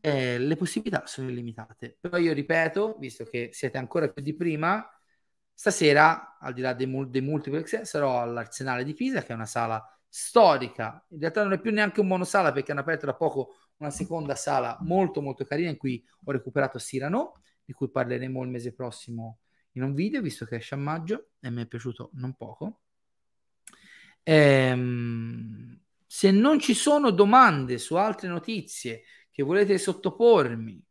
[0.00, 1.96] eh, le possibilità sono illimitate.
[2.00, 4.86] Però io ripeto, visto che siete ancora più di prima,
[5.52, 9.46] stasera, al di là dei, mul- dei multiplex, sarò all'Arsenale di Pisa, che è una
[9.46, 11.04] sala storica.
[11.08, 14.34] In realtà non è più neanche un monosala perché hanno aperto da poco una seconda
[14.34, 19.40] sala molto molto carina in cui ho recuperato Sirano, di cui parleremo il mese prossimo
[19.72, 22.80] in un video, visto che esce a maggio e mi è piaciuto non poco.
[24.22, 29.02] Ehm, se non ci sono domande su altre notizie
[29.38, 30.84] che volete sottopormi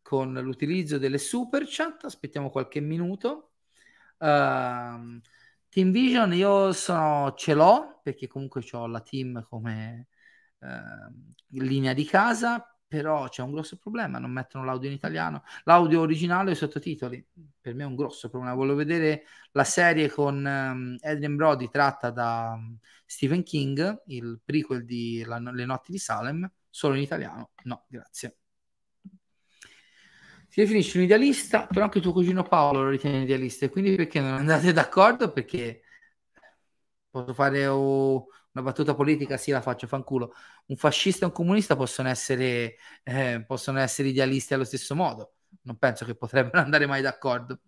[0.00, 3.54] con l'utilizzo delle super chat, aspettiamo qualche minuto.
[4.16, 5.20] Uh,
[5.68, 10.06] team Vision io sono, ce l'ho perché comunque ho la team come
[10.60, 10.68] uh,
[11.48, 16.50] linea di casa, però c'è un grosso problema, non mettono l'audio in italiano, l'audio originale
[16.50, 17.26] e i sottotitoli,
[17.60, 22.10] per me è un grosso problema, volevo vedere la serie con um, Adrian Brody tratta
[22.10, 27.50] da um, Stephen King, il prequel di la, Le notti di Salem, solo in italiano.
[27.64, 28.38] No, grazie.
[30.48, 34.34] Si definisce un idealista, però anche tuo cugino Paolo lo ritiene idealista, quindi perché non
[34.34, 35.32] andate d'accordo?
[35.32, 35.82] Perché
[37.10, 40.32] posso fare una battuta politica, sì, la faccio, fanculo.
[40.66, 45.34] Un fascista e un comunista possono essere, eh, possono essere idealisti allo stesso modo.
[45.62, 47.60] Non penso che potrebbero andare mai d'accordo.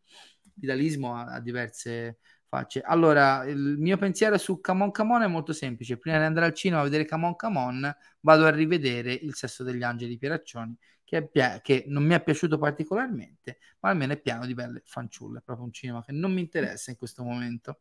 [0.54, 2.18] L'idealismo ha, ha diverse
[2.56, 2.80] facce.
[2.80, 5.98] Allora, il mio pensiero su Camon Camon è molto semplice.
[5.98, 9.82] Prima di andare al cinema a vedere Camon Camon, vado a rivedere Il sesso degli
[9.82, 14.54] angeli Pieraccioni, che, pia- che, non mi è piaciuto particolarmente, ma almeno è pieno di
[14.54, 15.40] belle fanciulle.
[15.40, 17.80] È proprio un cinema che non mi interessa in questo momento.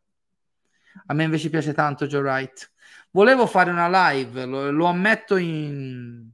[1.08, 2.72] A me invece piace tanto Joe Wright.
[3.12, 6.30] Volevo fare una live, lo, lo ammetto in,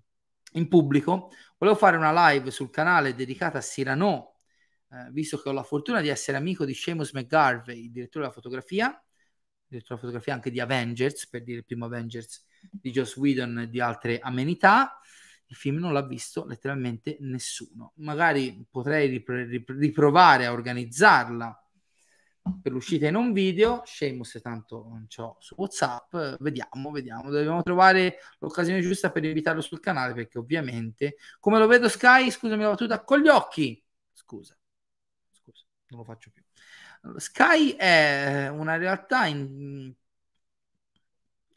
[0.54, 1.32] in pubblico.
[1.58, 4.31] Volevo fare una live sul canale dedicata a Cyrano
[4.92, 8.36] eh, visto che ho la fortuna di essere amico di Seamus McGarvey, il direttore della
[8.36, 8.88] fotografia,
[9.66, 13.70] direttore della fotografia anche di Avengers, per dire il primo Avengers di Joss Whedon e
[13.70, 15.00] di altre amenità,
[15.48, 17.94] il film non l'ha visto letteralmente nessuno.
[17.98, 21.56] Magari potrei ripro- riprovare a organizzarla
[22.62, 23.82] per l'uscita in un video.
[23.86, 26.16] Seamus tanto non c'ho su WhatsApp.
[26.40, 27.30] Vediamo, vediamo.
[27.30, 32.64] Dobbiamo trovare l'occasione giusta per invitarlo sul canale perché ovviamente, come lo vedo Sky, scusami
[32.64, 33.84] la battuta, con gli occhi.
[34.14, 34.56] Scusa
[35.92, 36.44] non lo faccio più.
[37.18, 39.94] Sky è una realtà in,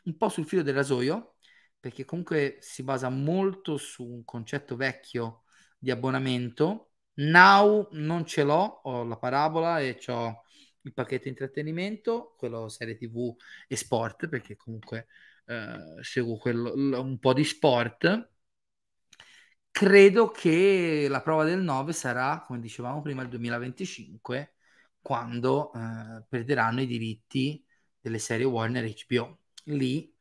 [0.05, 1.36] un po' sul filo del rasoio,
[1.81, 5.44] perché comunque si basa molto su un concetto vecchio
[5.78, 6.90] di abbonamento.
[7.15, 10.43] Now non ce l'ho, ho la parabola e ho
[10.82, 13.35] il pacchetto intrattenimento, quello serie TV
[13.69, 15.06] e sport, perché comunque
[15.47, 18.34] eh, seguo quello, un po' di sport
[19.74, 24.55] credo che la prova del 9 sarà, come dicevamo prima, il 2025,
[25.01, 27.64] quando eh, perderanno i diritti
[28.01, 29.38] delle serie Warner HBO.
[29.64, 30.14] Lì.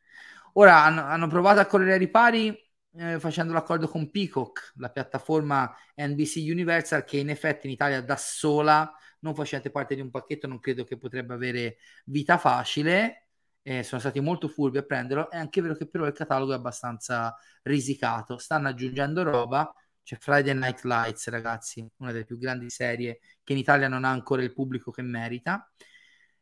[0.53, 2.49] Ora hanno, hanno provato a correre ai ripari
[2.95, 8.17] eh, facendo l'accordo con Peacock, la piattaforma NBC Universal, che in effetti in Italia da
[8.17, 13.22] sola, non facente parte di un pacchetto, non credo che potrebbe avere vita facile
[13.64, 15.30] eh, sono stati molto furbi a prenderlo.
[15.30, 18.38] È anche vero che però il catalogo è abbastanza risicato.
[18.38, 19.73] Stanno aggiungendo roba.
[20.03, 24.10] C'è Friday Night Lights, ragazzi, una delle più grandi serie che in Italia non ha
[24.10, 25.72] ancora il pubblico che merita.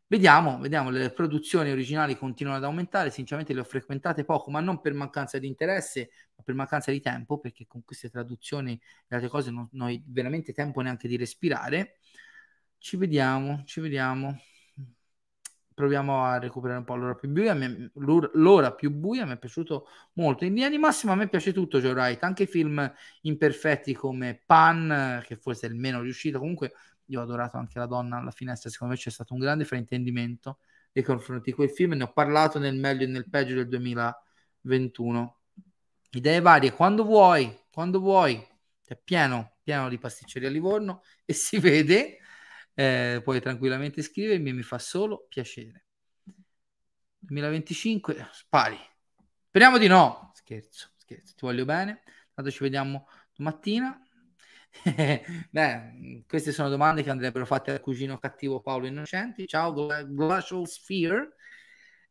[0.07, 4.81] Vediamo, vediamo, le produzioni originali continuano ad aumentare, sinceramente le ho frequentate poco, ma non
[4.81, 8.73] per mancanza di interesse, ma per mancanza di tempo, perché con queste traduzioni
[9.07, 11.99] e altre cose non, non ho veramente tempo neanche di respirare.
[12.77, 14.37] Ci vediamo, ci vediamo
[15.73, 17.57] proviamo a recuperare un po' l'ora più buia.
[17.93, 20.45] L'ora più buia mi è piaciuto molto.
[20.45, 22.91] In linea di massima a me piace tutto Joe Wright, anche film
[23.21, 26.39] imperfetti come Pan, che forse è il meno riuscito.
[26.39, 26.73] Comunque
[27.05, 30.59] io ho adorato anche La donna alla finestra, secondo me c'è stato un grande fraintendimento
[30.93, 31.93] nei confronti di quel film.
[31.93, 35.37] Ne ho parlato nel meglio e nel peggio del 2021.
[36.11, 38.47] Idee varie, quando vuoi, quando vuoi.
[38.83, 42.17] È pieno, pieno di pasticceria a Livorno e si vede
[42.73, 45.85] eh, puoi tranquillamente scrivermi, mi fa solo piacere.
[47.19, 48.77] 2025, spari.
[49.47, 50.31] Speriamo di no.
[50.33, 52.03] Scherzo, scherzo, ti voglio bene.
[52.33, 53.99] Tanto ci vediamo domattina.
[55.49, 59.45] Beh, queste sono domande che andrebbero fatte al cugino cattivo Paolo Innocenti.
[59.47, 61.35] Ciao, Glacial Sphere.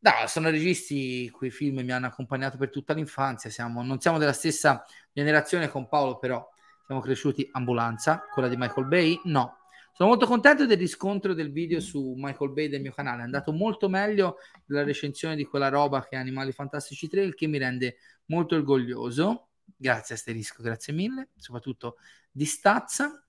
[0.00, 3.50] No, sono registi cui film mi hanno accompagnato per tutta l'infanzia.
[3.50, 6.46] Siamo, non siamo della stessa generazione con Paolo, però
[6.86, 9.20] siamo cresciuti ambulanza, quella di Michael Bay.
[9.24, 9.59] No,
[10.00, 13.20] sono molto contento del riscontro del video su Michael Bay del mio canale.
[13.20, 17.34] È andato molto meglio della recensione di quella roba che è Animali Fantastici 3, il
[17.34, 17.98] che mi rende
[18.28, 19.48] molto orgoglioso.
[19.76, 21.98] Grazie Asterisco, grazie mille, soprattutto
[22.30, 23.22] di Stazza.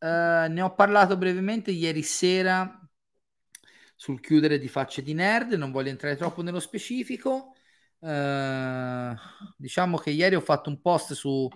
[0.00, 2.84] Uh, ne ho parlato brevemente ieri sera
[3.94, 7.54] sul chiudere di facce di nerd, non voglio entrare troppo nello specifico.
[8.00, 9.14] Uh,
[9.56, 11.48] diciamo che ieri ho fatto un post su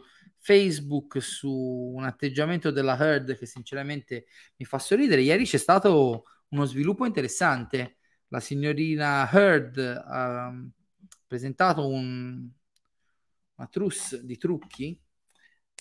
[0.47, 4.27] Facebook su un atteggiamento della herd che sinceramente
[4.59, 5.20] mi fa sorridere.
[5.23, 7.97] Ieri c'è stato uno sviluppo interessante.
[8.28, 10.55] La signorina Heard ha
[11.27, 12.48] presentato un,
[13.56, 14.97] una trousse di trucchi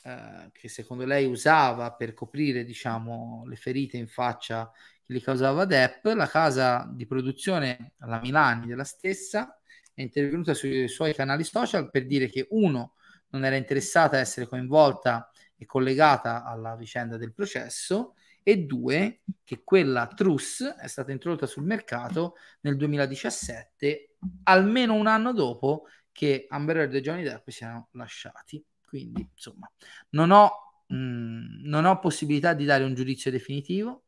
[0.03, 4.71] eh, che secondo lei usava per coprire diciamo, le ferite in faccia
[5.03, 6.07] che gli causava Depp.
[6.07, 9.59] La casa di produzione, la Milani della stessa,
[9.93, 12.95] è intervenuta sui suoi canali social per dire che uno
[13.35, 19.63] non era interessata a essere coinvolta e collegata alla vicenda del processo e due che
[19.63, 26.77] quella truss è stata introdotta sul mercato nel 2017 almeno un anno dopo che Amber
[26.77, 28.63] Heard e Johnny Depp siano lasciati.
[28.85, 29.69] Quindi insomma
[30.11, 34.03] non ho, mh, mm, non ho possibilità di dare un giudizio definitivo.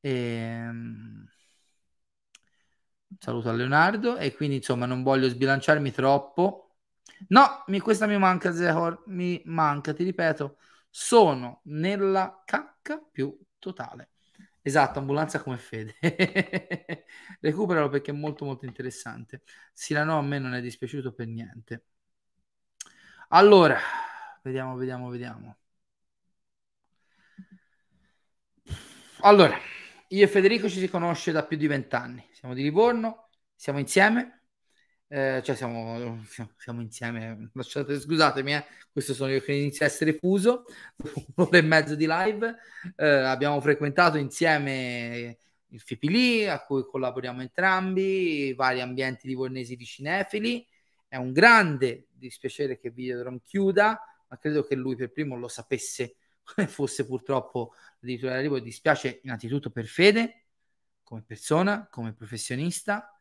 [0.00, 1.26] E, ehm,
[3.18, 6.65] saluto a Leonardo e quindi insomma non voglio sbilanciarmi troppo
[7.28, 10.58] No, mi, questa mi manca, Zehor, mi manca, ti ripeto,
[10.90, 14.10] sono nella cacca più totale.
[14.62, 15.94] Esatto, ambulanza come fede.
[17.40, 19.42] Recuperalo perché è molto molto interessante.
[19.72, 21.84] Sirano a me non è dispiaciuto per niente.
[23.28, 23.78] Allora,
[24.42, 25.56] vediamo, vediamo, vediamo.
[29.20, 29.56] Allora,
[30.08, 32.26] io e Federico ci si conosce da più di vent'anni.
[32.32, 34.35] Siamo di Livorno, siamo insieme,
[35.08, 36.24] eh, cioè siamo,
[36.56, 40.64] siamo insieme, lasciate, scusatemi, eh, questo sono io che inizio a essere fuso,
[41.36, 42.56] un'ora e mezzo di live,
[42.96, 45.38] eh, abbiamo frequentato insieme
[45.68, 50.66] il Fipili, a cui collaboriamo entrambi, vari ambienti livornesi di cinefili,
[51.08, 56.16] è un grande dispiacere che Videodrom chiuda, ma credo che lui per primo lo sapesse
[56.66, 60.46] fosse purtroppo l'editore arrivo, dispiace innanzitutto per Fede,
[61.02, 63.15] come persona, come professionista,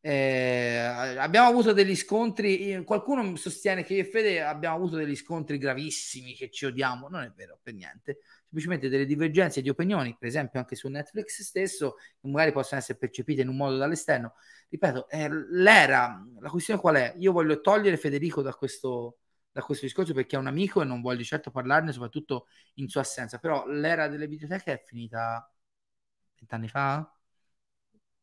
[0.00, 2.82] eh, abbiamo avuto degli scontri.
[2.84, 7.08] Qualcuno sostiene che io e Fede abbiamo avuto degli scontri gravissimi, che ci odiamo.
[7.08, 8.18] Non è vero per niente.
[8.42, 12.98] Semplicemente delle divergenze di opinioni, per esempio anche su Netflix stesso, che magari possono essere
[12.98, 14.34] percepite in un modo dall'esterno.
[14.68, 17.14] Ripeto, eh, l'era, la questione qual è?
[17.18, 19.18] Io voglio togliere Federico da questo,
[19.50, 23.00] da questo discorso perché è un amico e non voglio certo parlarne, soprattutto in sua
[23.02, 23.38] assenza.
[23.38, 25.50] Però l'era delle videoteche è finita
[26.38, 27.12] vent'anni fa?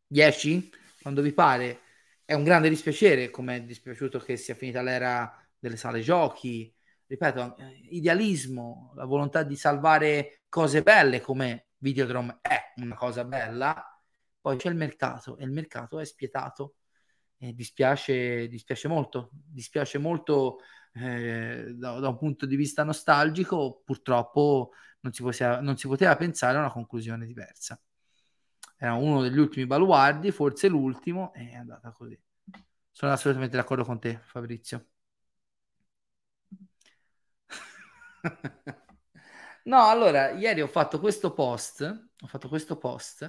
[0.08, 0.72] Dieci?
[1.06, 1.82] Quando vi pare.
[2.26, 6.74] È un grande dispiacere, come è dispiaciuto che sia finita l'era delle sale giochi.
[7.06, 7.58] Ripeto,
[7.92, 13.86] idealismo, la volontà di salvare cose belle come Videodrome è una cosa bella.
[14.42, 16.78] Poi c'è il mercato e il mercato è spietato.
[17.38, 20.58] E dispiace, dispiace molto, dispiace molto
[20.94, 23.84] eh, da, da, un punto di vista nostalgico.
[23.86, 24.72] Purtroppo
[25.02, 27.80] non si, poteva, non si poteva pensare a una conclusione diversa
[28.78, 32.18] era uno degli ultimi baluardi, forse l'ultimo, è andata così.
[32.92, 34.88] Sono assolutamente d'accordo con te, Fabrizio.
[39.66, 41.82] no, allora, ieri ho fatto questo post,
[42.20, 43.24] ho fatto questo post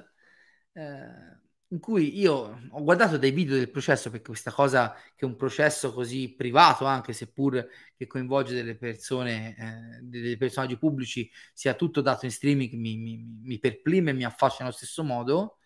[0.72, 1.38] eh,
[1.70, 5.36] in cui io ho guardato dei video del processo perché questa cosa che è un
[5.36, 7.66] processo così privato anche seppur
[7.96, 13.16] che coinvolge delle persone eh, dei personaggi pubblici sia tutto dato in streaming mi, mi,
[13.42, 15.58] mi perplime e mi affascina allo stesso modo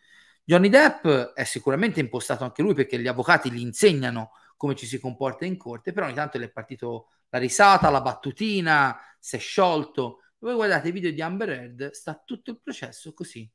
[0.43, 4.99] Johnny Depp è sicuramente impostato anche lui perché gli avvocati gli insegnano come ci si
[4.99, 9.39] comporta in corte però ogni tanto le è partito la risata la battutina si è
[9.39, 10.23] sciolto.
[10.39, 13.49] Voi guardate i video di Amber Heard sta tutto il processo così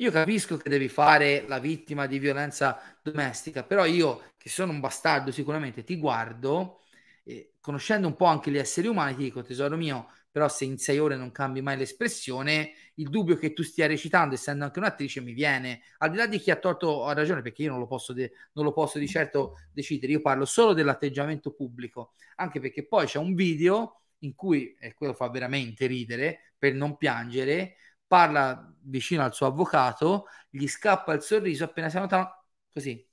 [0.00, 4.80] io capisco che devi fare la vittima di violenza domestica, però io, che sono un
[4.80, 6.80] bastardo sicuramente, ti guardo,
[7.24, 10.78] eh, conoscendo un po' anche gli esseri umani, ti dico, tesoro mio, però se in
[10.78, 15.20] sei ore non cambi mai l'espressione, il dubbio che tu stia recitando, essendo anche un'attrice,
[15.20, 15.82] mi viene.
[15.98, 18.14] Al di là di chi ha torto o ha ragione, perché io non lo posso,
[18.14, 23.04] de- non lo posso di certo decidere, io parlo solo dell'atteggiamento pubblico, anche perché poi
[23.04, 27.76] c'è un video in cui, e quello fa veramente ridere, per non piangere,
[28.10, 33.08] parla vicino al suo avvocato, gli scappa il sorriso appena si nota così.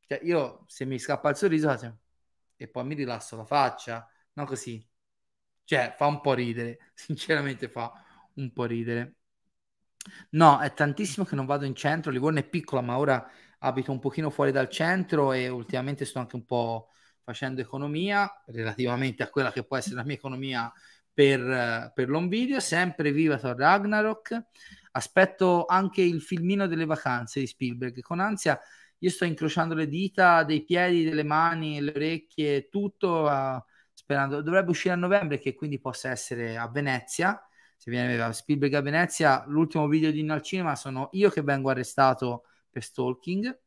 [0.00, 1.68] Cioè io se mi scappa il sorriso
[2.56, 4.84] e poi mi rilasso la faccia, no così.
[5.64, 7.92] Cioè fa un po' ridere, sinceramente fa
[8.34, 9.14] un po' ridere.
[10.30, 12.10] No, è tantissimo che non vado in centro.
[12.10, 13.28] Livorno è piccola, ma ora
[13.60, 16.90] abito un pochino fuori dal centro e ultimamente sto anche un po'
[17.22, 20.72] facendo economia relativamente a quella che può essere la mia economia
[21.16, 22.60] per, per l'home video.
[22.60, 24.44] Sempre viva Thor Ragnarok.
[24.92, 28.60] Aspetto anche il filmino delle vacanze di Spielberg con ansia.
[28.98, 33.62] Io sto incrociando le dita dei piedi, delle mani, le orecchie, tutto uh,
[33.94, 34.42] sperando.
[34.42, 37.40] Dovrebbe uscire a novembre, che quindi possa essere a Venezia
[37.76, 41.42] se viene a Spielberg a Venezia, l'ultimo video di Inno al cinema sono io che
[41.42, 43.60] vengo arrestato per stalking.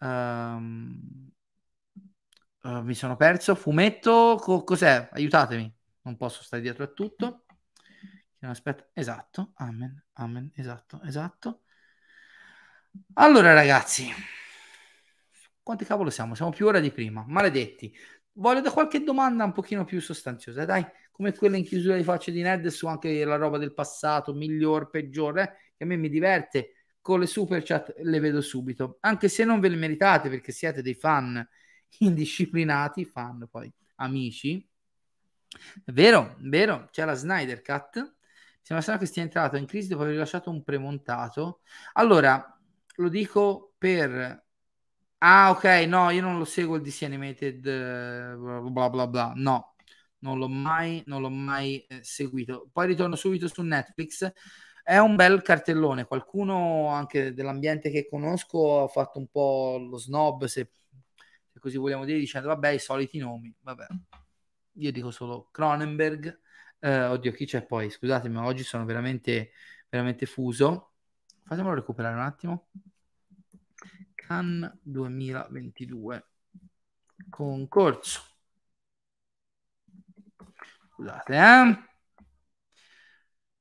[0.00, 1.30] Um,
[2.62, 3.54] uh, mi sono perso.
[3.54, 5.08] Fumetto, co- cos'è?
[5.12, 5.77] Aiutatemi.
[6.08, 7.44] Non posso stare dietro a tutto.
[8.40, 11.64] Aspetta, esatto, amen, amen, esatto, esatto.
[13.14, 14.10] Allora ragazzi,
[15.62, 16.34] quanti cavolo siamo?
[16.34, 17.94] Siamo più ora di prima, maledetti.
[18.32, 22.32] Voglio da qualche domanda un pochino più sostanziosa, dai come quella in chiusura di facce
[22.32, 26.08] di nerd su anche la roba del passato, miglior, peggiore, eh, che a me mi
[26.08, 26.72] diverte.
[27.02, 30.80] Con le super chat le vedo subito, anche se non ve le meritate perché siete
[30.80, 31.46] dei fan
[31.98, 34.67] indisciplinati, fan poi amici.
[35.86, 38.16] Vero, vero, c'è la Snyder Cut.
[38.60, 41.60] Sembra strano che stia entrato in crisi dopo aver rilasciato un premontato.
[41.94, 42.58] Allora,
[42.96, 44.46] lo dico per
[45.20, 48.36] Ah, ok, no, io non lo seguo il DC Animated
[48.70, 49.32] bla bla bla.
[49.34, 49.74] No,
[50.20, 52.68] non l'ho mai, non l'ho mai eh, seguito.
[52.72, 54.32] Poi ritorno subito su Netflix.
[54.82, 56.04] È un bel cartellone.
[56.06, 60.70] Qualcuno anche dell'ambiente che conosco ha fatto un po' lo snob, se,
[61.52, 63.52] se così vogliamo dire, dicendo vabbè, i soliti nomi.
[63.60, 63.86] Vabbè,
[64.78, 66.40] io dico solo Cronenberg.
[66.80, 67.90] Eh, oddio, chi c'è poi?
[67.90, 69.52] Scusatemi, ma oggi sono veramente,
[69.88, 70.92] veramente fuso.
[71.44, 72.68] Fatemelo recuperare un attimo.
[74.14, 76.26] Cannes 2022
[77.30, 78.22] concorso
[80.94, 81.78] Scusate, eh?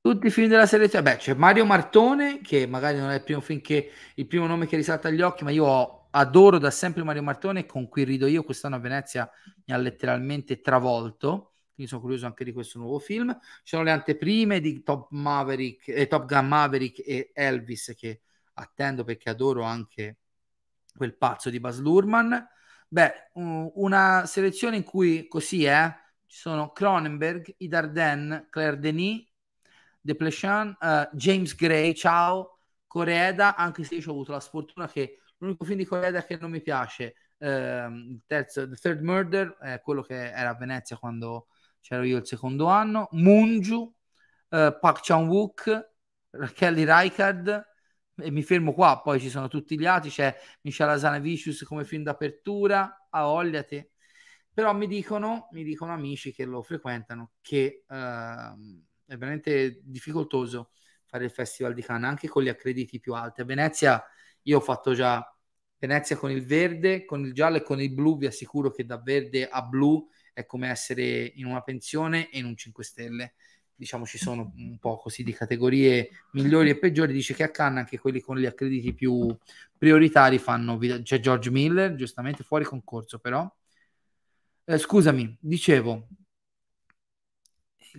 [0.01, 1.11] Tutti i film della selezione.
[1.11, 4.65] Beh, c'è Mario Martone, che magari non è il primo film che il primo nome
[4.65, 8.27] che risalta agli occhi, ma io ho, adoro da sempre Mario Martone, con cui rido
[8.27, 8.43] io.
[8.43, 9.29] Quest'anno a Venezia
[9.65, 11.53] mi ha letteralmente travolto.
[11.73, 13.37] Quindi sono curioso anche di questo nuovo film.
[13.39, 18.21] Ci sono le anteprime di Top Maverick, eh, Top Gun Maverick e Elvis, che
[18.53, 20.17] attendo perché adoro anche
[20.95, 22.33] quel pazzo di Baz Luhrmann.
[22.87, 25.85] Beh, una selezione in cui così è.
[25.85, 29.25] Eh, ci sono Cronenberg, i Dardenne, Claire Denis,
[30.01, 35.19] De Plechon, uh, James Gray, ciao, Coreeda, anche se io ho avuto la sfortuna che
[35.37, 39.81] l'unico film di Coreeda che non mi piace, uh, il terzo, The Third Murder, è
[39.81, 41.47] quello che era a Venezia quando
[41.81, 43.93] c'ero io il secondo anno, Munju, uh,
[44.49, 45.91] Park Chan-wook,
[46.53, 47.65] Kelly Rijkaard,
[48.19, 52.03] e mi fermo qua, poi ci sono tutti gli altri, c'è Michelle Azanavicius come film
[52.03, 53.91] d'apertura, a Ogliate,
[54.51, 57.95] però mi dicono, mi dicono amici che lo frequentano che uh,
[59.05, 60.71] è veramente difficoltoso
[61.05, 63.41] fare il festival di Cannes anche con gli accrediti più alti.
[63.41, 64.03] A Venezia
[64.47, 65.23] io ho fatto già
[65.79, 68.97] Venezia con il verde, con il giallo e con il blu, vi assicuro che da
[68.97, 73.33] verde a blu è come essere in una pensione e in un 5 stelle.
[73.75, 77.13] Diciamo ci sono un po' così di categorie migliori e peggiori.
[77.13, 79.35] Dice che a Cannes anche quelli con gli accrediti più
[79.77, 80.79] prioritari fanno.
[80.79, 83.47] C'è George Miller, giustamente fuori concorso, però
[84.65, 86.07] eh, scusami, dicevo,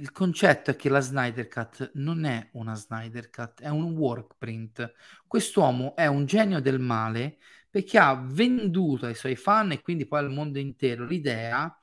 [0.00, 4.36] il concetto è che la Snyder Cut non è una Snyder Cut, è un work
[4.38, 4.92] print.
[5.26, 7.38] Quest'uomo è un genio del male
[7.68, 11.76] perché ha venduto ai suoi fan e quindi poi al mondo intero l'idea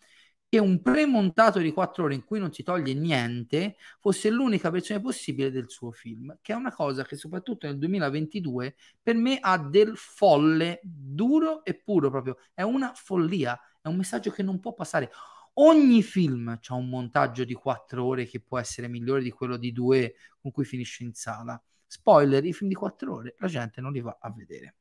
[0.47, 5.01] che un premontato di quattro ore in cui non si toglie niente fosse l'unica versione
[5.01, 9.57] possibile del suo film, che è una cosa che soprattutto nel 2022 per me ha
[9.57, 14.73] del folle, duro e puro proprio, è una follia, è un messaggio che non può
[14.73, 15.11] passare.
[15.57, 19.71] Ogni film ha un montaggio di quattro ore che può essere migliore di quello di
[19.71, 21.61] due con cui finisce in sala.
[21.87, 24.75] Spoiler, i film di quattro ore la gente non li va a vedere.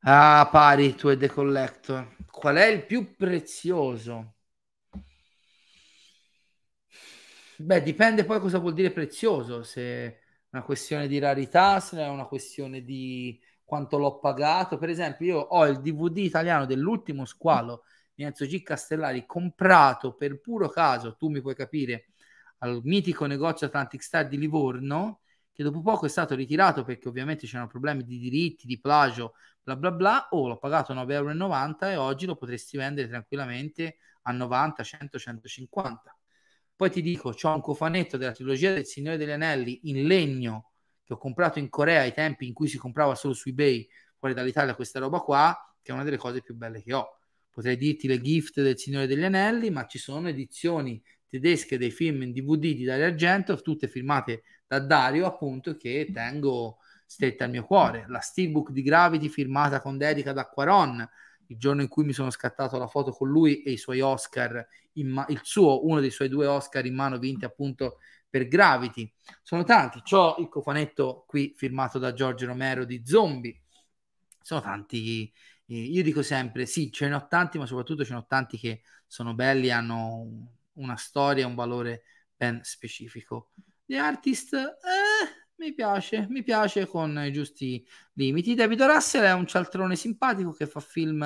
[0.00, 2.16] Ah, pari tu e The Collector.
[2.30, 4.34] Qual è il più prezioso?
[7.58, 10.18] Beh, dipende poi cosa vuol dire prezioso, se è
[10.50, 14.76] una questione di rarità, se è una questione di quanto l'ho pagato.
[14.76, 17.84] Per esempio, io ho il DVD italiano dell'ultimo squalo
[18.16, 18.62] di Enzo G.
[18.62, 22.06] Castellari comprato per puro caso, tu mi puoi capire,
[22.60, 25.20] al mitico negozio Atlantic Star di Livorno,
[25.52, 29.76] che dopo poco è stato ritirato perché ovviamente c'erano problemi di diritti, di plagio, bla
[29.76, 34.32] bla bla, o oh, l'ho pagato 9,90 euro e oggi lo potresti vendere tranquillamente a
[34.32, 36.18] 90, 100, 150.
[36.74, 40.72] Poi ti dico, c'ho un cofanetto della trilogia del Signore degli Anelli in legno
[41.04, 43.86] che ho comprato in Corea ai tempi in cui si comprava solo su eBay
[44.18, 47.18] fuori dall'Italia questa roba qua, che è una delle cose più belle che ho.
[47.56, 52.20] Potrei dirti le gift del Signore degli Anelli, ma ci sono edizioni tedesche dei film
[52.20, 57.64] in DVD di Dario Argento, tutte firmate da Dario, appunto, che tengo strette al mio
[57.64, 58.04] cuore.
[58.08, 61.08] La steelbook di Gravity firmata con dedica da Quaron,
[61.46, 64.68] il giorno in cui mi sono scattato la foto con lui e i suoi Oscar,
[65.04, 69.10] ma- il suo, uno dei suoi due Oscar in mano vinti appunto per Gravity.
[69.42, 70.02] Sono tanti.
[70.02, 73.62] C'ho il cofanetto qui firmato da Giorgio Romero di Zombie.
[74.42, 75.32] Sono tanti.
[75.66, 78.82] Io dico sempre sì, ce ne ho tanti, ma soprattutto ce ne ho tanti che
[79.06, 82.02] sono belli, hanno una storia, un valore
[82.36, 83.50] ben specifico.
[83.84, 88.54] The Artist, eh, mi piace, mi piace con i giusti limiti.
[88.54, 91.22] David Russell è un cialtrone simpatico che fa film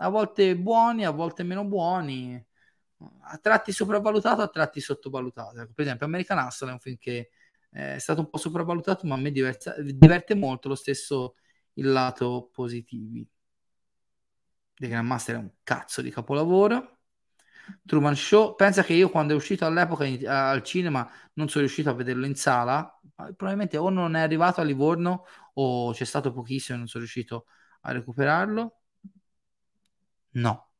[0.00, 2.44] a volte buoni, a volte meno buoni,
[3.22, 5.60] a tratti sopravvalutato, a tratti sottovalutato.
[5.60, 7.30] Ecco, per esempio, American Hustle è un film che
[7.70, 11.34] è stato un po' sopravvalutato, ma a me diversa, diverte molto lo stesso
[11.74, 13.28] il lato positivi.
[14.78, 16.98] The Grandmaster è un cazzo di capolavoro.
[17.84, 18.54] Truman Show.
[18.54, 22.26] Pensa che io quando è uscito all'epoca in, al cinema non sono riuscito a vederlo
[22.26, 22.98] in sala.
[23.14, 25.24] Probabilmente o non è arrivato a Livorno
[25.54, 27.46] o c'è stato pochissimo e non sono riuscito
[27.82, 28.80] a recuperarlo.
[30.32, 30.70] No.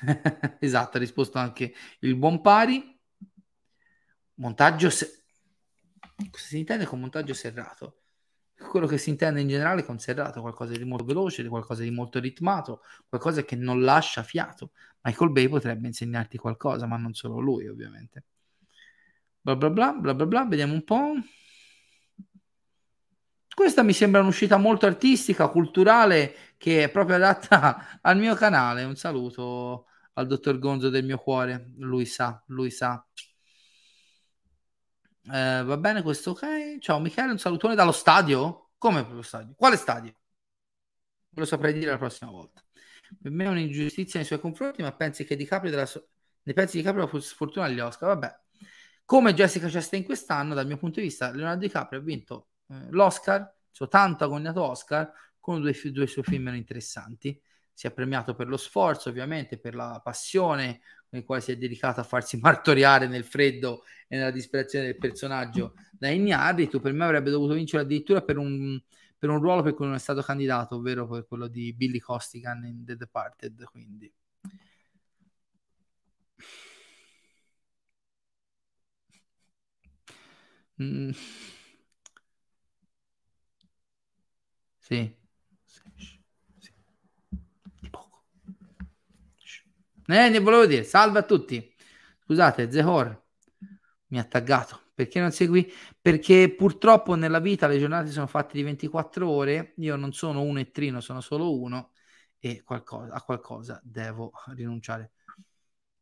[0.60, 2.98] esatto, ha risposto anche il buon pari.
[4.34, 4.90] Montaggio.
[4.90, 5.24] Se...
[6.30, 8.02] Cosa si intende con montaggio serrato?
[8.70, 12.18] Quello che si intende in generale con serrato, qualcosa di molto veloce, qualcosa di molto
[12.18, 14.72] ritmato, qualcosa che non lascia fiato.
[15.02, 18.24] Michael Bay potrebbe insegnarti qualcosa, ma non solo lui, ovviamente.
[19.40, 21.12] Bla bla bla bla bla bla, vediamo un po'.
[23.54, 28.84] Questa mi sembra un'uscita molto artistica, culturale, che è proprio adatta al mio canale.
[28.84, 33.02] Un saluto al dottor Gonzo del mio cuore, lui sa, lui sa.
[35.32, 36.78] Eh, va bene questo ok.
[36.78, 38.70] Ciao Michele, un salutone dallo stadio?
[38.78, 39.54] Come lo stadio?
[39.56, 40.14] Quale stadio?
[41.30, 42.62] Ve lo saprei dire la prossima volta.
[43.20, 46.08] Per me è un'ingiustizia nei suoi confronti, ma pensi che Di Caprio della so-
[46.42, 48.08] ne pensi di Caprio la sfortuna agli Oscar?
[48.08, 48.40] Vabbè.
[49.04, 52.86] Come Jessica Chastain quest'anno, dal mio punto di vista, Leonardo Di Caprio ha vinto eh,
[52.90, 57.40] l'Oscar, il suo tanto agognato Oscar, con due, due suoi film meno interessanti.
[57.72, 60.80] Si è premiato per lo sforzo, ovviamente, per la passione,
[61.10, 65.74] nel quale si è dedicato a farsi martoriare nel freddo e nella disperazione del personaggio
[65.92, 68.80] da Ignarritu, per me avrebbe dovuto vincere addirittura per un,
[69.18, 72.64] per un ruolo per cui non è stato candidato, ovvero per quello di Billy Costigan
[72.64, 74.12] in The Departed, quindi...
[80.78, 81.12] Mm.
[84.78, 85.14] Sì.
[90.08, 91.74] Eh, ne volevo dire, salve a tutti.
[92.24, 93.24] Scusate, Zehor
[94.08, 94.80] mi ha taggato.
[94.94, 95.70] Perché non segui?
[96.00, 100.58] Perché purtroppo nella vita le giornate sono fatte di 24 ore, io non sono uno
[100.60, 101.92] e trino, sono solo uno
[102.38, 105.12] e qualcosa, a qualcosa devo rinunciare.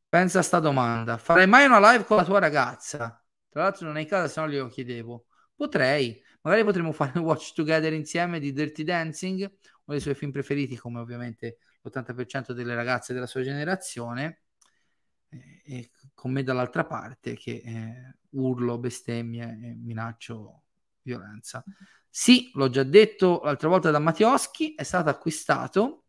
[0.08, 1.16] Pensa a sta domanda.
[1.18, 3.20] Farei mai una live con la tua ragazza?
[3.48, 5.26] Tra l'altro non è in casa, se no glielo chiedevo.
[5.56, 6.22] Potrei.
[6.42, 10.76] Magari potremmo fare un watch together insieme di Dirty Dancing, uno dei suoi film preferiti,
[10.76, 14.42] come ovviamente l'80% delle ragazze della sua generazione,
[15.28, 20.62] eh, e con me dall'altra parte che eh, urlo, bestemmie minaccio
[21.02, 21.62] violenza.
[22.08, 26.04] Sì, l'ho già detto l'altra volta da Mattioschi, è stato acquistato,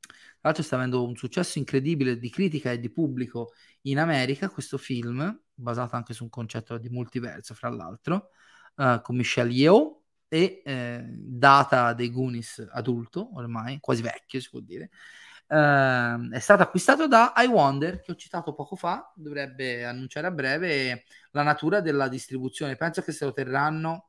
[0.00, 3.52] tra l'altro sta avendo un successo incredibile di critica e di pubblico
[3.82, 8.30] in America, questo film, basato anche su un concetto di multiverso, fra l'altro,
[8.76, 9.93] uh, con Michelle Yeoh,
[10.34, 14.90] e eh, data dei Goonies adulto, ormai, quasi vecchio si può dire,
[15.46, 21.04] eh, è stato acquistato da iWonder, che ho citato poco fa, dovrebbe annunciare a breve
[21.30, 22.74] la natura della distribuzione.
[22.74, 24.08] Penso che se lo terranno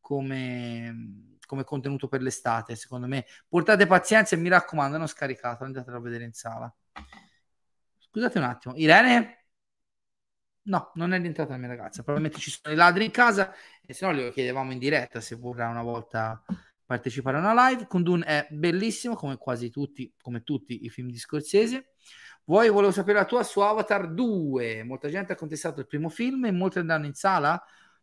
[0.00, 3.26] come, come contenuto per l'estate, secondo me.
[3.48, 6.72] Portate pazienza e mi raccomando, non scaricate, andatelo a vedere in sala.
[7.98, 9.45] Scusate un attimo, Irene?
[10.66, 12.02] No, non è rientrata la mia ragazza.
[12.02, 13.52] Probabilmente ci sono i ladri in casa
[13.84, 16.42] e se no glielo chiedevamo in diretta se vorrà una volta
[16.84, 17.86] partecipare a una live.
[17.86, 21.90] Kundun è bellissimo come quasi tutti, come tutti i film di Scorsese.
[22.44, 24.82] Vuoi, volevo sapere la tua su Avatar 2.
[24.84, 27.62] Molta gente ha contestato il primo film e molti andranno in sala.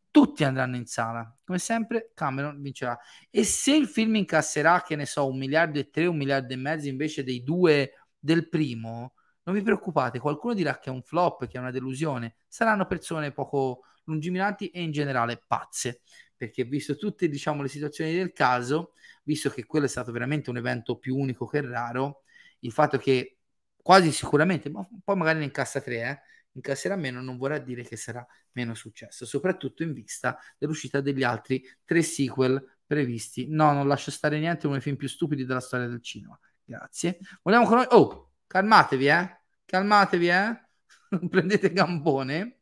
[0.09, 1.35] Tutti andranno in sala.
[1.43, 2.97] Come sempre, Cameron vincerà.
[3.29, 6.57] E se il film incasserà, che ne so, un miliardo e tre, un miliardo e
[6.57, 11.47] mezzo invece dei due del primo, non vi preoccupate, qualcuno dirà che è un flop,
[11.47, 12.35] che è una delusione.
[12.47, 16.01] Saranno persone poco lungimiranti e in generale pazze,
[16.35, 18.93] perché visto tutte diciamo, le situazioni del caso,
[19.23, 22.23] visto che quello è stato veramente un evento più unico che raro,
[22.59, 23.37] il fatto che
[23.75, 26.19] quasi sicuramente, ma poi magari ne incassa tre, eh,
[26.53, 31.63] incasserà meno non vorrà dire che sarà meno successo, soprattutto in vista dell'uscita degli altri
[31.83, 33.47] tre sequel previsti.
[33.49, 36.39] No, non lascio stare niente, uno dei film più stupidi della storia del cinema.
[36.63, 37.19] Grazie.
[37.41, 37.95] Vogliamo conoscere...
[37.95, 39.37] Oh, calmatevi, eh?
[39.65, 40.61] Calmatevi, eh?
[41.09, 42.59] non prendete gambone.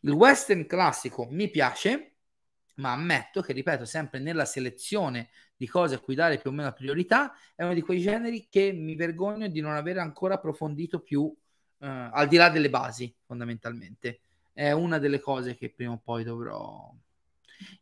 [0.00, 2.14] Il western classico mi piace,
[2.76, 6.72] ma ammetto che, ripeto, sempre nella selezione di cose a cui dare più o meno
[6.72, 11.30] priorità, è uno di quei generi che mi vergogno di non aver ancora approfondito più,
[11.80, 14.20] eh, al di là delle basi, fondamentalmente.
[14.54, 16.90] È una delle cose che prima o poi dovrò...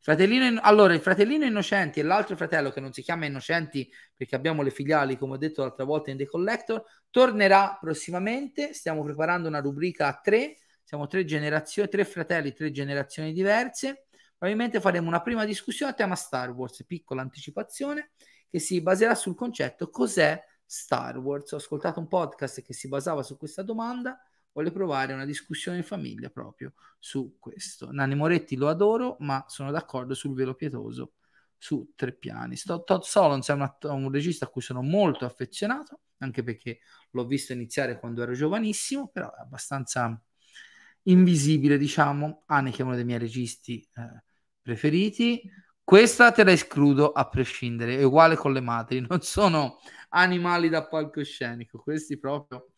[0.01, 4.62] Fratellino, allora, il fratellino Innocenti e l'altro fratello che non si chiama Innocenti perché abbiamo
[4.62, 8.73] le filiali, come ho detto l'altra volta in The Collector, tornerà prossimamente.
[8.73, 10.57] Stiamo preparando una rubrica a tre.
[10.82, 14.07] Siamo tre generazioni, tre fratelli, tre generazioni diverse
[14.39, 18.11] Probabilmente faremo una prima discussione a tema Star Wars, piccola anticipazione,
[18.51, 21.53] che si baserà sul concetto cos'è Star Wars.
[21.53, 24.20] Ho ascoltato un podcast che si basava su questa domanda,
[24.57, 27.93] voglio provare una discussione in famiglia proprio su questo.
[27.93, 31.12] Nanni Moretti lo adoro, ma sono d'accordo sul velo pietoso
[31.59, 32.57] su tre piani.
[32.57, 36.78] Todd Solons è un, att- un regista a cui sono molto affezionato, anche perché
[37.11, 40.19] l'ho visto iniziare quando ero giovanissimo, però è abbastanza
[41.03, 42.45] invisibile, diciamo.
[42.47, 44.23] Haneke è uno dei miei registi eh,
[44.62, 45.43] preferiti.
[45.85, 50.87] Questa te la escludo a prescindere, è uguale con le madri, non sono animali da
[50.87, 52.70] palcoscenico, questi proprio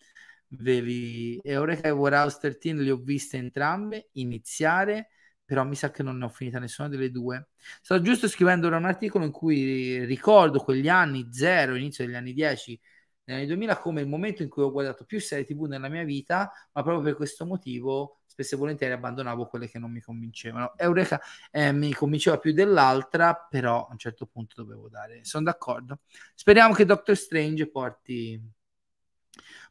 [0.49, 1.39] li...
[1.43, 5.09] Eureka e Warehouse 13 li ho viste entrambe iniziare,
[5.45, 7.49] però mi sa che non ne ho finita nessuna delle due.
[7.81, 12.81] Sto giusto scrivendo un articolo in cui ricordo quegli anni zero, inizio degli anni 10,
[13.25, 16.05] negli anni 2000 come il momento in cui ho guardato più serie tv nella mia
[16.05, 20.75] vita, ma proprio per questo motivo spesso e volentieri abbandonavo quelle che non mi convincevano.
[20.77, 21.20] Eureka
[21.51, 25.25] eh, mi convinceva più dell'altra, però a un certo punto dovevo dare.
[25.25, 26.01] Sono d'accordo.
[26.35, 28.41] Speriamo che Doctor Strange porti,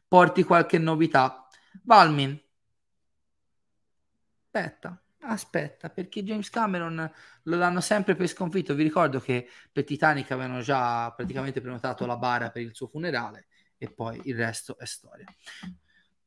[0.08, 1.46] porti qualche novità.
[1.84, 2.40] Valmin.
[4.50, 7.12] Aspetta, aspetta, perché James Cameron
[7.42, 8.74] lo danno sempre per sconfitto.
[8.74, 13.46] Vi ricordo che per Titanic avevano già praticamente prenotato la bara per il suo funerale
[13.76, 15.26] e poi il resto è storia.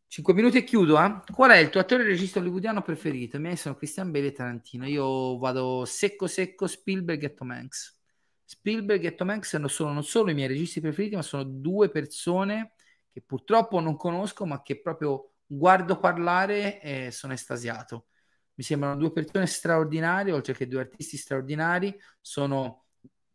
[0.08, 1.22] 5 minuti e chiudo, eh?
[1.34, 3.38] Qual è il tuo attore regista hollywoodiano preferito?
[3.38, 4.86] I miei sono Christian Bale e Tarantino.
[4.86, 7.98] Io vado secco secco Spielberg e Tom Hanks.
[8.44, 12.74] Spielberg e Tom Hanks sono non solo i miei registi preferiti, ma sono due persone
[13.12, 18.08] che purtroppo non conosco, ma che proprio guardo parlare e sono estasiato.
[18.56, 21.98] Mi sembrano due persone straordinarie, oltre che due artisti straordinari.
[22.20, 22.86] Sono,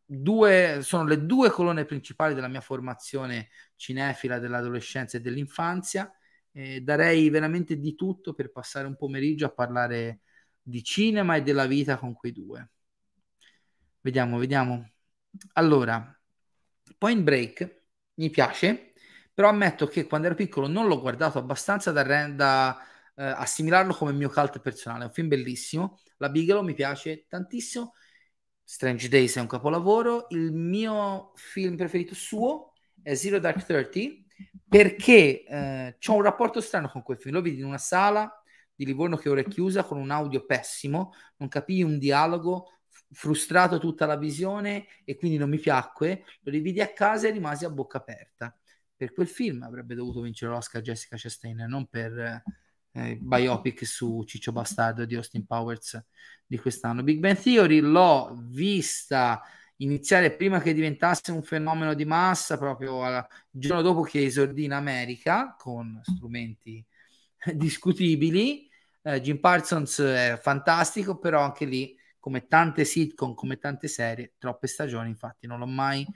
[0.05, 6.11] due, sono le due colonne principali della mia formazione cinefila dell'adolescenza e dell'infanzia
[6.57, 10.20] eh, darei veramente di tutto per passare un pomeriggio a parlare
[10.62, 12.70] di cinema e della vita con quei due.
[14.01, 14.90] Vediamo, vediamo.
[15.53, 16.19] Allora,
[16.97, 17.82] Point Break
[18.15, 18.85] mi piace,
[19.36, 22.78] però ammetto che quando ero piccolo non l'ho guardato abbastanza da, da
[23.16, 25.02] eh, assimilarlo come mio cult personale.
[25.02, 25.98] È un film bellissimo.
[26.16, 27.92] La Bigelow mi piace tantissimo.
[28.64, 30.28] Strange Days è un capolavoro.
[30.30, 32.72] Il mio film preferito suo
[33.02, 34.24] è Zero Dark Thirty
[34.66, 37.34] perché eh, ho un rapporto strano con quel film.
[37.34, 38.42] Lo vedi in una sala
[38.74, 42.70] di Livorno che ora è chiusa con un audio pessimo, non capii un dialogo,
[43.10, 46.24] frustrato tutta la visione e quindi non mi piacque.
[46.40, 48.56] Lo rividi a casa e rimasi a bocca aperta.
[48.97, 52.43] Per quel film avrebbe dovuto vincere l'Oscar Jessica Chastain, non per
[52.93, 56.02] eh, biopic su Ciccio Bastardo di Austin Powers
[56.47, 57.02] di quest'anno.
[57.02, 59.43] Big Bang Theory l'ho vista
[59.78, 64.73] iniziare prima che diventasse un fenomeno di massa, proprio il giorno dopo che esordì in
[64.73, 66.85] America con strumenti
[67.52, 68.68] discutibili.
[69.02, 74.66] Eh, Jim Parsons è fantastico, però anche lì, come tante sitcom, come tante serie, troppe
[74.66, 76.06] stagioni, infatti non l'ho mai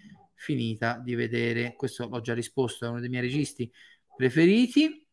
[0.40, 1.74] finita di vedere.
[1.76, 3.70] Questo l'ho già risposto, è uno dei miei registi
[4.16, 5.06] preferiti.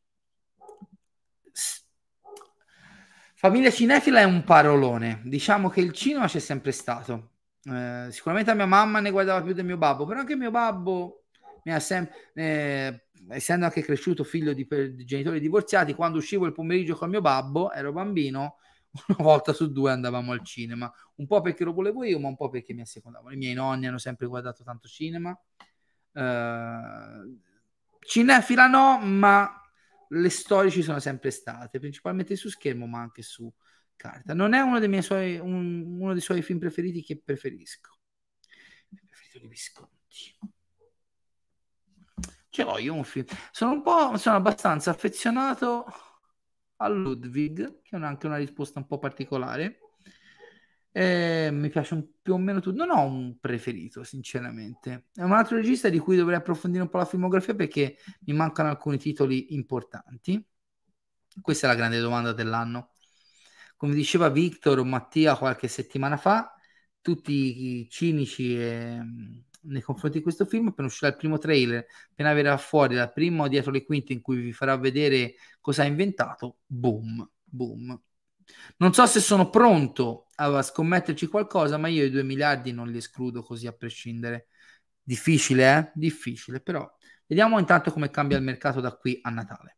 [3.35, 5.21] Famiglia cinefila è un parolone.
[5.25, 7.31] Diciamo che il cinema c'è sempre stato
[7.69, 11.25] eh, sicuramente mia mamma ne guardava più del mio babbo, però anche mio babbo
[11.63, 16.95] mi sempre, eh, essendo anche cresciuto figlio di, di, genitori divorziati, quando uscivo il pomeriggio
[16.95, 18.57] con mio babbo, ero bambino,
[19.07, 22.36] una volta su due andavamo al cinema, un po' perché lo volevo io, ma un
[22.36, 23.34] po' perché mi assecondavano.
[23.34, 25.38] I miei nonni hanno sempre guardato tanto cinema.
[26.11, 27.40] Uh,
[27.99, 29.61] cinefila no, ma
[30.10, 33.52] le storie ci sono sempre state, principalmente su schermo, ma anche su,
[33.98, 34.34] carta.
[34.34, 37.98] Non è uno dei, suoi, un, uno dei suoi film preferiti che preferisco.
[38.90, 40.40] Il preferito di Visconti.
[42.49, 43.26] Ce l'ho io un film.
[43.52, 45.86] Sono un po', sono abbastanza affezionato
[46.77, 49.79] a Ludwig, che è anche una risposta un po' particolare.
[50.91, 52.83] Eh, mi piace un, più o meno tutto.
[52.83, 55.07] Non ho un preferito, sinceramente.
[55.13, 58.69] È un altro regista di cui dovrei approfondire un po' la filmografia perché mi mancano
[58.69, 60.43] alcuni titoli importanti.
[61.39, 62.93] Questa è la grande domanda dell'anno.
[63.75, 66.51] Come diceva Victor o Mattia qualche settimana fa,
[66.99, 68.99] tutti i cinici e,
[69.61, 73.47] nei confronti di questo film, appena uscirà il primo trailer, appena verrà fuori dal primo
[73.47, 78.01] dietro le quinte in cui vi farà vedere cosa ha inventato, boom, boom.
[78.77, 82.97] Non so se sono pronto a scommetterci qualcosa, ma io i 2 miliardi non li
[82.97, 84.47] escludo così a prescindere.
[85.01, 85.91] Difficile, eh?
[85.95, 86.89] Difficile, però
[87.25, 89.77] vediamo intanto come cambia il mercato da qui a Natale.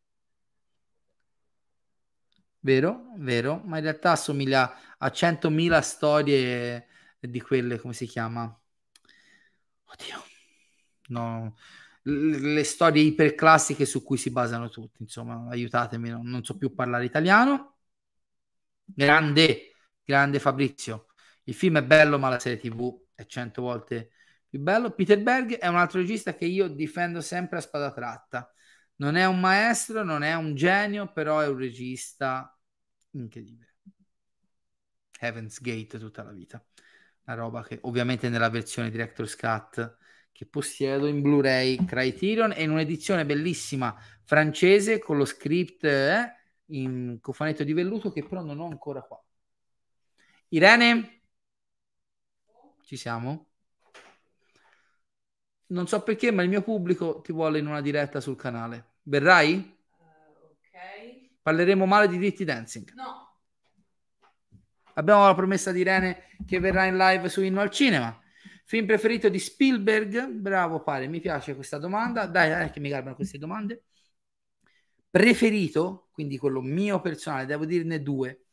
[2.61, 6.87] Vero, vero, ma in realtà assomiglia a 100.000 storie
[7.19, 8.58] di quelle, come si chiama?
[9.91, 10.23] Oddio,
[11.09, 11.55] no,
[12.03, 17.05] le storie iperclassiche su cui si basano tutti, insomma, aiutatemi, non, non so più parlare
[17.05, 17.77] italiano.
[18.83, 21.07] Grande, grande Fabrizio.
[21.43, 24.11] Il film è bello, ma la serie TV è cento volte
[24.47, 24.91] più bello.
[24.91, 28.51] Peter Berg è un altro regista che io difendo sempre a spada tratta.
[28.95, 32.55] Non è un maestro, non è un genio, però è un regista
[33.11, 33.75] incredibile.
[35.19, 36.63] Heaven's Gate tutta la vita.
[37.29, 39.97] Una roba che ovviamente nella versione Director's Cut
[40.31, 46.33] che possiedo in Blu-ray Criterion e in un'edizione bellissima francese con lo script eh,
[46.71, 49.23] in cofanetto di velluto che però non ho ancora qua.
[50.47, 51.21] Irene?
[52.81, 53.49] Ci siamo?
[55.67, 58.93] Non so perché, ma il mio pubblico ti vuole in una diretta sul canale.
[59.03, 59.77] Verrai?
[59.99, 60.03] Uh,
[60.45, 61.29] ok.
[61.43, 62.91] Parleremo male di Dirty Dancing.
[62.95, 63.28] No.
[64.99, 68.19] Abbiamo la promessa di Irene che verrà in live su Inno al Cinema.
[68.65, 70.27] Film preferito di Spielberg?
[70.27, 72.25] Bravo pare, mi piace questa domanda.
[72.25, 73.83] Dai, dai che mi garbano queste domande
[75.09, 78.45] preferito, quindi quello mio personale, devo dirne due.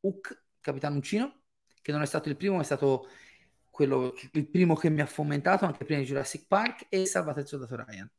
[0.00, 1.42] Hook, Capitano Uncino,
[1.82, 3.08] che non è stato il primo, ma è stato
[3.70, 7.46] quello, il primo che mi ha fomentato anche prima di Jurassic Park e Salvate il
[7.46, 8.10] soldato Ryan.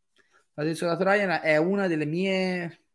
[0.53, 2.85] Salvate il soldato Ryan è una delle mie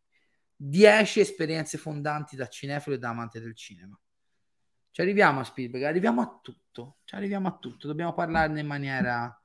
[0.55, 3.99] dieci esperienze fondanti da cinefilo e da amante del cinema.
[4.91, 9.35] Ci arriviamo a Spielberg, arriviamo a tutto, ci arriviamo a tutto, dobbiamo parlarne in maniera...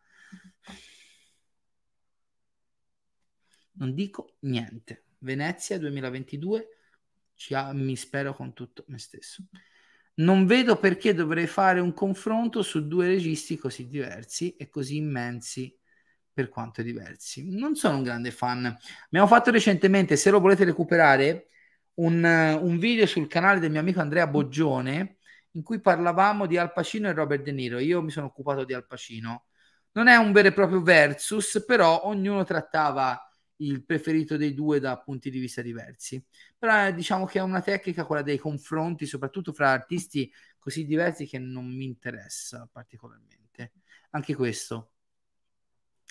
[3.78, 5.04] Non dico niente.
[5.18, 6.68] Venezia 2022,
[7.34, 9.44] ci ha, mi spero con tutto me stesso.
[10.14, 15.78] Non vedo perché dovrei fare un confronto su due registi così diversi e così immensi
[16.32, 17.54] per quanto diversi.
[17.54, 18.76] Non sono un grande fan.
[19.04, 21.50] Abbiamo fatto recentemente, se lo volete recuperare,
[21.96, 25.15] un, un video sul canale del mio amico Andrea Boggione
[25.56, 27.78] in cui parlavamo di Al Pacino e Robert De Niro.
[27.78, 29.46] Io mi sono occupato di Al Pacino.
[29.92, 33.18] Non è un vero e proprio versus, però ognuno trattava
[33.60, 36.22] il preferito dei due da punti di vista diversi.
[36.58, 41.26] Però eh, diciamo che è una tecnica quella dei confronti, soprattutto fra artisti così diversi
[41.26, 43.72] che non mi interessa particolarmente.
[44.10, 44.90] Anche questo.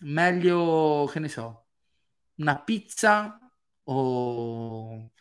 [0.04, 1.68] Meglio, che ne so,
[2.36, 3.40] una pizza
[3.84, 5.12] o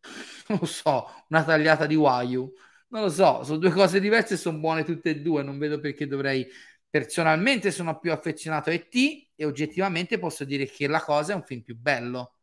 [0.48, 2.52] non lo so, una tagliata di Wayu.
[2.90, 6.06] Non lo so, sono due cose diverse sono buone tutte e due, non vedo perché
[6.06, 6.46] dovrei
[6.88, 9.32] personalmente sono più affezionato a E.T.
[9.34, 12.36] e oggettivamente posso dire che la cosa è un film più bello.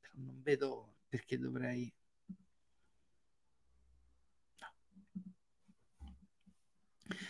[0.00, 1.92] Però non vedo perché dovrei...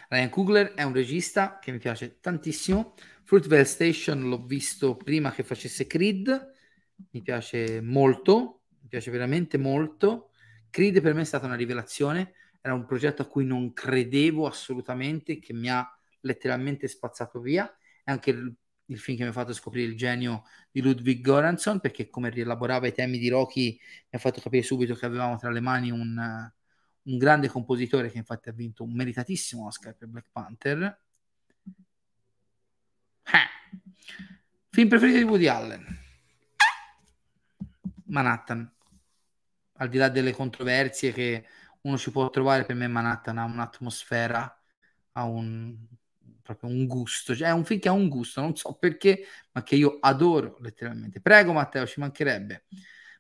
[0.09, 2.95] Ryan Coogler è un regista che mi piace tantissimo.
[3.25, 6.53] Fruitvale Station l'ho visto prima che facesse Creed,
[7.11, 10.28] mi piace molto, mi piace veramente molto.
[10.71, 15.39] Creed per me è stata una rivelazione, era un progetto a cui non credevo assolutamente,
[15.39, 15.87] che mi ha
[16.21, 17.67] letteralmente spazzato via.
[18.03, 18.55] È anche il,
[18.87, 22.87] il, film che mi ha fatto scoprire il genio di Ludwig Göransson, perché come rielaborava
[22.87, 26.51] i temi di Rocky mi ha fatto capire subito che avevamo tra le mani un,
[27.03, 31.01] un grande compositore che infatti ha vinto un meritatissimo Oscar per Black Panther.
[33.25, 33.47] Eh.
[34.71, 36.07] Film preferito di Woody Allen?
[38.05, 38.78] Manhattan.
[39.79, 41.47] Al di là delle controversie che
[41.83, 44.63] uno ci può trovare, per me Manhattan ha un'atmosfera,
[45.13, 45.77] ha un,
[46.43, 49.63] proprio un gusto, cioè è un film che ha un gusto, non so perché, ma
[49.63, 51.21] che io adoro letteralmente.
[51.21, 52.65] Prego Matteo, ci mancherebbe.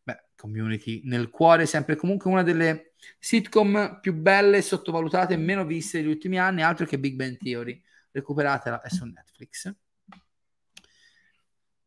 [0.02, 5.98] Beh, Community nel cuore, sempre comunque una delle sitcom più belle, sottovalutate e meno viste
[5.98, 7.82] degli ultimi anni, altro che Big Bang Theory.
[8.10, 9.72] Recuperatela, è su Netflix.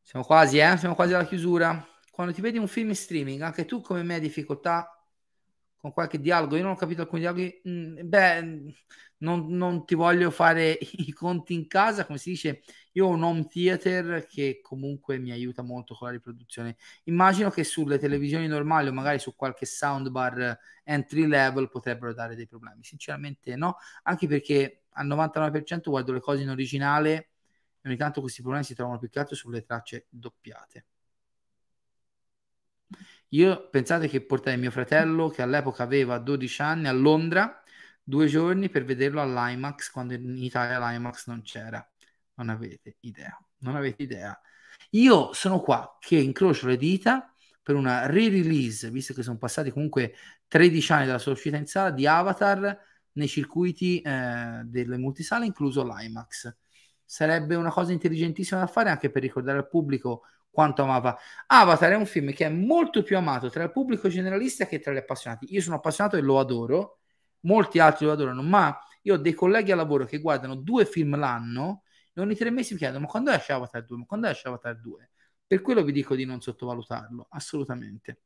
[0.01, 0.77] Siamo quasi, eh?
[0.77, 1.90] Siamo quasi alla chiusura.
[2.11, 5.01] Quando ti vedi un film in streaming, anche tu come me hai difficoltà
[5.77, 8.41] con qualche dialogo, io non ho capito alcuni dialoghi, mm, beh,
[9.17, 12.61] non, non, ti voglio fare i conti in casa, come si dice,
[12.91, 16.77] io ho un home theater che comunque mi aiuta molto con la riproduzione.
[17.05, 22.47] Immagino che sulle televisioni normali o magari su qualche soundbar entry level potrebbero dare dei
[22.47, 22.83] problemi.
[22.83, 27.29] Sinceramente no, anche perché al 99% guardo le cose in originale
[27.81, 30.85] e ogni tanto questi problemi si trovano più che altro sulle tracce doppiate.
[33.33, 37.61] Io pensate che portai mio fratello, che all'epoca aveva 12 anni, a Londra
[38.03, 41.85] due giorni per vederlo all'IMAX quando in Italia l'IMAX non c'era.
[42.35, 44.37] Non avete idea, non avete idea.
[44.91, 47.33] Io sono qua che incrocio le dita
[47.63, 50.13] per una re-release, visto che sono passati comunque
[50.47, 52.77] 13 anni dalla sua uscita in sala, di Avatar
[53.13, 56.53] nei circuiti eh, delle multisale, incluso l'IMAX.
[57.05, 61.17] Sarebbe una cosa intelligentissima da fare anche per ricordare al pubblico quanto amava.
[61.47, 64.93] Avatar è un film che è molto più amato tra il pubblico generalista che tra
[64.93, 65.47] gli appassionati.
[65.53, 66.99] Io sono appassionato e lo adoro,
[67.41, 71.17] molti altri lo adorano, ma io ho dei colleghi a lavoro che guardano due film
[71.17, 71.83] l'anno
[72.13, 73.97] e ogni tre mesi mi chiedono: ma quando esce Avatar 2?
[73.97, 75.09] Ma quando esce Avatar 2?
[75.47, 78.21] Per quello vi dico di non sottovalutarlo, assolutamente.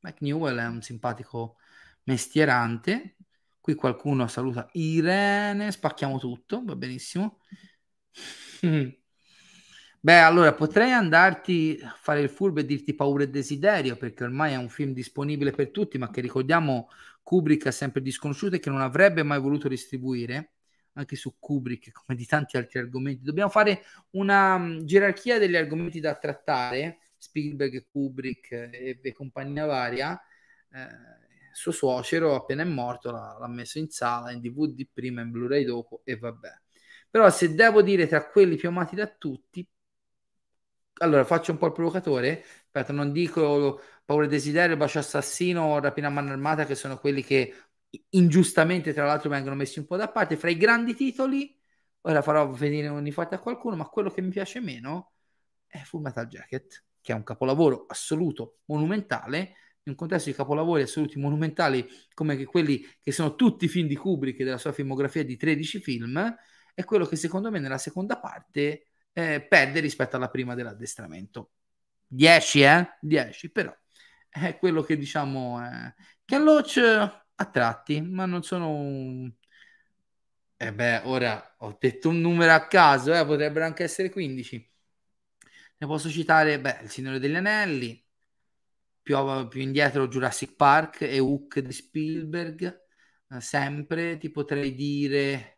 [0.00, 1.56] Mike Newell è un simpatico
[2.04, 3.16] mestierante.
[3.60, 7.40] Qui qualcuno saluta Irene, spacchiamo tutto, va benissimo.
[10.00, 14.52] Beh, allora potrei andarti a fare il furbo e dirti paura e desiderio, perché ormai
[14.52, 16.88] è un film disponibile per tutti, ma che ricordiamo
[17.22, 20.52] Kubrick ha sempre disconosciuto e che non avrebbe mai voluto distribuire,
[20.92, 23.24] anche su Kubrick, come di tanti altri argomenti.
[23.24, 30.20] Dobbiamo fare una um, gerarchia degli argomenti da trattare, Spielberg, Kubrick e, e compagnia varia.
[30.72, 31.14] Eh,
[31.50, 35.64] suo suocero, appena è morto, l'ha, l'ha messo in sala, in DVD prima, in Blu-ray
[35.64, 36.50] dopo, e vabbè.
[37.10, 39.66] Però se devo dire tra quelli più amati da tutti,
[40.98, 46.06] allora faccio un po' il provocatore, aspetta, non dico Paura e Desiderio, Bacio Assassino, Rapina
[46.08, 47.54] a mano armata, che sono quelli che
[48.10, 50.36] ingiustamente tra l'altro vengono messi un po' da parte.
[50.36, 51.54] Fra i grandi titoli,
[52.02, 55.12] ora farò venire ogni volta a qualcuno, ma quello che mi piace meno
[55.66, 60.82] è Full Metal Jacket, che è un capolavoro assoluto, monumentale, in un contesto di capolavori
[60.82, 65.36] assoluti monumentali come quelli che sono tutti i film di Kubrick della sua filmografia di
[65.36, 66.36] 13 film,
[66.74, 68.86] è quello che secondo me nella seconda parte
[69.18, 71.52] eh, perde rispetto alla prima dell'addestramento.
[72.06, 72.98] 10, eh?
[73.00, 73.74] 10, però
[74.28, 75.94] è quello che diciamo eh,
[76.24, 79.32] Ken Loach a tratti, ma non sono un...
[80.58, 84.70] Eh beh, ora ho detto un numero a caso, eh, potrebbero anche essere 15.
[85.78, 88.02] Ne posso citare, beh, Il Signore degli Anelli,
[89.02, 89.16] più,
[89.48, 92.82] più indietro Jurassic Park e Hook di Spielberg,
[93.30, 95.55] eh, sempre ti potrei dire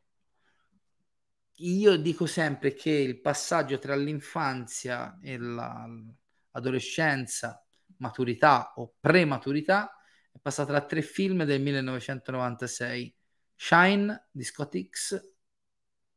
[1.58, 7.64] io dico sempre che il passaggio tra l'infanzia e l'adolescenza,
[7.96, 9.92] maturità o prematurità,
[10.30, 13.14] è passato da tre film del 1996.
[13.56, 15.20] Shine di Scott X,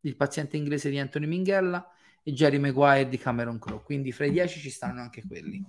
[0.01, 1.87] Il paziente inglese di Anthony Minghella
[2.23, 3.83] e Jerry Maguire di Cameron Crowe.
[3.83, 5.63] Quindi fra i dieci ci stanno anche quelli.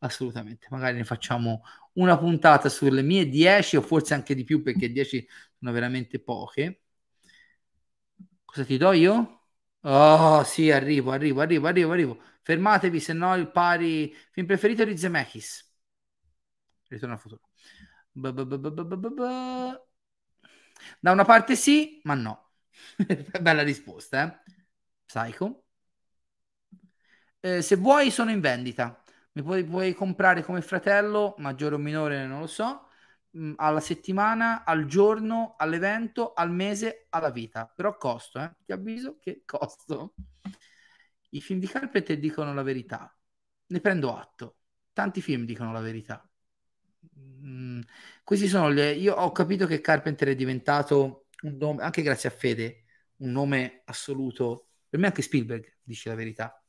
[0.00, 0.66] Assolutamente.
[0.70, 1.62] Magari ne facciamo
[1.94, 5.26] una puntata sulle mie dieci o forse anche di più perché dieci
[5.58, 6.83] sono veramente poche
[8.54, 9.40] Cosa ti do io?
[9.82, 12.20] Oh, sì, arrivo, arrivo, arrivo, arrivo, arrivo.
[12.42, 14.14] Fermatevi, se no il pari...
[14.30, 15.72] Film preferito di Zemeckis.
[16.88, 17.40] Ritorno al futuro.
[21.00, 22.50] Da una parte sì, ma no.
[23.40, 24.52] Bella risposta, eh?
[25.06, 25.64] Psycho.
[27.40, 29.02] Eh, se vuoi sono in vendita.
[29.32, 32.83] Mi puoi, puoi comprare come fratello, maggiore o minore, non lo so
[33.34, 37.66] mh, alla settimana, al giorno, all'evento, al mese, alla vita.
[37.74, 38.52] Però costo, eh?
[38.64, 40.14] Ti avviso che costo.
[41.30, 43.14] I film di Carpenter dicono la verità.
[43.66, 44.58] Ne prendo atto.
[44.92, 46.26] Tanti film dicono la verità.
[47.18, 47.80] Mm,
[48.22, 48.92] questi sono le...
[48.92, 52.84] Io ho capito che Carpenter è diventato un nome, anche grazie a Fede,
[53.16, 54.68] un nome assoluto.
[54.88, 56.62] Per me anche Spielberg dice la verità.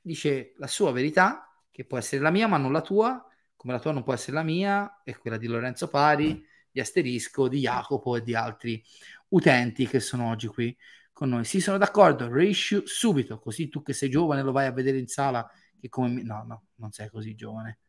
[0.00, 3.24] Dice la sua verità, che può essere la mia, ma non la tua,
[3.60, 7.46] come la tua non può essere la mia, e quella di Lorenzo Pari, di Asterisco,
[7.46, 8.82] di Jacopo e di altri
[9.28, 10.74] utenti che sono oggi qui
[11.12, 11.44] con noi.
[11.44, 15.08] Sì, sono d'accordo, reissue subito, così tu che sei giovane lo vai a vedere in
[15.08, 15.46] sala,
[15.78, 16.08] che come...
[16.08, 16.22] Mi...
[16.22, 17.80] No, no, non sei così giovane.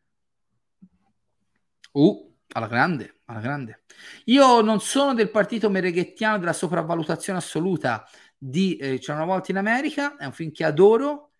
[1.92, 3.84] Uh, alla grande, alla grande.
[4.26, 9.56] Io non sono del partito mereghettiano della sopravvalutazione assoluta di eh, C'è una volta in
[9.56, 11.32] America, è un film che adoro,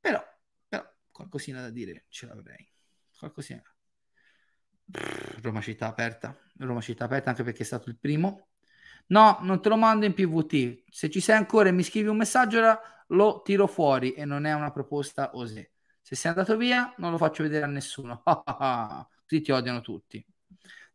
[0.00, 0.24] però,
[0.66, 2.75] però qualcosina da dire ce l'avrei
[3.18, 3.62] qualcosina.
[5.42, 8.48] Roma città aperta, Roma città aperta anche perché è stato il primo.
[9.08, 10.84] No, non te lo mando in PVT.
[10.90, 12.60] Se ci sei ancora e mi scrivi un messaggio,
[13.08, 15.68] lo tiro fuori e non è una proposta osè.
[16.02, 18.22] Se sei andato via, non lo faccio vedere a nessuno.
[18.24, 20.24] Così ti odiano tutti.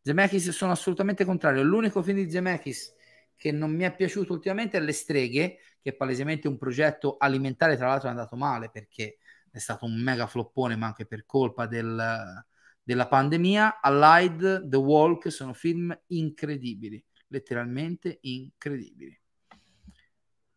[0.01, 1.63] Zemeckis sono assolutamente contrario.
[1.63, 2.95] L'unico film di Zemeckis
[3.35, 7.75] che non mi è piaciuto ultimamente è Le Streghe, che è palesemente un progetto alimentare,
[7.75, 9.17] tra l'altro è andato male perché
[9.51, 12.43] è stato un mega floppone, ma anche per colpa del,
[12.81, 13.81] della pandemia.
[13.81, 19.19] Allied, The Walk sono film incredibili, letteralmente incredibili.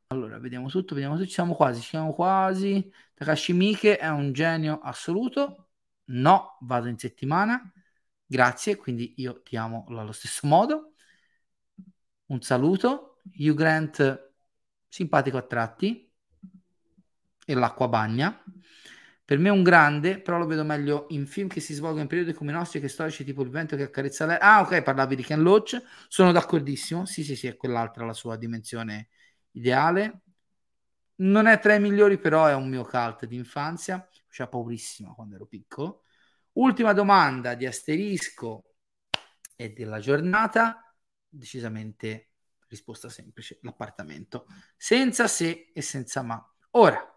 [0.08, 2.90] Allora, vediamo tutto, vediamo tutto, ci siamo quasi, ci siamo quasi.
[3.14, 5.70] Takashi Miike è un genio assoluto.
[6.06, 7.72] No, vado in settimana.
[8.24, 10.94] Grazie, quindi io ti amo allo stesso modo.
[12.26, 13.20] Un saluto.
[13.36, 14.32] Hugh Grant,
[14.88, 16.08] simpatico a tratti.
[17.46, 18.42] e l'acqua bagna.
[19.26, 22.08] Per me è un grande, però lo vedo meglio in film che si svolgono in
[22.08, 24.36] periodi come i nostri che storici, tipo il vento che accarezza lei.
[24.38, 25.82] Ah, ok, parlavi di Ken Loach.
[26.08, 27.06] Sono d'accordissimo.
[27.06, 29.08] Sì, sì, sì, è quell'altra la sua dimensione
[29.52, 30.20] ideale.
[31.16, 34.06] Non è tra i migliori, però è un mio cult di infanzia.
[34.28, 36.02] C'era paurissima quando ero piccolo.
[36.52, 38.64] Ultima domanda di asterisco
[39.56, 40.94] e della giornata.
[41.28, 42.32] Decisamente
[42.68, 44.46] risposta semplice: l'appartamento.
[44.76, 46.44] Senza se e senza ma.
[46.72, 47.13] Ora,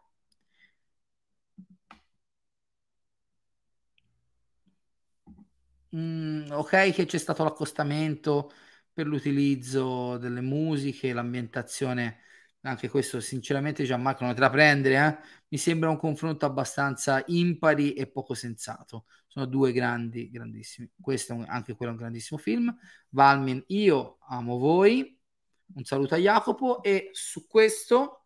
[5.96, 8.52] Mm, ok che c'è stato l'accostamento
[8.92, 12.20] per l'utilizzo delle musiche, l'ambientazione,
[12.62, 15.28] anche questo sinceramente Gianmarco non te la prendere, eh?
[15.50, 19.06] mi sembra un confronto abbastanza impari e poco sensato.
[19.28, 20.90] Sono due grandi, grandissimi.
[21.00, 22.76] Questo è un, anche quello è un grandissimo film.
[23.10, 25.18] Valmin, io amo voi.
[25.76, 28.26] Un saluto a Jacopo e su questo,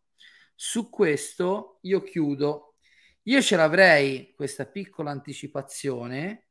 [0.56, 2.76] su questo io chiudo.
[3.24, 6.51] Io ce l'avrei questa piccola anticipazione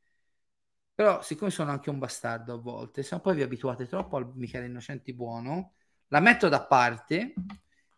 [1.01, 4.31] però, siccome sono anche un bastardo a volte, se no poi vi abituate troppo al
[4.35, 5.73] Michele Innocenti buono,
[6.09, 7.33] la metto da parte.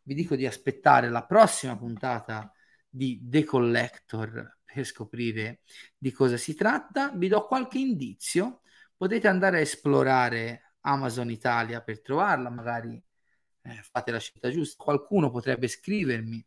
[0.03, 2.49] Vi dico di aspettare la prossima puntata
[2.87, 5.63] di The Collector per scoprire
[5.97, 7.11] di cosa si tratta.
[7.13, 8.61] Vi do qualche indizio.
[8.95, 13.03] Potete andare a esplorare Amazon Italia per trovarla, magari
[13.63, 14.81] eh, fate la scelta giusta.
[14.81, 16.45] Qualcuno potrebbe scrivermi.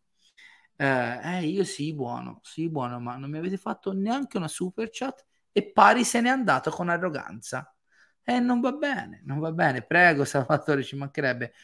[0.76, 4.88] Eh, eh, io sì, buono, sì, buono, ma non mi avete fatto neanche una super
[4.90, 5.26] chat
[5.56, 7.74] e pari se n'è andato con arroganza.
[8.22, 9.80] E non va bene, non va bene.
[9.80, 11.54] Prego, Salvatore, ci mancherebbe.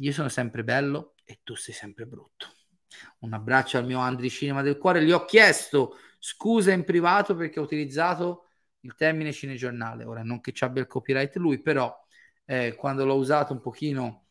[0.00, 2.48] Io sono sempre bello e tu sei sempre brutto.
[3.20, 5.04] Un abbraccio al mio Andri Cinema del Cuore.
[5.04, 8.48] Gli ho chiesto scusa in privato perché ho utilizzato
[8.80, 10.02] il termine cinegiornale.
[10.02, 11.96] Ora, non che ci abbia il copyright lui, però
[12.46, 14.29] eh, quando l'ho usato un pochino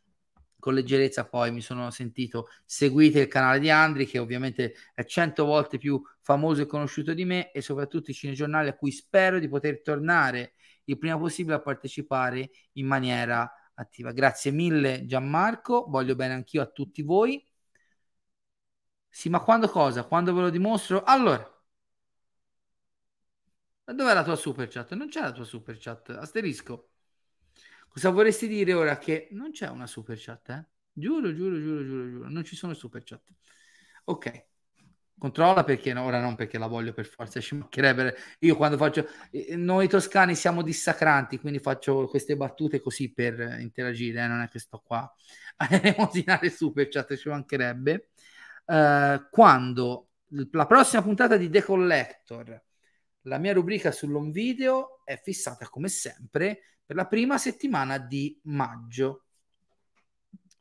[0.60, 5.46] con leggerezza poi mi sono sentito seguite il canale di Andri che ovviamente è cento
[5.46, 9.48] volte più famoso e conosciuto di me e soprattutto i cinegiornali a cui spero di
[9.48, 10.54] poter tornare
[10.86, 14.12] il prima possibile a partecipare in maniera attiva.
[14.12, 17.44] Grazie mille Gianmarco, voglio bene anch'io a tutti voi.
[19.08, 20.04] Sì, ma quando cosa?
[20.06, 21.04] Quando ve lo dimostro?
[21.04, 21.48] Allora,
[23.84, 24.94] dov'è la tua super chat?
[24.94, 26.89] Non c'è la tua super chat, asterisco.
[27.90, 30.66] Cosa vorresti dire ora che non c'è una super chat, eh?
[30.92, 33.24] Giuro, giuro, giuro, giuro, giuro, non ci sono super chat.
[34.06, 34.48] Ok.
[35.18, 38.16] Controlla perché no, ora non perché la voglio per forza, ci mancherebbe.
[38.40, 44.24] Io quando faccio eh, noi toscani siamo dissacranti, quindi faccio queste battute così per interagire,
[44.24, 44.28] eh?
[44.28, 45.14] non è che sto qua
[45.58, 48.10] a emozinare super chat, ci mancherebbe.
[48.66, 50.10] Uh, quando
[50.52, 52.64] la prossima puntata di The Collector,
[53.30, 59.26] la mia rubrica sull'home video è fissata come sempre per la prima settimana di maggio.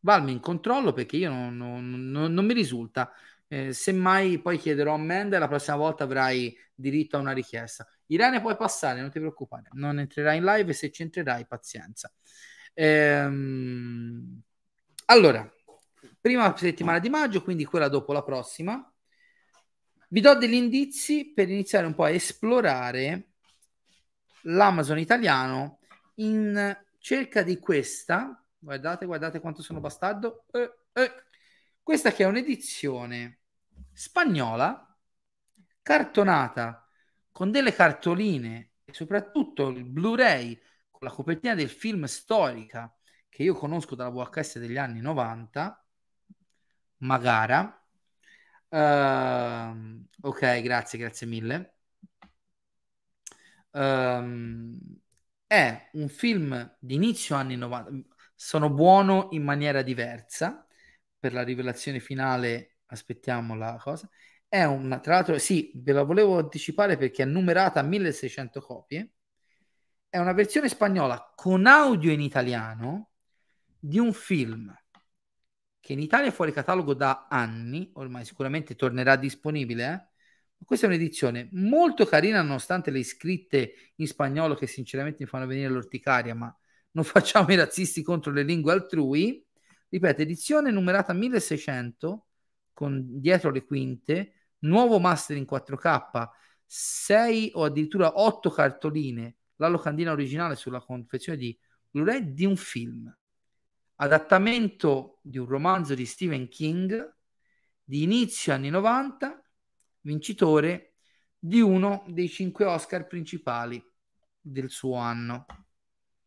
[0.01, 3.11] Valmi in controllo perché io non, non, non, non mi risulta.
[3.49, 7.89] Eh, semmai poi chiederò a Mende la prossima volta avrai diritto a una richiesta.
[8.07, 12.13] Irene puoi passare, non ti preoccupare, non entrerai in live e se ci entrerai pazienza.
[12.75, 14.41] Ehm,
[15.07, 15.51] allora,
[16.21, 18.93] prima settimana di maggio, quindi quella dopo la prossima,
[20.09, 23.29] vi do degli indizi per iniziare un po' a esplorare
[24.43, 25.81] l'Amazon italiano
[26.17, 31.13] in cerca di questa, guardate, guardate quanto sono bastardo, eh, eh,
[31.83, 33.41] questa che è un'edizione
[33.93, 34.97] spagnola,
[35.83, 36.89] cartonata,
[37.31, 40.59] con delle cartoline e soprattutto il Blu-ray
[40.91, 42.93] con la copertina del film storica
[43.29, 45.87] che io conosco dalla VHS degli anni 90,
[46.99, 47.88] Magara.
[48.71, 51.75] Uh, ok, grazie, grazie mille.
[53.71, 54.79] Um,
[55.47, 57.91] è un film di inizio anni 90.
[58.35, 60.67] Sono buono in maniera diversa.
[61.19, 64.09] Per la rivelazione finale aspettiamo la cosa.
[64.47, 69.13] È una, tra l'altro, sì, ve la volevo anticipare perché è numerata a 1600 copie.
[70.09, 73.11] È una versione spagnola con audio in italiano
[73.79, 74.75] di un film
[75.89, 80.63] che in Italia è fuori catalogo da anni, ormai sicuramente tornerà disponibile, eh?
[80.63, 85.71] Questa è un'edizione molto carina, nonostante le scritte in spagnolo che sinceramente mi fanno venire
[85.71, 86.55] l'orticaria, ma
[86.91, 89.43] non facciamo i razzisti contro le lingue altrui.
[89.89, 92.27] Ripeto, edizione numerata 1600
[92.75, 96.29] con dietro le quinte, nuovo master in 4K,
[96.67, 101.59] 6 o addirittura 8 cartoline, la locandina originale sulla confezione di
[101.89, 103.18] Blu-ray di un film.
[104.01, 107.17] Adattamento di un romanzo di Stephen King
[107.83, 109.43] di inizio anni 90
[110.03, 110.95] vincitore
[111.37, 113.83] di uno dei cinque Oscar principali
[114.41, 115.47] del suo anno.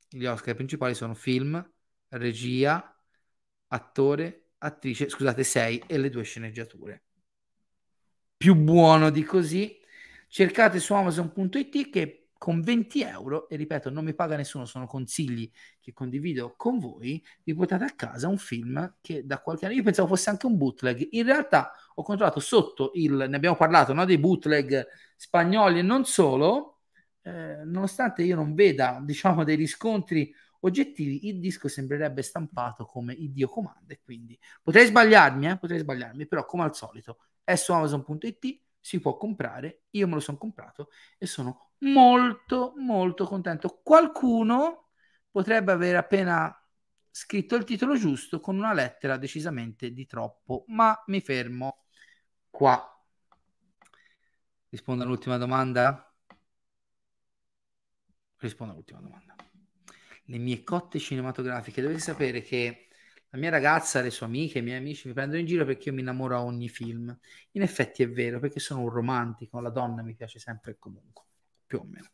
[0.09, 1.65] Gli Oscar principali sono film,
[2.09, 2.93] regia,
[3.67, 7.03] attore, attrice, scusate, sei e le due sceneggiature.
[8.35, 9.79] più buono di così.
[10.27, 15.47] Cercate su amazon.it che con 20 euro, e ripeto, non mi paga nessuno, sono consigli
[15.79, 19.83] che condivido con voi, vi portate a casa un film che da qualche anno, io
[19.83, 24.05] pensavo fosse anche un bootleg, in realtà ho controllato sotto il, ne abbiamo parlato, no,
[24.05, 26.79] dei bootleg spagnoli e non solo,
[27.21, 33.31] eh, nonostante io non veda, diciamo, dei riscontri oggettivi, il disco sembrerebbe stampato come il
[33.31, 33.95] Dio comanda.
[34.03, 35.57] Quindi potrei sbagliarmi, eh?
[35.59, 39.83] potrei sbagliarmi, però come al solito è su Amazon.it, si può comprare.
[39.91, 43.79] Io me lo sono comprato e sono molto, molto contento.
[43.83, 44.89] Qualcuno
[45.29, 46.55] potrebbe aver appena
[47.09, 51.85] scritto il titolo giusto con una lettera decisamente di troppo, ma mi fermo
[52.49, 52.85] qua.
[54.69, 56.13] Rispondo all'ultima domanda.
[58.37, 59.35] Rispondo all'ultima domanda.
[60.25, 61.81] Le mie cotte cinematografiche.
[61.81, 62.87] Dovete sapere che
[63.33, 65.95] la mia ragazza, le sue amiche, i miei amici mi prendono in giro perché io
[65.95, 67.17] mi innamoro a ogni film.
[67.51, 71.23] In effetti è vero, perché sono un romantico, la donna mi piace sempre e comunque,
[71.65, 72.09] più o meno.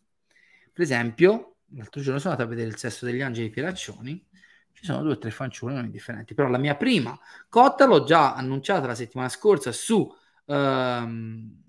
[0.71, 4.27] Per esempio, l'altro giorno sono andato a vedere Il sesso degli angeli Pieraccioni,
[4.73, 7.19] ci sono due o tre fanciulle non indifferenti, però la mia prima
[7.49, 10.07] cotta l'ho già annunciata la settimana scorsa su...
[10.45, 11.63] Um,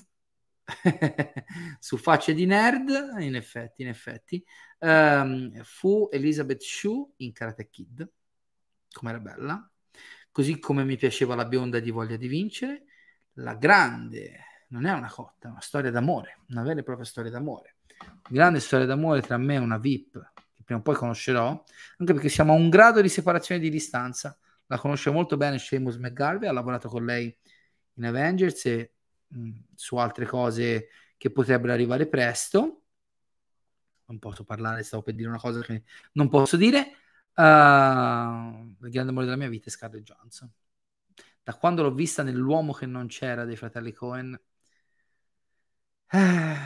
[1.81, 4.45] su facce di nerd, in effetti, in effetti,
[4.81, 8.07] um, fu Elizabeth Shue in Karate Kid,
[8.93, 9.71] come era bella,
[10.31, 12.85] così come mi piaceva la bionda di Voglia di vincere,
[13.35, 17.31] la grande, non è una cotta, è una storia d'amore, una vera e propria storia
[17.31, 17.77] d'amore,
[18.29, 21.49] grande storia d'amore tra me e una VIP, che prima o poi conoscerò,
[21.99, 24.37] anche perché siamo a un grado di separazione di distanza,
[24.67, 27.35] la conosce molto bene Seamus McGarvey, ha lavorato con lei
[27.95, 28.93] in Avengers e
[29.75, 32.83] su altre cose che potrebbero arrivare presto.
[34.07, 36.93] Non posso parlare, stavo per dire una cosa che non posso dire.
[37.39, 40.51] Uh, il grande amore della mia vita è Scarlett Johansson.
[41.43, 44.39] Da quando l'ho vista nell'uomo che non c'era dei fratelli Cohen,
[46.11, 46.57] eh,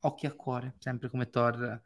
[0.00, 1.82] occhi a cuore, sempre come Thor.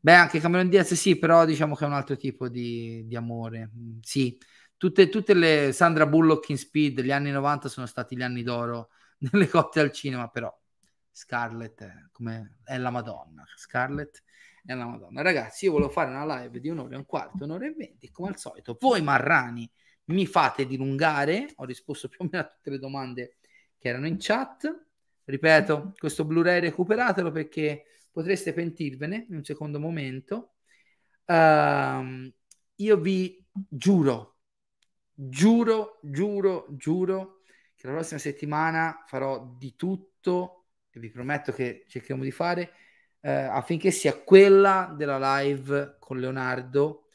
[0.00, 3.70] Beh, anche Cameron Diaz sì, però diciamo che è un altro tipo di, di amore.
[4.02, 4.38] Sì,
[4.76, 8.90] tutte, tutte le Sandra Bullock in Speed, gli anni 90 sono stati gli anni d'oro
[9.30, 10.52] nelle cotte al cinema, però
[11.10, 13.44] Scarlett è, come, è la Madonna.
[13.56, 14.22] Scarlett
[14.70, 15.22] è la Madonna.
[15.22, 18.28] Ragazzi, io volevo fare una live di un'ora e un quarto, un'ora e venti, come
[18.28, 18.76] al solito.
[18.78, 19.68] Voi marrani
[20.04, 23.36] mi fate dilungare, ho risposto più o meno a tutte le domande
[23.78, 24.86] che erano in chat.
[25.24, 30.54] Ripeto, questo Blu-ray recuperatelo perché potreste pentirvene in un secondo momento.
[31.24, 32.32] Uh,
[32.76, 34.38] io vi giuro,
[35.12, 37.40] giuro, giuro, giuro
[37.76, 42.72] che la prossima settimana farò di tutto e vi prometto che cercheremo di fare
[43.20, 47.08] eh, affinché sia quella della live con Leonardo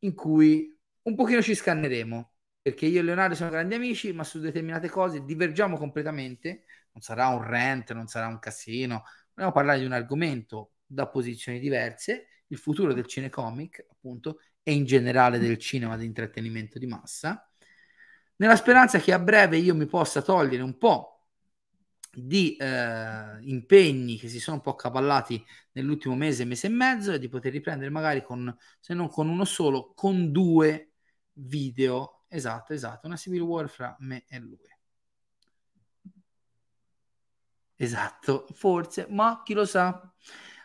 [0.00, 2.30] in cui un pochino ci scanneremo.
[2.62, 6.64] Perché io e Leonardo siamo grandi amici ma su determinate cose divergiamo completamente.
[6.92, 9.04] Non sarà un rant, non sarà un casino.
[9.34, 12.28] Vogliamo parlare di un argomento da posizioni diverse.
[12.48, 17.50] Il futuro del cinecomic appunto e in generale del cinema di intrattenimento di massa.
[18.36, 21.11] Nella speranza che a breve io mi possa togliere un po'
[22.14, 27.18] di eh, impegni che si sono un po' accavallati nell'ultimo mese, mese e mezzo e
[27.18, 30.92] di poter riprendere magari con, se non con uno solo, con due
[31.34, 32.24] video.
[32.28, 34.58] Esatto, esatto, una Civil War fra me e lui.
[37.76, 40.12] Esatto, forse, ma chi lo sa.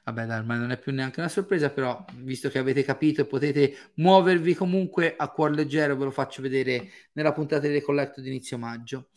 [0.03, 3.25] Vabbè, dai, ma non è più neanche una sorpresa, però visto che avete capito e
[3.25, 8.29] potete muovervi comunque a cuor leggero, ve lo faccio vedere nella puntata di Collecto di
[8.29, 9.09] inizio maggio.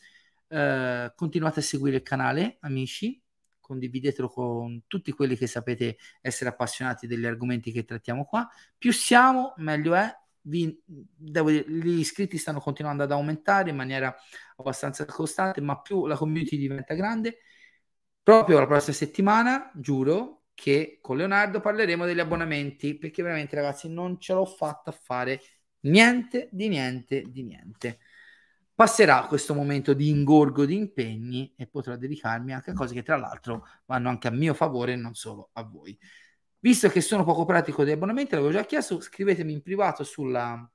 [0.53, 3.23] Eh, continuate a seguire il canale, amici,
[3.61, 8.49] condividetelo con tutti quelli che sapete essere appassionati degli argomenti che trattiamo qua.
[8.77, 10.13] Più siamo, meglio è.
[10.43, 14.13] Vi, dire, gli iscritti stanno continuando ad aumentare in maniera
[14.57, 17.39] abbastanza costante, ma più la community diventa grande.
[18.23, 24.19] Proprio la prossima settimana, giuro, che con Leonardo parleremo degli abbonamenti, perché veramente ragazzi non
[24.19, 25.41] ce l'ho fatta a fare
[25.83, 27.99] niente di niente di niente.
[28.81, 33.19] Passerà questo momento di ingorgo di impegni e potrò dedicarmi anche a cose che tra
[33.19, 35.95] l'altro vanno anche a mio favore e non solo a voi.
[36.61, 40.67] Visto che sono poco pratico degli abbonamenti, l'avevo già chiesto, scrivetemi in privato sulla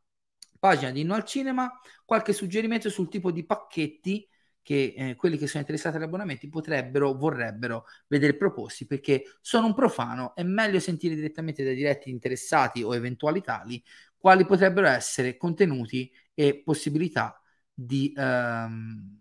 [0.59, 4.29] pagina di Inno al Cinema qualche suggerimento sul tipo di pacchetti
[4.61, 9.73] che eh, quelli che sono interessati agli abbonamenti potrebbero, vorrebbero vedere proposti perché sono un
[9.73, 13.83] profano, è meglio sentire direttamente dai diretti interessati o eventuali tali
[14.15, 17.39] quali potrebbero essere contenuti e possibilità
[17.75, 19.19] di, ehm,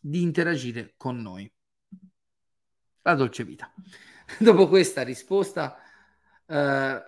[0.00, 1.52] di interagire con noi.
[3.02, 3.72] La dolce vita.
[4.40, 5.76] Dopo questa risposta,
[6.46, 7.04] eh,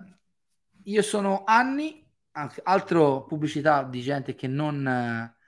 [0.85, 2.07] io sono anni,
[2.63, 4.87] altro pubblicità di gente che non...
[4.87, 5.41] Eh,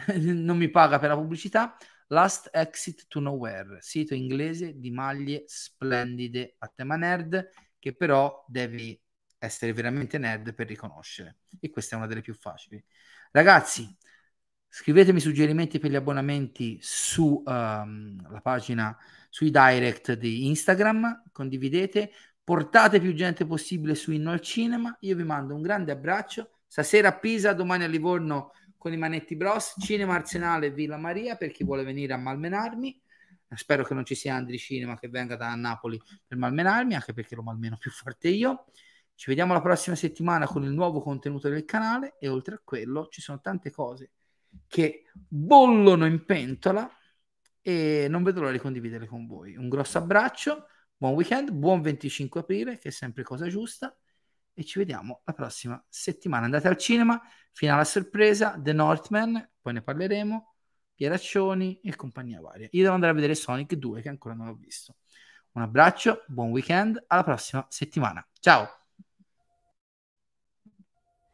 [0.18, 1.76] non mi paga per la pubblicità.
[2.08, 7.48] Last Exit to Nowhere, sito inglese di maglie splendide a tema nerd
[7.78, 9.00] che però devi
[9.38, 12.82] essere veramente nerd per riconoscere e questa è una delle più facili.
[13.30, 13.96] Ragazzi,
[14.72, 18.96] scrivetemi suggerimenti per gli abbonamenti su um, la pagina
[19.28, 22.12] sui direct di Instagram, condividete,
[22.44, 24.96] portate più gente possibile su Inno al Cinema.
[25.00, 26.50] Io vi mando un grande abbraccio.
[26.66, 31.50] Stasera a Pisa, domani a Livorno con i Manetti Bros, Cinema Arsenale Villa Maria per
[31.50, 32.98] chi vuole venire a malmenarmi.
[33.52, 37.34] Spero che non ci sia Andri Cinema che venga da Napoli per malmenarmi, anche perché
[37.34, 38.66] lo malmeno più forte io.
[39.16, 43.08] Ci vediamo la prossima settimana con il nuovo contenuto del canale e oltre a quello
[43.10, 44.12] ci sono tante cose
[44.66, 46.90] che bollono in pentola
[47.60, 49.56] e non vedo l'ora di condividerle con voi.
[49.56, 50.66] Un grosso abbraccio,
[50.96, 53.94] buon weekend, buon 25 aprile, che è sempre cosa giusta
[54.52, 56.44] e ci vediamo la prossima settimana.
[56.44, 57.20] Andate al cinema,
[57.52, 60.54] finale a sorpresa, The Northman, poi ne parleremo,
[61.00, 62.68] Pieraccioni e compagnia varia.
[62.72, 64.96] Io devo andare a vedere Sonic 2 che ancora non ho visto.
[65.52, 68.22] Un abbraccio, buon weekend, alla prossima settimana.
[68.38, 68.79] Ciao!